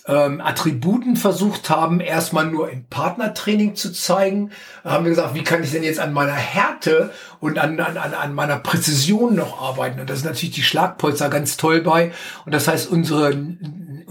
ähm, 0.05 0.41
Attributen 0.41 1.15
versucht 1.15 1.69
haben, 1.69 1.99
erstmal 2.01 2.47
nur 2.47 2.69
im 2.69 2.85
Partnertraining 2.85 3.75
zu 3.75 3.93
zeigen, 3.93 4.51
haben 4.83 5.05
wir 5.05 5.11
gesagt, 5.11 5.33
wie 5.33 5.43
kann 5.43 5.63
ich 5.63 5.71
denn 5.71 5.83
jetzt 5.83 5.99
an 5.99 6.11
meiner 6.11 6.33
Härte 6.33 7.11
und 7.39 7.57
an, 7.57 7.79
an, 7.79 7.97
an 7.97 8.33
meiner 8.33 8.57
Präzision 8.57 9.35
noch 9.35 9.61
arbeiten? 9.61 10.01
Und 10.01 10.09
das 10.09 10.19
ist 10.19 10.25
natürlich 10.25 10.55
die 10.55 10.63
Schlagpolster 10.63 11.29
ganz 11.29 11.55
toll 11.55 11.81
bei. 11.81 12.11
Und 12.45 12.53
das 12.53 12.67
heißt, 12.67 12.89
unsere 12.89 13.33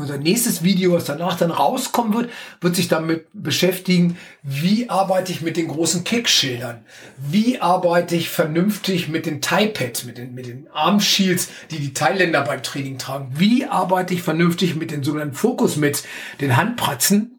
unser 0.02 0.18
nächstes 0.18 0.62
Video, 0.64 0.92
was 0.92 1.04
danach 1.04 1.36
dann 1.36 1.52
rauskommen 1.52 2.12
wird, 2.12 2.30
wird 2.60 2.76
sich 2.76 2.88
damit 2.88 3.26
beschäftigen, 3.32 4.18
wie 4.42 4.90
arbeite 4.90 5.30
ich 5.30 5.42
mit 5.42 5.56
den 5.56 5.68
großen 5.68 6.02
Kickschildern? 6.02 6.84
Wie 7.16 7.60
arbeite 7.60 8.16
ich 8.16 8.28
vernünftig 8.28 9.08
mit 9.08 9.26
den 9.26 9.40
Tie-Pads, 9.40 10.04
mit 10.04 10.18
den, 10.18 10.34
mit 10.34 10.46
den 10.46 10.68
Armshields, 10.72 11.48
die 11.70 11.78
die 11.78 11.94
Thailänder 11.94 12.42
beim 12.42 12.62
Training 12.62 12.98
tragen? 12.98 13.30
Wie 13.34 13.64
arbeite 13.64 14.12
ich 14.12 14.22
vernünftig 14.22 14.74
mit 14.74 14.90
den 14.90 15.04
sogenannten 15.04 15.36
Fokus 15.36 15.76
mit 15.76 16.02
den 16.40 16.56
Handpratzen? 16.56 17.38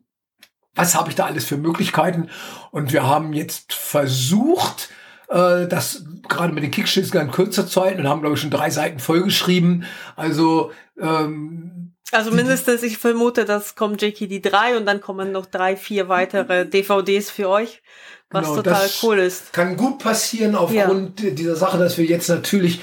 Was 0.74 0.96
habe 0.96 1.10
ich 1.10 1.16
da 1.16 1.26
alles 1.26 1.46
für 1.46 1.58
Möglichkeiten? 1.58 2.30
Und 2.72 2.94
wir 2.94 3.04
haben 3.04 3.34
jetzt 3.34 3.74
versucht, 3.74 4.90
äh, 5.28 5.68
das 5.68 6.06
gerade 6.30 6.54
mit 6.54 6.64
den 6.64 6.72
Kickschilds 6.72 7.14
in 7.14 7.30
kürzer 7.30 7.68
Zeit 7.68 8.00
und 8.00 8.08
haben, 8.08 8.22
glaube 8.22 8.36
ich, 8.36 8.42
schon 8.42 8.50
drei 8.50 8.70
Seiten 8.70 9.00
vollgeschrieben. 9.00 9.84
Also 10.16 10.72
ähm, 10.98 11.83
also 12.14 12.32
mindestens, 12.32 12.84
ich 12.84 12.98
vermute, 12.98 13.46
das 13.46 13.76
kommt 13.76 14.02
JKD 14.02 14.42
3 14.42 14.78
und 14.78 14.86
dann 14.86 15.02
kommen 15.02 15.32
noch 15.32 15.46
drei, 15.46 15.76
vier 15.76 16.10
weitere 16.10 16.66
DVDs 16.66 17.30
für 17.30 17.50
euch, 17.50 17.82
was 18.30 18.46
genau, 18.46 18.56
total 18.58 18.90
cool 19.02 19.20
ist. 19.20 19.54
Kann 19.54 19.78
gut 19.78 20.00
passieren 20.00 20.56
aufgrund 20.56 21.22
ja. 21.22 21.32
dieser 21.32 21.56
Sache, 21.56 21.78
dass 21.78 21.98
wir 21.98 22.06
jetzt 22.06 22.30
natürlich 22.30 22.82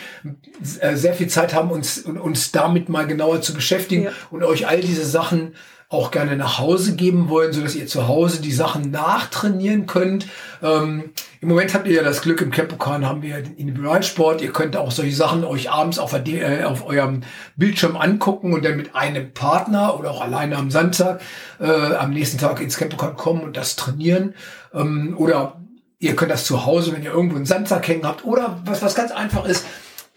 äh, 0.81 0.97
sehr 0.97 1.15
viel 1.15 1.29
Zeit 1.29 1.55
haben, 1.55 1.71
uns, 1.71 1.99
uns 1.99 2.53
damit 2.53 2.89
mal 2.89 3.07
genauer 3.07 3.41
zu 3.41 3.55
beschäftigen 3.55 4.05
ja. 4.05 4.13
und 4.31 4.43
euch 4.45 4.67
all 4.67 4.81
diese 4.81 5.05
Sachen 5.05 5.55
auch 5.91 6.13
gerne 6.13 6.37
nach 6.37 6.61
Hause 6.61 6.95
geben 6.95 7.29
wollen, 7.29 7.53
so 7.53 7.63
dass 7.63 7.75
ihr 7.75 7.89
zu 7.89 8.07
Hause 8.07 8.41
die 8.41 8.53
Sachen 8.53 8.93
nachtrainieren 8.93 9.87
könnt. 9.87 10.29
Ähm, 10.63 11.11
Im 11.41 11.49
Moment 11.49 11.75
habt 11.75 11.89
ihr 11.89 11.95
ja 11.95 12.05
das 12.05 12.23
Glück, 12.23 12.41
im 12.41 12.53
Campokan 12.53 13.05
haben 13.05 13.23
wir 13.23 13.43
den 13.43 13.57
Individualsport. 13.57 14.41
Ihr 14.41 14.53
könnt 14.53 14.77
auch 14.77 14.93
solche 14.93 15.17
Sachen 15.17 15.45
euch 15.45 15.69
abends 15.69 15.99
auf, 15.99 16.13
äh, 16.15 16.63
auf 16.63 16.87
eurem 16.87 17.23
Bildschirm 17.57 17.97
angucken 17.97 18.53
und 18.53 18.65
dann 18.65 18.77
mit 18.77 18.95
einem 18.95 19.35
Partner 19.35 19.99
oder 19.99 20.13
auch 20.13 20.21
alleine 20.21 20.57
am 20.57 20.71
Samstag 20.71 21.21
äh, 21.59 21.67
am 21.67 22.13
nächsten 22.13 22.39
Tag 22.39 22.61
ins 22.61 22.77
Campokan 22.77 23.17
kommen 23.17 23.41
und 23.43 23.57
das 23.57 23.75
trainieren. 23.75 24.35
Ähm, 24.73 25.17
oder 25.19 25.61
ihr 25.99 26.15
könnt 26.15 26.31
das 26.31 26.45
zu 26.45 26.67
Hause, 26.67 26.93
wenn 26.93 27.03
ihr 27.03 27.13
irgendwo 27.13 27.35
einen 27.35 27.47
Sandsack 27.47 27.89
hängen 27.89 28.07
habt. 28.07 28.25
Oder 28.25 28.61
was, 28.65 28.81
was 28.81 28.95
ganz 28.95 29.11
einfach 29.11 29.45
ist, 29.45 29.67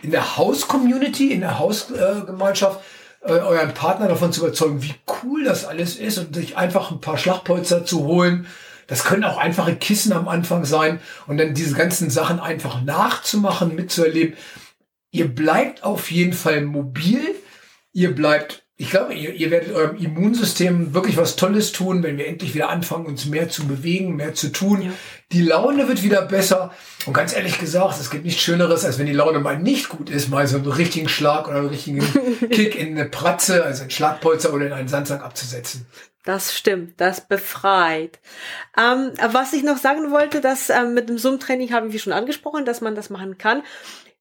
in 0.03 0.11
der 0.11 0.37
Haus-Community, 0.37 1.31
in 1.31 1.39
der 1.39 1.57
Hausgemeinschaft, 1.57 2.79
äh, 2.79 2.83
euren 3.23 3.73
Partner 3.73 4.07
davon 4.07 4.33
zu 4.33 4.41
überzeugen, 4.41 4.83
wie 4.83 4.95
cool 5.23 5.43
das 5.43 5.65
alles 5.65 5.95
ist 5.95 6.17
und 6.17 6.35
sich 6.35 6.57
einfach 6.57 6.91
ein 6.91 7.01
paar 7.01 7.17
Schlagpolster 7.17 7.85
zu 7.85 8.05
holen, 8.05 8.47
Das 8.87 9.03
können 9.03 9.23
auch 9.23 9.37
einfache 9.37 9.75
Kissen 9.75 10.13
am 10.13 10.27
Anfang 10.27 10.65
sein 10.65 10.99
und 11.27 11.37
dann 11.37 11.53
diese 11.53 11.75
ganzen 11.75 12.09
Sachen 12.09 12.39
einfach 12.39 12.81
nachzumachen, 12.83 13.75
mitzuerleben. 13.75 14.35
Ihr 15.11 15.33
bleibt 15.33 15.83
auf 15.83 16.11
jeden 16.11 16.33
Fall 16.33 16.61
mobil. 16.61 17.21
Ihr 17.93 18.13
bleibt 18.13 18.62
ich 18.75 18.89
glaube, 18.89 19.13
ihr, 19.13 19.33
ihr 19.33 19.51
werdet 19.51 19.73
eurem 19.73 19.97
Immunsystem 19.97 20.95
wirklich 20.95 21.15
was 21.15 21.35
Tolles 21.35 21.73
tun, 21.73 22.01
wenn 22.01 22.17
wir 22.17 22.27
endlich 22.27 22.55
wieder 22.55 22.69
anfangen, 22.69 23.05
uns 23.05 23.27
mehr 23.27 23.47
zu 23.47 23.67
bewegen, 23.67 24.15
mehr 24.15 24.33
zu 24.33 24.51
tun. 24.51 24.81
Ja. 24.81 24.91
Die 25.31 25.43
Laune 25.43 25.87
wird 25.87 26.01
wieder 26.01 26.23
besser. 26.23 26.71
Und 27.05 27.13
ganz 27.13 27.35
ehrlich 27.35 27.59
gesagt, 27.59 27.99
es 27.99 28.09
gibt 28.09 28.25
nichts 28.25 28.41
Schöneres, 28.41 28.83
als 28.83 28.97
wenn 28.97 29.05
die 29.05 29.13
Laune 29.13 29.39
mal 29.39 29.59
nicht 29.59 29.89
gut 29.89 30.09
ist, 30.09 30.29
mal 30.29 30.47
so 30.47 30.57
einen 30.57 30.71
richtigen 30.71 31.07
Schlag 31.07 31.47
oder 31.47 31.57
einen 31.57 31.69
richtigen 31.69 31.99
Kick 32.49 32.75
in 32.75 32.97
eine 32.97 33.05
Pratze, 33.07 33.63
also 33.63 33.83
ein 33.83 33.91
Schlagpolster 33.91 34.51
oder 34.51 34.65
in 34.65 34.73
einen 34.73 34.87
Sandsack 34.87 35.23
abzusetzen. 35.23 35.85
Das 36.25 36.55
stimmt, 36.55 36.99
das 37.01 37.27
befreit. 37.27 38.19
Ähm, 38.77 39.11
was 39.31 39.53
ich 39.53 39.61
noch 39.61 39.77
sagen 39.77 40.09
wollte, 40.11 40.39
dass 40.39 40.69
ähm, 40.69 40.93
mit 40.93 41.09
dem 41.09 41.17
Zoom-Training 41.17 41.73
haben 41.73 41.91
wir 41.91 41.99
schon 41.99 42.13
angesprochen, 42.13 42.65
dass 42.65 42.79
man 42.79 42.95
das 42.95 43.09
machen 43.09 43.37
kann. 43.37 43.61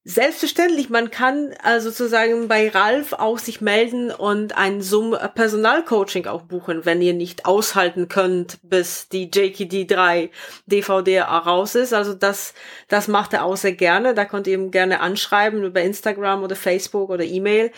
Selbstverständlich, 0.05 0.89
man 0.89 1.11
kann 1.11 1.53
also 1.63 1.89
sozusagen 1.89 2.49
bei 2.49 2.67
Ralf 2.67 3.13
auch 3.13 3.37
sich 3.37 3.61
melden 3.61 4.11
und 4.11 4.57
ein 4.57 4.81
Zoom 4.81 5.15
Personalcoaching 5.33 6.27
auch 6.27 6.41
buchen, 6.41 6.83
wenn 6.83 7.01
ihr 7.01 7.13
nicht 7.13 7.45
aushalten 7.45 8.09
könnt, 8.09 8.59
bis 8.63 9.07
die 9.07 9.31
JKD 9.33 9.85
3 9.85 10.29
DVD 10.65 11.21
raus 11.21 11.75
ist. 11.75 11.93
Also 11.93 12.13
das, 12.13 12.53
das 12.89 13.07
macht 13.07 13.31
er 13.31 13.45
auch 13.45 13.55
sehr 13.55 13.71
gerne. 13.71 14.13
Da 14.13 14.25
könnt 14.25 14.47
ihr 14.47 14.55
ihm 14.55 14.71
gerne 14.71 14.99
anschreiben 14.99 15.63
über 15.63 15.79
Instagram 15.81 16.43
oder 16.43 16.57
Facebook 16.57 17.09
oder 17.09 17.23
E-Mail. 17.23 17.71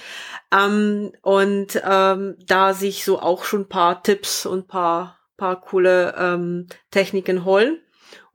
Ähm, 0.51 1.11
und 1.21 1.79
ähm, 1.87 2.37
da 2.47 2.73
sich 2.73 3.05
so 3.05 3.19
auch 3.19 3.43
schon 3.43 3.69
paar 3.69 4.01
Tipps 4.01 4.47
und 4.47 4.67
paar, 4.67 5.19
paar 5.37 5.61
coole 5.61 6.15
ähm, 6.17 6.69
Techniken 6.89 7.45
holen. 7.45 7.81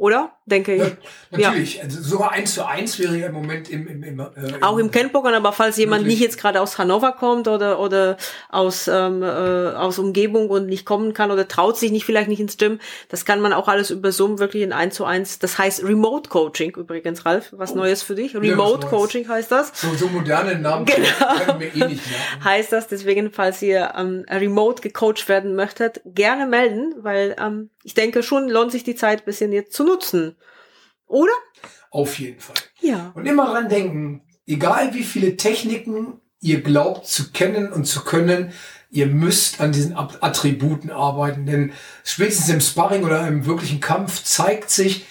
Oder? 0.00 0.30
Denke 0.46 0.74
ich. 0.74 0.82
Ja, 0.82 0.96
natürlich. 1.30 1.76
Ja. 1.76 1.82
Also 1.82 2.00
sogar 2.00 2.32
eins 2.32 2.54
zu 2.54 2.66
eins 2.66 2.98
wäre 2.98 3.18
ja 3.18 3.26
im 3.26 3.34
Moment 3.34 3.68
im, 3.68 3.86
im, 3.86 4.02
im 4.02 4.18
äh, 4.18 4.24
Auch 4.62 4.78
im 4.78 4.90
Kennpokern, 4.90 5.34
aber 5.34 5.52
falls 5.52 5.76
jemand 5.76 6.06
nicht 6.06 6.20
jetzt 6.20 6.38
gerade 6.38 6.62
aus 6.62 6.78
Hannover 6.78 7.12
kommt 7.12 7.48
oder, 7.48 7.78
oder 7.78 8.16
aus, 8.48 8.88
ähm, 8.88 9.22
äh, 9.22 9.26
aus 9.26 9.98
Umgebung 9.98 10.48
und 10.48 10.68
nicht 10.68 10.86
kommen 10.86 11.12
kann 11.12 11.30
oder 11.30 11.46
traut 11.46 11.76
sich 11.76 11.92
nicht, 11.92 12.06
vielleicht 12.06 12.30
nicht 12.30 12.40
ins 12.40 12.56
Gym, 12.56 12.80
das 13.10 13.26
kann 13.26 13.42
man 13.42 13.52
auch 13.52 13.68
alles 13.68 13.90
über 13.90 14.10
Zoom 14.10 14.38
wirklich 14.38 14.62
in 14.62 14.72
eins 14.72 14.94
zu 14.94 15.04
eins. 15.04 15.38
Das 15.38 15.58
heißt 15.58 15.84
Remote 15.84 16.30
Coaching 16.30 16.74
übrigens, 16.76 17.26
Ralf. 17.26 17.50
Was 17.52 17.72
oh. 17.72 17.76
Neues 17.76 18.02
für 18.02 18.14
dich? 18.14 18.34
Remote 18.34 18.84
ja, 18.84 18.88
Coaching 18.88 19.28
heißt 19.28 19.52
das. 19.52 19.72
So, 19.74 19.92
so 19.94 20.08
moderne 20.08 20.58
Namen 20.58 20.86
genau. 20.86 21.06
können 21.44 21.60
wir 21.60 21.66
eh 21.66 21.88
nicht 21.88 22.06
merken. 22.10 22.44
Heißt 22.44 22.72
das, 22.72 22.88
deswegen, 22.88 23.30
falls 23.32 23.60
ihr 23.60 23.92
ähm, 23.98 24.24
remote 24.30 24.80
gecoacht 24.80 25.28
werden 25.28 25.54
möchtet, 25.54 26.00
gerne 26.06 26.46
melden, 26.46 26.94
weil 26.98 27.36
ähm, 27.38 27.68
ich 27.82 27.94
denke 27.94 28.22
schon, 28.22 28.48
lohnt 28.48 28.72
sich 28.72 28.84
die 28.84 28.94
Zeit 28.94 29.24
bisschen 29.24 29.52
jetzt 29.52 29.72
zu 29.72 29.84
nutzen. 29.90 30.36
Oder? 31.06 31.32
Auf 31.90 32.18
jeden 32.18 32.40
Fall. 32.40 32.56
Ja. 32.80 33.12
Und 33.14 33.26
immer 33.26 33.46
dran 33.50 33.68
denken, 33.68 34.22
egal 34.46 34.94
wie 34.94 35.02
viele 35.02 35.36
Techniken 35.36 36.20
ihr 36.40 36.62
glaubt 36.62 37.06
zu 37.06 37.32
kennen 37.32 37.72
und 37.72 37.84
zu 37.84 38.02
können, 38.02 38.52
ihr 38.90 39.06
müsst 39.06 39.60
an 39.60 39.72
diesen 39.72 39.96
Attributen 39.96 40.90
arbeiten, 40.90 41.46
denn 41.46 41.72
spätestens 42.04 42.48
im 42.48 42.60
Sparring 42.60 43.04
oder 43.04 43.26
im 43.26 43.46
wirklichen 43.46 43.80
Kampf 43.80 44.24
zeigt 44.24 44.70
sich, 44.70 45.06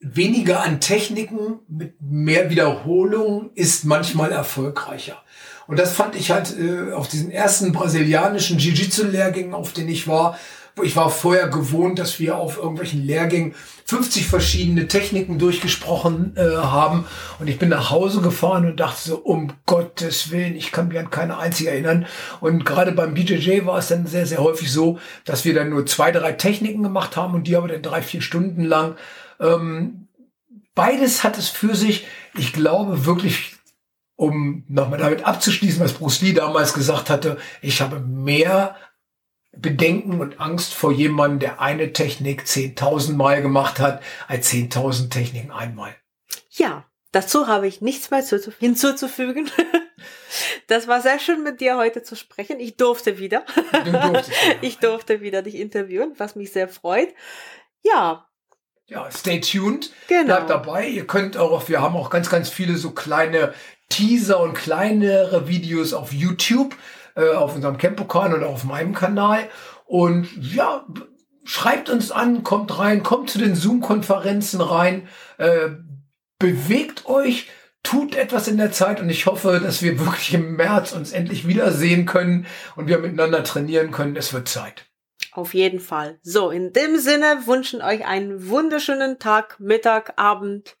weniger 0.00 0.62
an 0.62 0.80
Techniken 0.80 1.60
mit 1.68 2.00
mehr 2.00 2.50
Wiederholung 2.50 3.50
ist 3.54 3.84
manchmal 3.84 4.30
erfolgreicher. 4.30 5.22
Und 5.66 5.78
das 5.78 5.92
fand 5.92 6.16
ich 6.16 6.30
halt 6.30 6.56
äh, 6.58 6.92
auf 6.92 7.08
diesen 7.08 7.30
ersten 7.30 7.72
brasilianischen 7.72 8.58
Jiu-Jitsu-Lehrgängen, 8.58 9.54
auf 9.54 9.72
denen 9.72 9.88
ich 9.88 10.08
war, 10.08 10.38
ich 10.82 10.96
war 10.96 11.10
vorher 11.10 11.48
gewohnt, 11.48 11.98
dass 11.98 12.18
wir 12.18 12.36
auf 12.36 12.56
irgendwelchen 12.58 13.04
Lehrgängen 13.04 13.54
50 13.84 14.26
verschiedene 14.26 14.86
Techniken 14.86 15.38
durchgesprochen 15.38 16.36
äh, 16.36 16.42
haben. 16.42 17.06
Und 17.38 17.48
ich 17.48 17.58
bin 17.58 17.70
nach 17.70 17.90
Hause 17.90 18.20
gefahren 18.20 18.66
und 18.66 18.80
dachte 18.80 19.10
so, 19.10 19.16
um 19.16 19.52
Gottes 19.64 20.30
Willen, 20.30 20.56
ich 20.56 20.72
kann 20.72 20.88
mich 20.88 20.98
an 20.98 21.10
keine 21.10 21.38
einzige 21.38 21.70
erinnern. 21.70 22.06
Und 22.40 22.64
gerade 22.64 22.92
beim 22.92 23.14
BJJ 23.14 23.64
war 23.64 23.78
es 23.78 23.88
dann 23.88 24.06
sehr, 24.06 24.26
sehr 24.26 24.38
häufig 24.38 24.70
so, 24.70 24.98
dass 25.24 25.44
wir 25.44 25.54
dann 25.54 25.70
nur 25.70 25.86
zwei, 25.86 26.10
drei 26.10 26.32
Techniken 26.32 26.82
gemacht 26.82 27.16
haben 27.16 27.34
und 27.34 27.46
die 27.46 27.56
aber 27.56 27.68
dann 27.68 27.82
drei, 27.82 28.02
vier 28.02 28.20
Stunden 28.20 28.64
lang. 28.64 28.96
Ähm, 29.40 30.08
beides 30.74 31.24
hat 31.24 31.38
es 31.38 31.48
für 31.48 31.74
sich. 31.74 32.06
Ich 32.36 32.52
glaube 32.52 33.06
wirklich, 33.06 33.56
um 34.16 34.64
nochmal 34.68 34.98
damit 34.98 35.24
abzuschließen, 35.24 35.80
was 35.80 35.92
Bruce 35.92 36.20
Lee 36.20 36.34
damals 36.34 36.74
gesagt 36.74 37.08
hatte, 37.08 37.38
ich 37.62 37.80
habe 37.80 38.00
mehr 38.00 38.76
Bedenken 39.56 40.20
und 40.20 40.40
Angst 40.40 40.74
vor 40.74 40.92
jemandem, 40.92 41.40
der 41.40 41.60
eine 41.60 41.92
Technik 41.92 42.42
10.000 42.42 43.14
Mal 43.14 43.42
gemacht 43.42 43.80
hat, 43.80 44.02
als 44.26 44.52
10.000 44.52 45.10
Techniken 45.10 45.50
einmal. 45.50 45.96
Ja, 46.50 46.84
dazu 47.12 47.46
habe 47.46 47.66
ich 47.66 47.80
nichts 47.80 48.10
mehr 48.10 48.24
hinzuzufügen. 48.58 49.50
Das 50.68 50.86
war 50.86 51.00
sehr 51.00 51.18
schön 51.18 51.42
mit 51.42 51.60
dir 51.60 51.76
heute 51.76 52.02
zu 52.02 52.14
sprechen. 52.14 52.60
Ich 52.60 52.76
durfte 52.76 53.18
wieder. 53.18 53.44
Du 53.84 53.90
durftest, 53.90 54.30
ja. 54.30 54.54
Ich 54.60 54.78
durfte 54.78 55.20
wieder 55.22 55.42
dich 55.42 55.56
interviewen, 55.56 56.12
was 56.18 56.36
mich 56.36 56.52
sehr 56.52 56.68
freut. 56.68 57.08
Ja. 57.82 58.28
Ja, 58.86 59.10
stay 59.10 59.40
tuned. 59.40 59.90
Genau. 60.08 60.26
Bleibt 60.26 60.50
dabei. 60.50 60.86
Ihr 60.86 61.06
könnt 61.06 61.36
auch, 61.36 61.68
wir 61.68 61.80
haben 61.80 61.96
auch 61.96 62.10
ganz, 62.10 62.30
ganz 62.30 62.48
viele 62.48 62.76
so 62.76 62.90
kleine 62.90 63.54
Teaser 63.88 64.40
und 64.40 64.54
kleinere 64.54 65.48
Videos 65.48 65.94
auf 65.94 66.12
YouTube 66.12 66.76
äh, 67.18 67.34
auf 67.34 67.54
unserem 67.54 67.76
Campo-Kanal 67.76 68.38
oder 68.38 68.48
auf 68.48 68.64
meinem 68.64 68.94
Kanal. 68.94 69.48
Und 69.84 70.28
ja, 70.40 70.86
schreibt 71.44 71.90
uns 71.90 72.10
an, 72.10 72.44
kommt 72.44 72.78
rein, 72.78 73.02
kommt 73.02 73.30
zu 73.30 73.38
den 73.38 73.56
Zoom-Konferenzen 73.56 74.60
rein, 74.60 75.08
äh, 75.38 75.70
bewegt 76.38 77.06
euch, 77.06 77.48
tut 77.82 78.14
etwas 78.14 78.48
in 78.48 78.56
der 78.56 78.70
Zeit 78.70 79.00
und 79.00 79.08
ich 79.10 79.26
hoffe, 79.26 79.60
dass 79.60 79.82
wir 79.82 79.98
wirklich 79.98 80.34
im 80.34 80.56
März 80.56 80.92
uns 80.92 81.12
endlich 81.12 81.48
wiedersehen 81.48 82.06
können 82.06 82.46
und 82.76 82.86
wir 82.86 82.98
miteinander 82.98 83.42
trainieren 83.42 83.90
können. 83.90 84.14
Es 84.14 84.32
wird 84.32 84.46
Zeit. 84.46 84.84
Auf 85.32 85.54
jeden 85.54 85.80
Fall. 85.80 86.18
So, 86.22 86.50
in 86.50 86.72
dem 86.72 86.98
Sinne 86.98 87.46
wünschen 87.46 87.82
euch 87.82 88.06
einen 88.06 88.48
wunderschönen 88.48 89.18
Tag, 89.18 89.58
Mittag, 89.58 90.12
Abend, 90.16 90.76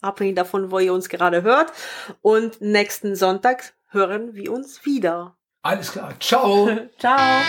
abhängig 0.00 0.36
davon, 0.36 0.70
wo 0.70 0.78
ihr 0.78 0.92
uns 0.92 1.08
gerade 1.08 1.42
hört. 1.42 1.72
Und 2.20 2.60
nächsten 2.60 3.16
Sonntag 3.16 3.74
hören 3.88 4.34
wir 4.34 4.52
uns 4.52 4.84
wieder. 4.84 5.37
Alles 5.62 5.92
klar. 5.92 6.18
Ciao. 6.20 6.68
Ciao. 6.98 7.42